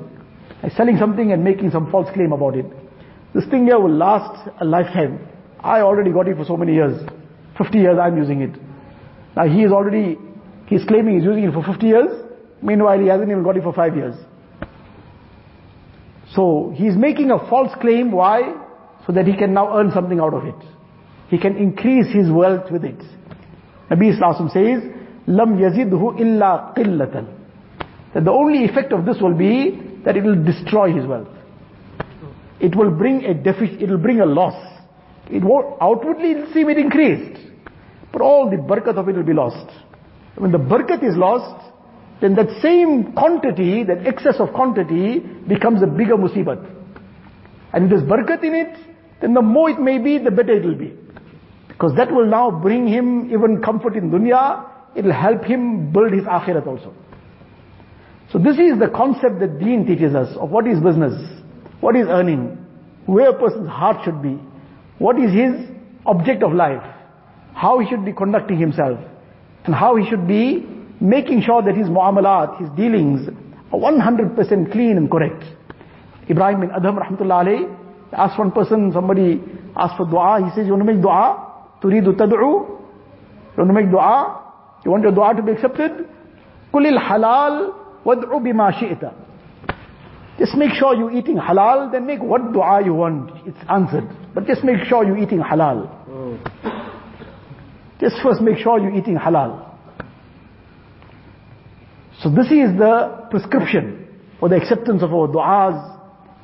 He's 0.62 0.76
selling 0.76 0.96
something 0.98 1.32
and 1.32 1.42
making 1.42 1.70
some 1.70 1.90
false 1.90 2.08
claim 2.14 2.32
about 2.32 2.56
it. 2.56 2.66
This 3.34 3.44
thing 3.46 3.64
here 3.64 3.78
will 3.78 3.94
last 3.94 4.48
a 4.60 4.64
lifetime. 4.64 5.26
I 5.60 5.80
already 5.80 6.12
got 6.12 6.28
it 6.28 6.36
for 6.36 6.44
so 6.44 6.56
many 6.56 6.74
years. 6.74 7.00
50 7.58 7.78
years 7.78 7.98
I'm 8.00 8.16
using 8.16 8.42
it. 8.42 8.56
Now 9.36 9.46
he 9.46 9.62
is 9.62 9.72
already, 9.72 10.16
he's 10.66 10.84
claiming 10.84 11.16
he's 11.16 11.24
using 11.24 11.44
it 11.44 11.52
for 11.52 11.64
50 11.64 11.86
years. 11.86 12.23
Meanwhile 12.65 12.99
he 12.99 13.07
hasn't 13.07 13.29
even 13.29 13.43
got 13.43 13.55
it 13.55 13.63
for 13.63 13.73
5 13.73 13.95
years. 13.95 14.15
So 16.33 16.73
he's 16.75 16.95
making 16.95 17.29
a 17.31 17.37
false 17.47 17.71
claim. 17.79 18.11
Why? 18.11 18.41
So 19.05 19.13
that 19.13 19.27
he 19.27 19.37
can 19.37 19.53
now 19.53 19.77
earn 19.77 19.91
something 19.91 20.19
out 20.19 20.33
of 20.33 20.45
it. 20.45 20.55
He 21.29 21.37
can 21.37 21.55
increase 21.57 22.11
his 22.11 22.29
wealth 22.29 22.71
with 22.71 22.83
it. 22.83 22.99
Nabi 23.89 24.13
Islam 24.13 24.49
says, 24.49 24.81
Lam 25.27 25.57
yazidhu 25.57 26.19
illa 26.19 26.73
qillatan. 26.75 27.27
That 28.13 28.25
the 28.25 28.31
only 28.31 28.65
effect 28.65 28.91
of 28.91 29.05
this 29.05 29.17
will 29.21 29.35
be 29.35 30.01
that 30.03 30.17
it 30.17 30.23
will 30.23 30.43
destroy 30.43 30.91
his 30.91 31.05
wealth. 31.05 31.27
It 32.59 32.75
will 32.75 32.91
bring 32.91 33.25
a 33.25 33.33
deficit, 33.33 33.81
it 33.81 33.89
will 33.89 33.97
bring 33.99 34.21
a 34.21 34.25
loss. 34.25 34.55
It 35.29 35.43
won't, 35.43 35.77
outwardly 35.81 36.31
it 36.31 36.37
will 36.37 36.53
seem 36.53 36.69
it 36.69 36.77
increased. 36.77 37.39
But 38.11 38.21
all 38.21 38.49
the 38.49 38.57
barakat 38.57 38.97
of 38.97 39.09
it 39.09 39.15
will 39.15 39.23
be 39.23 39.33
lost. 39.33 39.71
When 40.35 40.51
the 40.51 40.57
barakat 40.57 41.03
is 41.03 41.15
lost, 41.15 41.74
then 42.21 42.35
that 42.35 42.47
same 42.61 43.13
quantity, 43.13 43.83
that 43.83 44.07
excess 44.07 44.35
of 44.39 44.53
quantity 44.53 45.19
becomes 45.19 45.83
a 45.83 45.87
bigger 45.87 46.15
musibat. 46.15 46.65
And 47.73 47.85
if 47.85 47.89
there's 47.89 48.03
barakat 48.03 48.43
in 48.43 48.55
it, 48.55 48.77
then 49.21 49.33
the 49.33 49.41
more 49.41 49.69
it 49.69 49.79
may 49.79 49.97
be, 49.97 50.17
the 50.17 50.31
better 50.31 50.53
it 50.53 50.63
will 50.63 50.75
be. 50.75 50.93
Because 51.67 51.93
that 51.97 52.11
will 52.11 52.25
now 52.25 52.51
bring 52.51 52.87
him 52.87 53.31
even 53.33 53.61
comfort 53.61 53.95
in 53.95 54.09
dunya, 54.11 54.65
it 54.95 55.03
will 55.03 55.13
help 55.13 55.43
him 55.43 55.91
build 55.91 56.13
his 56.13 56.23
akhirat 56.23 56.65
also. 56.65 56.93
So 58.31 58.39
this 58.39 58.57
is 58.57 58.79
the 58.79 58.87
concept 58.95 59.39
that 59.39 59.59
deen 59.59 59.85
teaches 59.85 60.15
us 60.15 60.35
of 60.37 60.49
what 60.49 60.67
is 60.67 60.79
business, 60.79 61.13
what 61.81 61.95
is 61.95 62.07
earning, 62.07 62.65
where 63.05 63.29
a 63.29 63.39
person's 63.39 63.67
heart 63.67 64.05
should 64.05 64.21
be, 64.21 64.39
what 64.97 65.19
is 65.19 65.31
his 65.31 65.69
object 66.05 66.43
of 66.43 66.53
life, 66.53 66.83
how 67.53 67.79
he 67.79 67.89
should 67.89 68.05
be 68.05 68.13
conducting 68.13 68.57
himself, 68.57 68.99
and 69.65 69.75
how 69.75 69.95
he 69.95 70.09
should 70.09 70.27
be 70.27 70.65
making 71.01 71.41
sure 71.41 71.61
that 71.61 71.75
his 71.75 71.87
muamalat, 71.87 72.59
his 72.59 72.69
dealings 72.77 73.27
are 73.71 73.79
100% 73.79 74.71
clean 74.71 74.97
and 74.97 75.09
correct. 75.09 75.43
Ibrahim 76.29 76.61
bin 76.61 76.69
Adham 76.69 76.97
rahmatullah 76.97 77.45
alayhi 77.45 77.77
asked 78.13 78.39
one 78.39 78.51
person, 78.51 78.91
somebody 78.93 79.41
asked 79.75 79.97
for 79.97 80.05
dua, 80.05 80.41
he 80.43 80.55
says, 80.55 80.65
you 80.65 80.73
want 80.73 80.85
to 80.87 80.93
make 80.93 81.01
dua? 81.01 81.53
Turidu 81.81 82.15
tad'u? 82.15 82.31
You 82.31 83.57
want 83.57 83.69
to 83.69 83.73
make 83.73 83.91
dua? 83.91 84.41
You 84.85 84.91
want 84.91 85.03
your 85.03 85.11
dua 85.11 85.33
to 85.35 85.41
be 85.41 85.51
accepted? 85.51 85.91
Kulil 86.73 86.97
halal 86.97 87.73
wad'u 88.05 88.39
bima 88.39 88.71
shi'ta. 88.71 89.13
Just 90.37 90.55
make 90.55 90.71
sure 90.73 90.95
you're 90.95 91.11
eating 91.11 91.37
halal, 91.37 91.91
then 91.91 92.05
make 92.05 92.21
what 92.21 92.51
dua 92.51 92.83
you 92.83 92.93
want. 92.93 93.31
It's 93.45 93.57
answered. 93.69 94.07
But 94.33 94.47
just 94.47 94.63
make 94.63 94.83
sure 94.87 95.05
you're 95.05 95.17
eating 95.17 95.39
halal. 95.39 95.89
Oh. 96.09 96.37
Just 97.99 98.15
first 98.21 98.41
make 98.41 98.57
sure 98.57 98.79
you're 98.79 98.95
eating 98.95 99.15
halal. 99.15 99.64
So 102.25 102.31
this 102.31 102.47
is 102.47 102.73
the 102.75 103.27
prescription 103.29 104.07
for 104.39 104.49
the 104.49 104.55
acceptance 104.55 105.03
of 105.03 105.13
our 105.13 105.27
du'as 105.27 105.77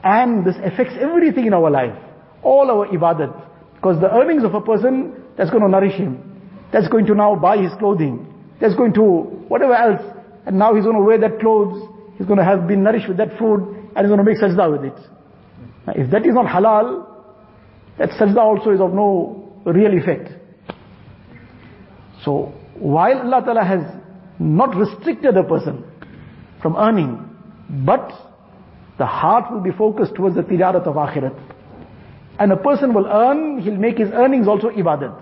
and 0.04 0.46
this 0.46 0.54
affects 0.64 0.94
everything 1.02 1.48
in 1.48 1.56
our 1.56 1.72
life. 1.72 1.98
All 2.44 2.70
our 2.70 2.86
ibadat. 2.86 3.34
Because 3.74 4.00
the 4.00 4.14
earnings 4.14 4.44
of 4.44 4.54
a 4.54 4.62
person, 4.62 5.24
that's 5.36 5.50
going 5.50 5.64
to 5.64 5.70
nourish 5.70 5.96
him. 5.96 6.40
That's 6.72 6.88
going 6.88 7.08
to 7.08 7.16
now 7.16 7.36
buy 7.36 7.58
his 7.58 7.72
clothing. 7.80 8.32
That's 8.62 8.76
going 8.76 8.94
to 8.94 9.02
whatever 9.02 9.74
else. 9.74 10.04
And 10.46 10.60
now 10.60 10.76
he's 10.76 10.84
going 10.84 10.98
to 10.98 11.02
wear 11.02 11.18
that 11.18 11.40
clothes. 11.40 11.82
He's 12.20 12.28
going 12.28 12.38
to 12.38 12.46
have 12.46 12.68
been 12.68 12.84
nourished 12.84 13.08
with 13.08 13.18
that 13.18 13.40
food 13.40 13.62
and 13.96 14.06
he's 14.06 14.14
going 14.14 14.20
to 14.20 14.24
make 14.24 14.38
sajda 14.38 14.72
with 14.72 14.86
it. 14.86 15.00
Now, 15.88 15.94
if 15.96 16.12
that 16.12 16.28
is 16.28 16.36
not 16.36 16.46
halal, 16.46 17.08
that 17.98 18.10
sajda 18.10 18.38
also 18.38 18.70
is 18.70 18.80
of 18.80 18.94
no 18.94 19.52
real 19.66 19.98
effect. 19.98 20.30
So, 22.24 22.54
while 22.76 23.18
Allah 23.18 23.42
Ta'ala 23.44 23.64
has 23.64 24.01
not 24.42 24.76
restricted 24.76 25.38
a 25.38 25.44
person 25.44 25.84
from 26.62 26.76
earning, 26.76 27.30
but 27.86 28.12
the 28.98 29.06
heart 29.06 29.52
will 29.52 29.62
be 29.62 29.72
focused 29.72 30.16
towards 30.16 30.36
the 30.36 30.44
tijarat 30.44 30.86
of 30.88 30.96
akhirat. 30.96 31.38
And 32.40 32.52
a 32.52 32.58
person 32.58 32.94
will 32.94 33.08
earn, 33.08 33.60
he'll 33.60 33.76
make 33.76 33.98
his 33.98 34.10
earnings 34.14 34.48
also 34.48 34.70
ibadat. 34.70 35.20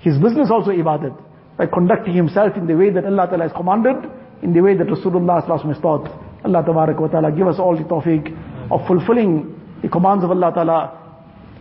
His 0.00 0.18
business 0.18 0.50
also 0.50 0.70
ibadat. 0.70 1.16
By 1.56 1.66
conducting 1.66 2.14
himself 2.14 2.56
in 2.56 2.66
the 2.66 2.74
way 2.76 2.90
that 2.90 3.04
Allah 3.04 3.26
Ta'ala 3.26 3.44
has 3.44 3.52
commanded, 3.52 3.96
in 4.42 4.52
the 4.52 4.60
way 4.60 4.76
that 4.76 4.86
Rasulullah 4.86 5.42
has 5.42 5.80
taught. 5.82 6.08
Allah 6.44 6.62
Ta'ala 6.64 7.32
give 7.32 7.48
us 7.48 7.58
all 7.58 7.76
the 7.76 7.84
tawfiq 7.84 8.70
of 8.70 8.86
fulfilling 8.86 9.58
the 9.82 9.88
commands 9.88 10.24
of 10.24 10.30
Allah 10.30 10.52
Ta'ala 10.54 10.98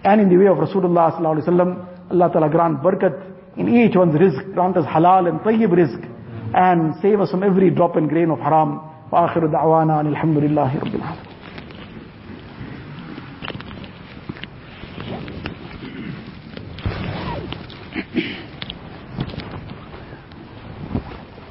and 0.03 0.21
in 0.21 0.29
the 0.29 0.37
way 0.37 0.47
of 0.47 0.57
Rasulullah 0.57 1.17
Sallallahu 1.17 1.41
Alaihi 1.41 1.47
Wasallam. 1.47 2.11
Allah 2.11 2.29
Ta'ala 2.31 2.49
grant 2.49 2.81
barakat 2.81 3.57
in 3.57 3.67
each 3.67 3.95
one's 3.95 4.15
rizq, 4.15 4.53
grant 4.53 4.77
us 4.77 4.85
halal 4.85 5.27
and 5.27 5.39
tayyib 5.41 5.71
rizq, 5.71 6.16
and 6.54 6.94
save 7.02 7.20
us 7.20 7.30
from 7.30 7.42
every 7.42 7.70
drop 7.70 7.96
and 7.96 8.08
grain 8.08 8.30
of 8.30 8.38
haram. 8.40 8.80
وآخر 9.12 9.46
دعوانا 9.46 10.00
أن 10.00 10.06
الحمد 10.06 10.38
لله 10.38 10.78
رب 10.78 10.94
العالمين 10.94 11.32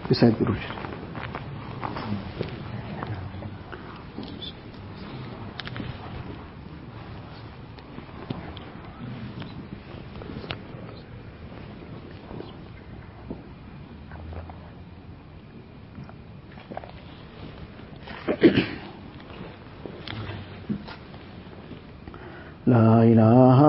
beside 0.09 0.37
Guru 0.37 0.74
لا 22.66 23.02
إله 23.02 23.60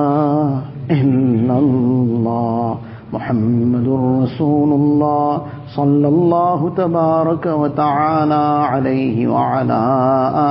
إلا 0.92 1.58
الله 1.60 2.78
محمد 3.14 3.88
رسول 4.24 4.70
الله 4.74 5.42
صلى 5.76 6.08
الله 6.08 6.70
تبارك 6.78 7.46
وتعالى 7.46 8.46
عليه 8.72 9.28
وعلى 9.28 9.82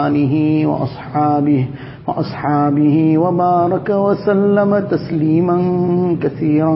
آله 0.06 0.66
وأصحابه 0.66 1.66
وأصحابه 2.08 3.18
وبارك 3.18 3.88
وسلم 3.90 4.78
تسليما 4.78 5.56
كثيرا 6.22 6.74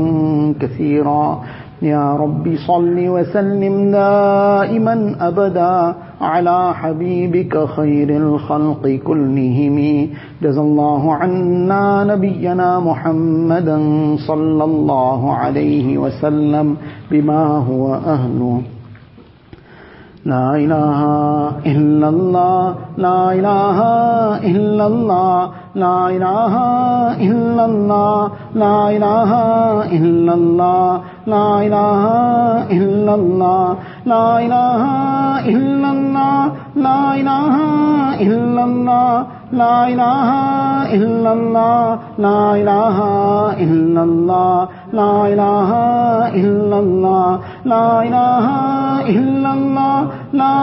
كثيرا 0.61 1.41
يا 1.83 2.17
رب 2.17 2.45
صل 2.67 2.97
وسلم 3.09 3.91
دائما 3.91 5.17
أبدا 5.21 5.95
على 6.21 6.75
حبيبك 6.75 7.65
خير 7.65 8.17
الخلق 8.17 9.01
كلهم. 9.05 10.09
جزى 10.43 10.61
الله 10.61 11.15
عنا 11.15 12.05
نبينا 12.05 12.81
محمدا 12.81 13.79
صلى 14.29 14.65
الله 14.65 15.33
عليه 15.35 15.99
وسلم 15.99 16.77
بما 17.11 17.43
هو 17.69 17.95
أهله. 17.95 18.63
لا 20.25 20.57
إله 20.57 21.01
إلا 21.67 22.09
الله 22.09 22.75
لا 22.97 23.33
إله 23.33 23.79
إلا 24.53 24.87
الله 24.87 25.51
لا 25.75 26.05
الہ 26.05 26.55
الا 27.25 27.65
اللہ 27.65 28.55
لا 28.55 28.87
الہ 28.87 29.35
الا 29.99 30.33
اللہ 30.33 30.99
لا 31.27 31.59
الہ 31.59 32.07
الا 32.77 33.13
اللہ 33.13 33.75
لا 34.07 34.41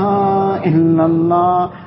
الا 0.65 1.03
اللہ 1.05 1.86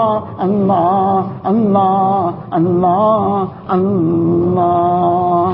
الله 0.47 1.25
الله 1.51 2.33
الله 2.59 3.47
الله. 3.77 5.47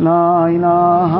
لا 0.00 0.48
إله 0.56 1.14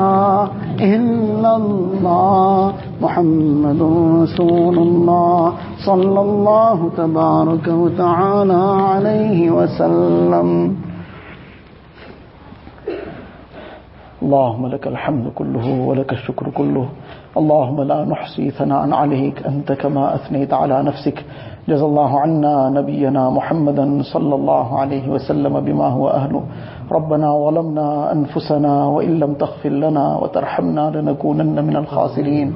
إلا 0.81 1.51
الله 1.61 2.73
محمد 3.01 3.81
رسول 4.21 4.77
الله 4.87 5.53
صلى 5.85 6.19
الله 6.27 6.77
تبارك 6.97 7.67
وتعالى 7.67 8.63
عليه 8.91 9.39
وسلم. 9.51 10.49
اللهم 14.21 14.63
لك 14.67 14.87
الحمد 14.87 15.25
كله 15.35 15.67
ولك 15.89 16.13
الشكر 16.13 16.45
كله. 16.49 16.85
اللهم 17.37 17.81
لا 17.81 18.05
نحصي 18.05 18.51
ثناء 18.51 18.93
عليك 18.93 19.45
أنت 19.45 19.71
كما 19.71 20.15
أثنيت 20.15 20.53
على 20.53 20.83
نفسك. 20.83 21.25
جز 21.67 21.81
اللہ 21.83 22.13
عنا 22.17 22.53
نبینا 22.69 23.27
محمد 23.29 23.79
صلی 24.11 24.31
اللہ 24.31 24.71
علیہ 24.77 25.09
وسلم 25.09 25.59
بما 25.65 25.89
هو 25.89 26.07
اہلو 26.09 26.39
ربنا 26.91 27.29
ظلمنا 27.45 28.11
أنفسنا 28.11 28.85
وإن 28.85 29.19
لم 29.19 29.33
تغفر 29.33 29.69
لنا 29.69 30.17
وترحمنا 30.17 30.91
لنكونن 30.95 31.63
من 31.63 31.75
الخاسرين. 31.75 32.53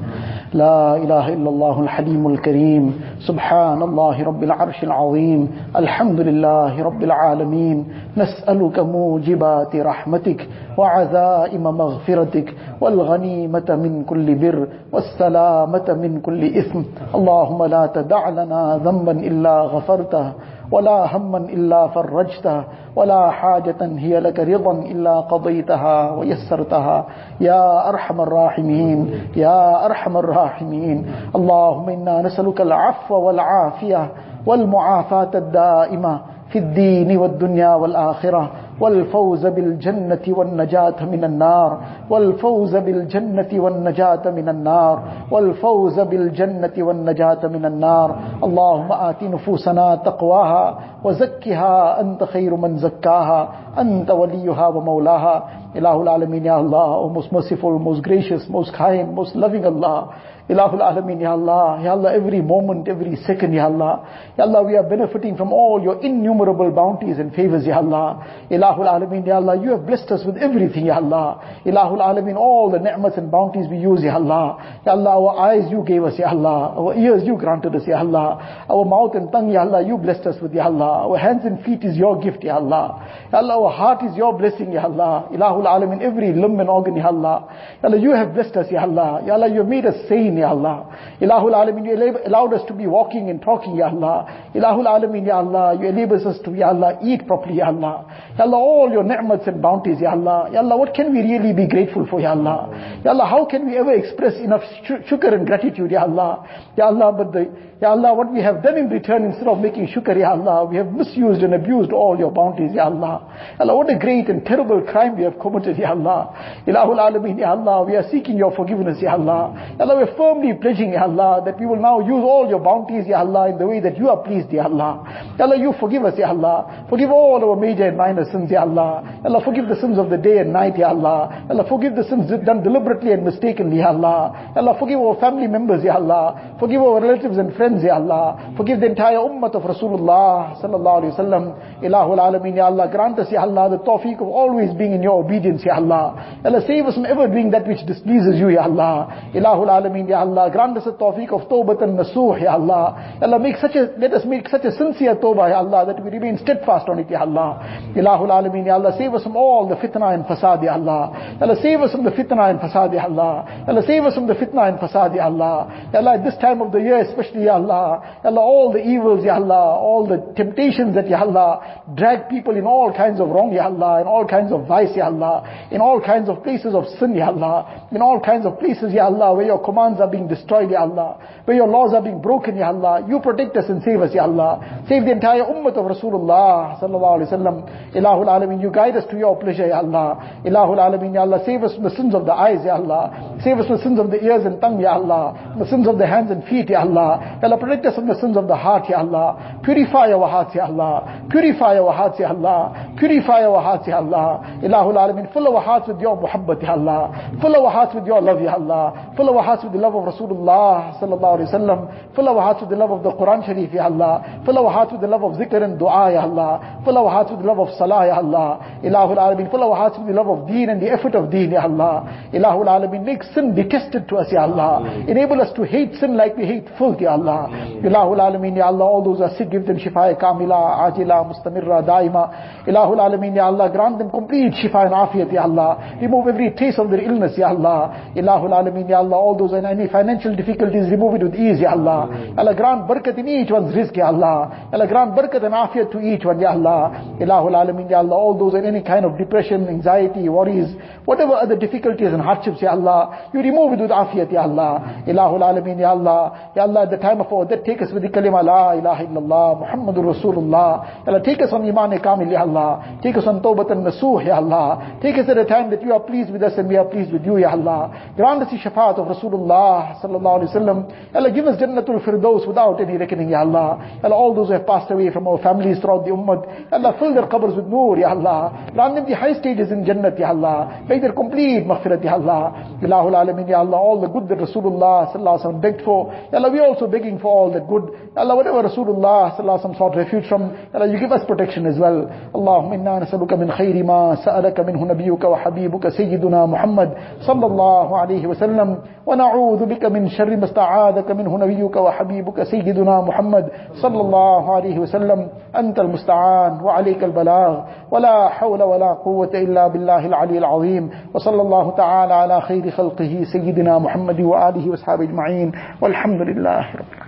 لا 0.54 0.96
إله 0.96 1.28
إلا 1.32 1.48
الله 1.50 1.80
الحليم 1.80 2.26
الكريم. 2.26 2.84
سبحان 3.28 3.82
الله 3.82 4.24
رب 4.24 4.42
العرش 4.44 4.84
العظيم. 4.84 5.40
الحمد 5.76 6.20
لله 6.20 6.82
رب 6.82 7.02
العالمين. 7.02 7.76
نسألك 8.16 8.78
موجبات 8.78 9.76
رحمتك 9.76 10.48
وعزائم 10.78 11.62
مغفرتك 11.62 12.54
والغنيمة 12.80 13.68
من 13.70 14.04
كل 14.04 14.34
بر 14.34 14.68
والسلامة 14.92 15.88
من 16.02 16.20
كل 16.20 16.42
إثم. 16.44 16.80
اللهم 17.14 17.64
لا 17.64 17.86
تدع 17.86 18.28
لنا 18.28 18.80
ذنبا 18.84 19.12
إلا 19.12 19.60
غفرته. 19.60 20.32
ولا 20.70 21.16
هما 21.16 21.38
إلا 21.38 21.88
فرجته 21.88 22.64
ولا 22.96 23.30
حاجة 23.30 23.80
هي 23.80 24.20
لك 24.20 24.40
رضا 24.40 24.72
إلا 24.72 25.20
قضيتها 25.20 26.10
ويسرتها. 26.10 27.04
يا 27.40 27.88
أرحم 27.88 28.20
الراحمين 28.20 29.10
يا 29.36 29.86
أرحم 29.86 30.16
الراحمين. 30.16 31.06
اللهم 31.36 31.88
إنا 31.88 32.22
نسألك 32.22 32.60
العفو 32.60 33.14
والعافية 33.14 34.08
والمعافاة 34.46 35.30
الدائمة 35.34 36.20
في 36.48 36.58
الدين 36.58 37.16
والدنيا 37.18 37.74
والآخرة. 37.74 38.50
والفوز 38.80 39.46
بالجنة 39.46 40.24
والنجاة 40.28 41.04
من 41.12 41.24
النار 41.24 41.70
والفوز 42.10 42.76
بالجنة 42.76 43.48
والنجاة 43.52 44.30
من 44.30 44.48
النار 44.48 45.02
والفوز 45.30 46.00
بالجنة 46.00 46.72
والنجاة 46.78 47.42
من 47.48 47.64
النار. 47.64 48.16
اللهم 48.44 48.92
آت 48.92 49.22
نفوسنا 49.22 49.94
تقواها 49.94 50.78
وزكها 51.04 52.00
أنت 52.00 52.24
خير 52.24 52.56
من 52.56 52.76
زكاها 52.76 53.48
أنت 53.78 54.10
وليها 54.10 54.66
ومولاها. 54.68 55.44
إله 55.76 56.02
العالمين 56.02 56.44
يا 56.46 56.60
الله 56.60 56.86
O 57.04 57.08
most 57.08 57.32
merciful, 57.32 57.78
most 57.78 58.02
gracious, 58.02 58.48
most 58.48 58.72
kind, 58.72 59.14
most 59.14 59.34
loving 59.36 59.64
Allah 59.64 60.08
Ilahul 60.48 60.80
Alameen, 60.80 61.20
Ya 61.20 61.32
Allah, 61.32 61.80
Ya 61.82 61.92
Allah, 61.92 62.14
every 62.14 62.40
moment, 62.40 62.86
every 62.86 63.16
second, 63.26 63.52
Ya 63.52 63.64
Allah. 63.66 64.06
Ya 64.38 64.44
Allah, 64.44 64.62
we 64.62 64.76
are 64.76 64.84
benefiting 64.88 65.36
from 65.36 65.52
all 65.52 65.82
your 65.82 66.00
innumerable 66.04 66.70
bounties 66.70 67.18
and 67.18 67.34
favors, 67.34 67.66
Ya 67.66 67.78
Allah. 67.78 68.46
Ilahul 68.48 68.86
Alameen, 68.86 69.26
Ya 69.26 69.36
Allah, 69.36 69.56
you 69.60 69.70
have 69.70 69.84
blessed 69.84 70.08
us 70.12 70.22
with 70.24 70.36
everything, 70.36 70.86
Ya 70.86 70.96
Allah. 70.96 71.42
Ilahul 71.66 71.98
Alameen, 71.98 72.36
all 72.36 72.70
the 72.70 72.78
ni'mats 72.78 73.16
and 73.16 73.28
bounties 73.28 73.66
we 73.68 73.78
use, 73.78 74.02
Ya 74.04 74.14
Allah. 74.14 74.78
Ya 74.86 74.92
Allah, 74.92 75.10
our 75.18 75.38
eyes 75.50 75.64
you 75.68 75.82
gave 75.84 76.04
us, 76.04 76.14
Ya 76.16 76.28
Allah. 76.30 76.74
Our 76.78 76.94
ears 76.94 77.22
you 77.24 77.36
granted 77.36 77.74
us, 77.74 77.82
Ya 77.84 77.98
Allah. 77.98 78.64
Our 78.70 78.84
mouth 78.84 79.16
and 79.16 79.32
tongue, 79.32 79.50
Ya 79.50 79.62
Allah, 79.62 79.82
you 79.82 79.98
blessed 79.98 80.26
us 80.26 80.36
with, 80.40 80.54
Ya 80.54 80.66
Allah. 80.66 81.10
Our 81.10 81.18
hands 81.18 81.42
and 81.44 81.58
feet 81.64 81.82
is 81.82 81.96
your 81.96 82.20
gift, 82.20 82.44
Ya 82.44 82.54
Allah. 82.56 83.02
Ya 83.32 83.38
Allah, 83.38 83.58
our 83.58 83.72
heart 83.72 84.04
is 84.04 84.16
your 84.16 84.32
blessing, 84.38 84.70
Ya 84.70 84.84
Allah. 84.84 85.26
Ilahul 85.32 85.66
Alameen, 85.66 86.00
every 86.02 86.32
limb 86.32 86.60
and 86.60 86.70
organ, 86.70 86.94
Ya 86.94 87.08
Allah. 87.08 87.50
Ya 87.82 87.88
Allah, 87.88 87.98
you 87.98 88.12
have 88.14 88.32
blessed 88.32 88.54
us, 88.56 88.66
Ya 88.70 88.82
Allah. 88.82 89.22
Ya 89.26 89.34
Allah, 89.34 89.48
you 89.48 89.58
have 89.58 89.68
made 89.68 89.86
us 89.86 89.96
sane, 90.08 90.35
Ya 90.38 90.50
Allah. 90.50 90.86
Ilahul 91.20 91.54
Alameen, 91.54 91.84
you 91.86 92.18
allowed 92.26 92.52
us 92.54 92.62
to 92.68 92.74
be 92.74 92.86
walking 92.86 93.30
and 93.30 93.40
talking, 93.42 93.76
Ya 93.76 93.88
Allah. 93.88 94.50
Ilahul 94.54 94.86
Alameen, 94.86 95.26
Ya 95.26 95.38
Allah, 95.38 95.78
you 95.80 95.88
enabled 95.88 96.26
us 96.26 96.38
to, 96.44 96.52
Ya 96.52 96.68
Allah, 96.68 96.98
eat 97.02 97.26
properly, 97.26 97.56
Ya 97.58 97.68
Allah. 97.68 98.04
Ya 98.38 98.44
Allah, 98.44 98.56
all 98.56 98.90
your 98.92 99.02
ni'mats 99.04 99.46
and 99.46 99.60
bounties, 99.62 99.98
Ya 100.00 100.12
Allah. 100.12 100.50
Ya 100.52 100.60
Allah, 100.60 100.76
what 100.76 100.94
can 100.94 101.12
we 101.12 101.20
really 101.22 101.52
be 101.52 101.66
grateful 101.66 102.06
for, 102.06 102.20
Ya 102.20 102.32
Allah? 102.32 103.00
Ya 103.04 103.10
Allah, 103.12 103.26
how 103.26 103.44
can 103.46 103.66
we 103.66 103.76
ever 103.76 103.94
express 103.94 104.34
enough 104.34 104.62
shukr 104.86 105.32
and 105.32 105.46
gratitude, 105.46 105.90
Ya 105.90 106.02
Allah? 106.02 106.46
Ya 106.76 106.86
Allah, 106.86 107.12
but 107.12 107.32
the, 107.32 107.50
Ya 107.80 107.90
Allah, 107.90 108.14
what 108.14 108.32
we 108.32 108.40
have 108.40 108.62
done 108.62 108.78
in 108.78 108.88
return 108.88 109.24
instead 109.24 109.48
of 109.48 109.58
making 109.58 109.86
shukr, 109.88 110.16
Ya 110.18 110.30
Allah, 110.30 110.64
we 110.64 110.76
have 110.76 110.92
misused 110.92 111.42
and 111.42 111.54
abused 111.54 111.92
all 111.92 112.18
your 112.18 112.30
bounties, 112.30 112.72
Ya 112.74 112.84
Allah. 112.86 113.20
Ya 113.58 113.64
Allah, 113.64 113.76
what 113.76 113.90
a 113.90 113.98
great 113.98 114.28
and 114.28 114.44
terrible 114.46 114.80
crime 114.82 115.16
we 115.16 115.24
have 115.24 115.38
committed, 115.38 115.76
Ya 115.76 115.90
Allah. 115.90 116.62
Ilahul 116.66 116.98
Alameen, 116.98 117.38
Ya 117.38 117.50
Allah, 117.52 117.84
we 117.84 117.94
are 117.94 118.04
seeking 118.10 118.38
your 118.38 118.54
forgiveness, 118.56 118.96
Ya 119.00 119.12
Allah. 119.12 119.52
Ya 119.78 119.84
Allah, 119.84 119.96
we 119.96 120.02
are 120.08 120.16
firmly 120.26 120.54
pledging, 120.58 120.92
Ya 120.92 121.02
Allah, 121.06 121.42
that 121.44 121.58
we 121.60 121.66
will 121.66 121.78
now 121.78 122.00
use 122.00 122.24
all 122.26 122.48
your 122.48 122.58
bounties, 122.58 123.06
Ya 123.06 123.20
Allah, 123.20 123.50
in 123.50 123.58
the 123.58 123.66
way 123.66 123.78
that 123.80 123.96
you 123.96 124.08
are 124.10 124.18
pleased, 124.26 124.50
Ya 124.50 124.64
Allah. 124.66 125.06
Ya 125.38 125.44
Allah, 125.46 125.56
you 125.56 125.72
forgive 125.78 126.02
us, 126.04 126.18
Ya 126.18 126.28
Allah. 126.34 126.86
Forgive 126.90 127.10
all 127.10 127.38
our 127.38 127.54
major 127.56 127.86
and 127.86 127.96
minor 127.96 128.24
sins, 128.32 128.50
Ya 128.50 128.62
Allah. 128.62 129.06
Ya 129.22 129.30
Allah, 129.30 129.42
forgive 129.44 129.68
the 129.68 129.78
sins 129.78 129.98
of 129.98 130.10
the 130.10 130.18
day 130.18 130.38
and 130.38 130.52
night, 130.52 130.74
Ya 130.76 130.88
Allah. 130.90 131.46
Ya 131.46 131.54
Allah, 131.54 131.66
forgive 131.68 131.94
the 131.94 132.02
sins 132.10 132.26
done 132.44 132.62
deliberately 132.62 133.12
and 133.12 133.22
mistakenly, 133.24 133.78
Ya 133.78 133.94
Allah. 133.94 134.50
Ya 134.54 134.62
Allah, 134.66 134.74
forgive 134.78 134.98
our 134.98 135.14
family 135.22 135.46
members, 135.46 135.84
Ya 135.84 135.94
Allah. 135.94 136.56
Forgive 136.58 136.80
our 136.82 137.00
relatives 137.00 137.38
and 137.38 137.54
friends, 137.54 137.84
Ya 137.84 137.94
Allah. 137.94 138.54
Forgive 138.56 138.80
the 138.80 138.86
entire 138.90 139.22
ummah 139.22 139.54
of 139.54 139.62
Rasulullah, 139.62 140.58
Sallallahu 140.58 140.96
Alaihi 141.06 141.12
Wasallam. 141.14 141.44
Ilahul 141.86 142.18
Alameen, 142.18 142.56
Ya 142.56 142.66
Allah. 142.66 142.90
Grant 142.90 143.18
us, 143.22 143.30
Ya 143.30 143.42
Allah, 143.46 143.70
the 143.70 143.78
tawfiq 143.78 144.18
of 144.18 144.26
always 144.26 144.74
being 144.74 144.92
in 144.92 145.02
your 145.02 145.22
obedience, 145.22 145.62
Ya 145.64 145.76
Allah. 145.78 146.38
Ya 146.42 146.50
Allah, 146.50 146.66
save 146.66 146.86
us 146.86 146.94
from 146.94 147.06
ever 147.06 147.28
doing 147.28 147.50
that 147.50 147.66
which 147.66 147.86
displeases 147.86 148.40
you, 148.40 148.48
Ya 148.50 148.64
Allah. 148.66 149.30
Ilahul 149.32 149.70
Alameen, 149.70 150.08
Ya 150.08 150.15
Allah. 150.18 150.50
Grant 150.50 150.76
us 150.76 150.84
the 150.84 150.92
tawfiq 150.92 151.30
of 151.32 151.48
tawbatan 151.48 151.96
nasuh, 151.96 152.40
Ya 152.40 152.54
Allah. 152.54 153.16
Ya 153.20 153.26
Allah, 153.26 153.38
make 153.38 153.56
such 153.56 153.74
a, 153.74 153.92
let 153.98 154.12
us 154.12 154.24
make 154.24 154.48
such 154.48 154.64
a 154.64 154.72
sincere 154.72 155.16
tawbah, 155.16 155.50
Ya 155.50 155.58
Allah, 155.58 155.86
that 155.86 156.02
we 156.02 156.10
remain 156.10 156.38
steadfast 156.38 156.88
on 156.88 156.98
it, 156.98 157.10
Ya 157.10 157.20
Allah. 157.20 157.58
Ilahul 157.94 158.30
Alameen, 158.30 158.66
Ya 158.66 158.74
Allah, 158.74 158.94
save 158.98 159.14
us 159.14 159.22
from 159.22 159.36
all 159.36 159.68
the 159.68 159.76
fitna 159.76 160.14
and 160.14 160.24
fasad, 160.24 160.62
Ya 160.62 160.74
Allah. 160.74 161.36
Ya 161.40 161.46
Allah, 161.46 161.56
save 161.62 161.80
us 161.80 161.92
from 161.92 162.04
the 162.04 162.10
fitna 162.10 162.50
and 162.50 162.58
fasad, 162.60 162.94
Ya 162.94 163.04
Allah. 163.04 163.44
Ya 163.66 163.72
Allah, 163.72 163.82
save 163.86 164.04
us 164.04 164.14
from 164.14 164.26
the 164.26 164.34
fitna 164.34 164.68
and 164.68 164.78
fasad, 164.78 165.14
Ya 165.14 165.26
Allah. 165.26 165.90
Ya 165.92 166.00
Allah, 166.00 166.14
at 166.14 166.24
this 166.24 166.36
time 166.40 166.60
of 166.62 166.72
the 166.72 166.78
year, 166.78 166.98
especially, 167.02 167.44
Ya 167.44 167.54
Allah. 167.54 168.20
Ya 168.22 168.30
Allah, 168.30 168.40
all 168.40 168.72
the 168.72 168.82
evils, 168.82 169.24
Ya 169.24 169.36
Allah, 169.36 169.78
all 169.78 170.06
the 170.06 170.32
temptations 170.36 170.94
that, 170.94 171.08
Ya 171.08 171.20
Allah, 171.22 171.82
drag 171.94 172.28
people 172.28 172.56
in 172.56 172.64
all 172.64 172.92
kinds 172.92 173.20
of 173.20 173.28
wrong, 173.28 173.52
Ya 173.52 173.66
Allah, 173.66 174.00
in 174.00 174.06
all 174.06 174.26
kinds 174.26 174.52
of 174.52 174.66
vice, 174.66 174.96
Ya 174.96 175.06
Allah, 175.06 175.68
in 175.70 175.80
all 175.80 176.00
kinds 176.00 176.28
of 176.28 176.42
places 176.42 176.74
of 176.74 176.84
sin, 176.98 177.14
Ya 177.14 177.28
Allah, 177.28 177.88
in 177.92 178.02
all 178.02 178.20
kinds 178.20 178.46
of 178.46 178.58
places, 178.58 178.92
Ya 178.92 179.06
Allah, 179.06 179.34
where 179.34 179.46
your 179.46 179.62
commands 179.62 180.00
are 180.00 180.05
being 180.10 180.28
destroyed, 180.28 180.70
Ya 180.70 180.80
Allah, 180.80 181.18
where 181.44 181.56
your 181.56 181.68
laws 181.68 181.94
are 181.94 182.02
being 182.02 182.20
broken, 182.20 182.56
Ya 182.56 182.68
Allah. 182.68 183.04
You 183.08 183.20
protect 183.20 183.56
us 183.56 183.64
and 183.68 183.82
save 183.82 184.00
us, 184.00 184.14
Ya 184.14 184.24
Allah. 184.24 184.84
Save 184.88 185.04
the 185.04 185.12
entire 185.12 185.42
ummah 185.42 185.74
of 185.76 185.84
Rasulullah, 185.84 186.80
Sallallahu 186.80 187.20
Alaihi 187.20 187.32
Wasallam. 187.32 187.94
Ilahul 187.94 188.28
Alameen, 188.28 188.60
you 188.62 188.70
guide 188.70 188.96
us 188.96 189.04
to 189.10 189.16
your 189.16 189.38
pleasure, 189.38 189.66
Ya 189.66 189.78
Allah. 189.78 190.40
Ilahul 190.44 190.78
Alameen, 190.78 191.14
Ya 191.14 191.22
Allah, 191.22 191.42
save 191.44 191.62
us 191.62 191.74
from 191.74 191.84
the 191.84 191.90
sins 191.90 192.14
of 192.14 192.26
the 192.26 192.32
eyes, 192.32 192.60
Ya 192.64 192.76
Allah. 192.76 193.38
Save 193.42 193.58
us 193.58 193.66
from 193.66 193.76
the 193.76 193.82
sins 193.82 193.98
of 193.98 194.10
the 194.10 194.22
ears 194.24 194.44
and 194.44 194.60
tongue, 194.60 194.80
Ya 194.80 194.94
Allah. 194.94 195.52
From 195.52 195.58
the 195.60 195.68
sins 195.70 195.88
of 195.88 195.98
the 195.98 196.06
hands 196.06 196.30
and 196.30 196.44
feet, 196.44 196.70
Ya 196.70 196.80
Allah. 196.80 197.38
Ya 197.42 197.48
Allah, 197.48 197.58
protect 197.58 197.86
us 197.86 197.94
from 197.94 198.06
the 198.06 198.18
sins 198.20 198.36
of 198.36 198.48
the 198.48 198.56
heart, 198.56 198.88
Ya 198.88 198.98
Allah. 198.98 199.60
Purify 199.62 200.12
our 200.12 200.28
hearts, 200.28 200.54
Ya 200.54 200.66
Allah. 200.66 201.26
Purify 201.30 201.78
our 201.78 201.92
hearts, 201.92 202.18
Ya 202.20 202.30
Allah. 202.30 202.94
Purify 202.98 203.44
our 203.44 203.62
hearts, 203.62 203.86
Ya 203.86 203.98
Allah. 203.98 204.60
Ilahul 204.62 204.96
Alameen, 204.96 205.32
fill 205.32 205.48
our 205.48 205.62
hearts 205.62 205.88
with 205.88 206.00
your 206.00 206.16
muhabbat, 206.16 206.62
Ya 206.62 206.72
Allah. 206.72 207.36
Fill 207.40 207.56
our 207.56 207.70
hearts 207.70 207.94
with 207.94 208.06
your 208.06 208.20
love, 208.20 208.40
Ya 208.40 208.54
Allah. 208.54 209.12
Fill 209.16 209.30
our 209.30 209.42
hearts 209.42 209.64
with 209.64 209.72
the 209.72 209.78
love 209.86 209.94
of 209.94 210.04
Rasulullah, 210.14 210.98
Sallallahu 210.98 211.38
Alaihi 211.38 211.50
Wasallam. 211.54 212.14
Fill 212.14 212.28
our 212.28 212.40
hearts 212.42 212.60
with 212.62 212.70
the 212.70 212.76
love 212.76 212.90
of 212.90 213.02
the 213.02 213.10
Quran 213.12 213.44
Sharif, 213.46 213.72
Ya 213.72 213.84
Allah. 213.84 214.42
Fill 214.44 214.58
our 214.58 214.70
hearts 214.70 214.92
with 214.92 215.00
the 215.00 215.06
love 215.06 215.22
of 215.22 215.32
zikr 215.38 215.62
and 215.62 215.78
dua, 215.78 216.12
Ya 216.12 216.22
Allah. 216.22 216.82
Fill 216.84 216.98
our 216.98 217.10
hearts 217.10 217.30
with 217.30 217.40
the 217.40 217.46
love 217.46 217.60
of 217.60 217.68
salah, 217.78 218.06
Ya 218.06 218.16
Allah. 218.16 218.80
Ilahul 218.82 219.18
Alameen, 219.18 219.50
fill 219.50 219.62
our 219.62 219.76
hearts 219.76 219.96
with 219.98 220.08
the 220.08 220.12
love 220.12 220.28
of 220.28 220.46
deen 220.48 220.68
and 220.70 220.82
the 220.82 220.90
effort 220.90 221.14
of 221.14 221.30
deen, 221.30 221.52
Ya 221.52 221.62
Allah. 221.62 222.30
Ilahul 222.32 222.66
Alameen, 222.66 223.04
make 223.04 223.22
sin 223.34 223.54
detested 223.54 224.08
to 224.08 224.16
us, 224.16 224.28
Ya 224.32 224.42
Allah. 224.42 225.04
Enable 225.06 225.40
us 225.40 225.52
to 225.54 225.62
hate 225.62 225.94
sin 226.00 226.16
like 226.16 226.36
we 226.36 226.44
hate 226.46 226.66
filth, 226.78 227.00
Ya 227.00 227.12
Allah. 227.12 227.48
Ilahul 227.82 228.18
Alameen, 228.18 228.56
Ya 228.56 228.66
Allah, 228.66 228.84
all 228.84 229.04
those 229.04 229.18
who 229.18 229.24
are 229.24 229.36
sick, 229.36 229.50
give 229.50 229.66
them 229.66 229.78
shifa 229.78 230.18
kamila, 230.18 230.90
ajila, 230.90 231.22
mustamirra, 231.30 231.84
daima. 231.86 232.66
Ilahul 232.66 232.98
Alameen, 232.98 233.36
Ya 233.36 233.46
Allah, 233.46 233.70
grant 233.70 233.98
them 233.98 234.10
complete 234.10 234.52
shifa 234.54 234.86
and 234.86 234.94
afiyat, 234.94 235.32
Ya 235.32 235.42
Allah. 235.44 235.96
Remove 236.00 236.28
every 236.28 236.50
trace 236.50 236.78
of 236.78 236.90
their 236.90 237.02
illness, 237.02 237.38
Ya 237.38 237.48
Allah. 237.48 238.12
Ilahul 238.16 238.50
Alameen, 238.50 238.88
Ya 238.88 238.98
Allah, 238.98 239.16
all 239.16 239.36
those 239.36 239.52
in 239.52 239.64
any 239.78 239.88
financial 239.88 240.34
difficulties, 240.34 240.90
remove 240.90 241.14
it 241.16 241.22
with 241.22 241.34
ease, 241.34 241.60
Ya 241.60 241.72
Allah. 241.72 242.32
Allah, 242.36 242.54
grant 242.54 242.88
barakat 242.88 243.18
in 243.18 243.28
each 243.28 243.50
one's 243.50 243.74
rizq, 243.74 243.96
Ya 243.96 244.06
Allah. 244.06 244.68
Allah, 244.72 244.86
grant 244.86 245.14
barakat 245.14 245.44
and 245.44 245.54
afiyat 245.54 245.92
to 245.92 246.00
each 246.00 246.24
one, 246.24 246.40
Ya 246.40 246.50
Allah. 246.50 247.16
Ilahul 247.20 247.52
Alameen, 247.52 247.90
Ya 247.90 247.98
Allah, 247.98 248.14
all 248.16 248.38
those 248.38 248.54
in 248.54 248.64
any 248.64 248.82
kind 248.82 249.04
of 249.04 249.18
depression, 249.18 249.68
anxiety, 249.68 250.28
worries, 250.28 250.74
whatever 251.04 251.34
other 251.34 251.56
difficulties 251.56 252.08
and 252.12 252.22
hardships, 252.22 252.62
Ya 252.62 252.70
Allah, 252.70 253.30
you 253.34 253.40
remove 253.40 253.74
it 253.74 253.80
with 253.80 253.90
afiyat, 253.90 254.32
Ya 254.32 254.42
Allah. 254.42 255.04
Ilahul 255.06 255.42
Alameen, 255.42 255.78
Ya 255.78 255.90
Allah. 255.90 256.52
Ya 256.56 256.62
Allah, 256.62 256.82
at 256.82 256.90
the 256.90 256.98
time 256.98 257.20
of 257.20 257.32
our 257.32 257.44
death, 257.44 257.64
take 257.64 257.82
us 257.82 257.92
with 257.92 258.02
the 258.02 258.08
kalima, 258.08 258.42
La 258.42 258.72
ilaha 258.72 259.04
illallah, 259.04 259.46
Muhammadur 259.62 260.14
Rasulullah. 260.14 261.04
Ya 261.04 261.12
Allah, 261.12 261.22
take 261.22 261.40
us 261.42 261.52
on 261.52 261.66
iman 261.68 261.98
kamil, 262.00 262.30
Ya 262.30 262.42
Allah. 262.42 262.98
Take 263.02 263.16
us 263.16 263.26
on 263.26 263.42
tawbatan 263.42 263.84
nasuh, 263.84 264.24
Ya 264.24 264.36
Allah. 264.36 264.98
Take 265.02 265.16
us 265.16 265.28
at 265.28 265.38
a 265.38 265.44
time 265.44 265.70
that 265.70 265.82
you 265.82 265.92
are 265.92 266.00
pleased 266.00 266.32
with 266.32 266.42
us 266.42 266.52
and 266.56 266.68
we 266.68 266.76
are 266.76 266.84
pleased 266.84 267.12
with 267.12 267.24
you, 267.24 267.38
Ya 267.38 267.50
Allah. 267.50 268.12
Grant 268.16 268.42
us 268.42 268.50
the 268.50 268.58
shafaat 268.58 268.98
of 268.98 269.06
Rasulullah, 269.06 269.65
Sallallahu 270.01 270.35
Alaihi 270.41 270.49
Wasallam. 270.53 270.77
Ya 271.13 271.19
Allah, 271.19 271.31
give 271.31 271.45
us 271.45 271.59
Jannatul 271.59 272.03
Firdaus 272.05 272.47
without 272.47 272.79
any 272.81 272.97
reckoning, 272.97 273.29
Ya 273.29 273.39
Allah. 273.41 273.97
Ya 274.01 274.05
Allah, 274.05 274.15
all 274.15 274.33
those 274.35 274.47
who 274.47 274.53
have 274.53 274.65
passed 274.67 274.91
away 274.91 275.09
from 275.11 275.27
our 275.27 275.37
families 275.41 275.79
throughout 275.79 276.05
the 276.05 276.11
ummah, 276.11 276.45
Ya 276.71 276.77
Allah, 276.77 276.95
fill 276.99 277.13
their 277.13 277.27
qabrs 277.27 277.55
with 277.55 277.65
nur, 277.67 277.97
Ya 277.97 278.09
Allah. 278.09 278.69
Grant 278.73 278.95
them 278.95 279.05
the 279.07 279.15
high 279.15 279.33
stages 279.39 279.71
in 279.71 279.83
Jannat, 279.85 280.19
Ya 280.19 280.29
Allah. 280.29 280.83
Make 280.87 281.01
their 281.01 281.13
complete 281.13 281.65
maghfirat, 281.65 282.03
Ya 282.03 282.13
Allah. 282.13 282.77
Ilahul 282.81 283.13
Alameen, 283.13 283.49
Ya 283.49 283.59
Allah, 283.59 283.77
all 283.77 283.99
the 284.01 284.07
good 284.07 284.27
that 284.29 284.37
Rasulullah 284.37 285.11
Sallallahu 285.13 285.39
Alaihi 285.39 285.45
Wasallam 285.45 285.61
begged 285.61 285.81
for. 285.83 286.13
Ya 286.31 286.39
Allah, 286.39 286.51
we 286.51 286.59
are 286.59 286.67
also 286.67 286.87
begging 286.87 287.19
for 287.19 287.27
all 287.27 287.51
that 287.51 287.67
good. 287.67 287.91
Ya 288.15 288.21
Allah, 288.23 288.35
whatever 288.35 288.63
Rasulullah 288.63 289.35
Sallallahu 289.37 289.59
Alaihi 289.59 289.65
Wasallam 289.65 289.77
sought 289.77 289.95
refuge 289.95 290.27
from, 290.27 290.51
Ya 290.73 290.79
Allah, 290.79 290.91
you 290.91 290.99
give 290.99 291.11
us 291.11 291.21
protection 291.27 291.65
as 291.65 291.77
well. 291.79 292.09
اللهم 292.35 292.73
إنا 292.73 292.99
نسألك 292.99 293.33
من 293.33 293.51
خير 293.51 293.83
ما 293.85 294.15
سألك 294.25 294.59
منه 294.59 294.83
نبيك 294.85 295.23
وحبيبك 295.23 295.89
سيدنا 295.89 296.45
محمد 296.45 296.89
صلى 297.27 297.45
الله 297.45 297.97
عليه 297.97 298.27
وسلم 298.27 298.77
ونعوذ 299.05 299.54
اعوذ 299.56 299.68
بك 299.68 299.84
من 299.84 300.08
شر 300.08 300.36
ما 300.36 300.44
استعاذك 300.44 301.10
منه 301.10 301.38
نبيك 301.38 301.76
وحبيبك 301.76 302.42
سيدنا 302.42 303.00
محمد 303.00 303.48
صلى 303.82 304.00
الله 304.00 304.54
عليه 304.54 304.78
وسلم. 304.78 305.28
انت 305.56 305.78
المستعان 305.78 306.60
وعليك 306.60 307.04
البلاغ. 307.04 307.60
ولا 307.90 308.28
حول 308.28 308.62
ولا 308.62 308.92
قوه 308.92 309.30
الا 309.34 309.68
بالله 309.68 310.06
العلي 310.06 310.38
العظيم. 310.38 310.90
وصلى 311.14 311.42
الله 311.42 311.70
تعالى 311.70 312.14
على 312.14 312.40
خير 312.40 312.70
خلقه 312.70 313.24
سيدنا 313.32 313.78
محمد 313.78 314.20
واله 314.20 314.70
وأصحابه 314.70 315.04
اجمعين 315.04 315.52
والحمد 315.82 316.20
لله 316.20 316.60
رب 316.60 316.92
العالمين. 316.92 317.05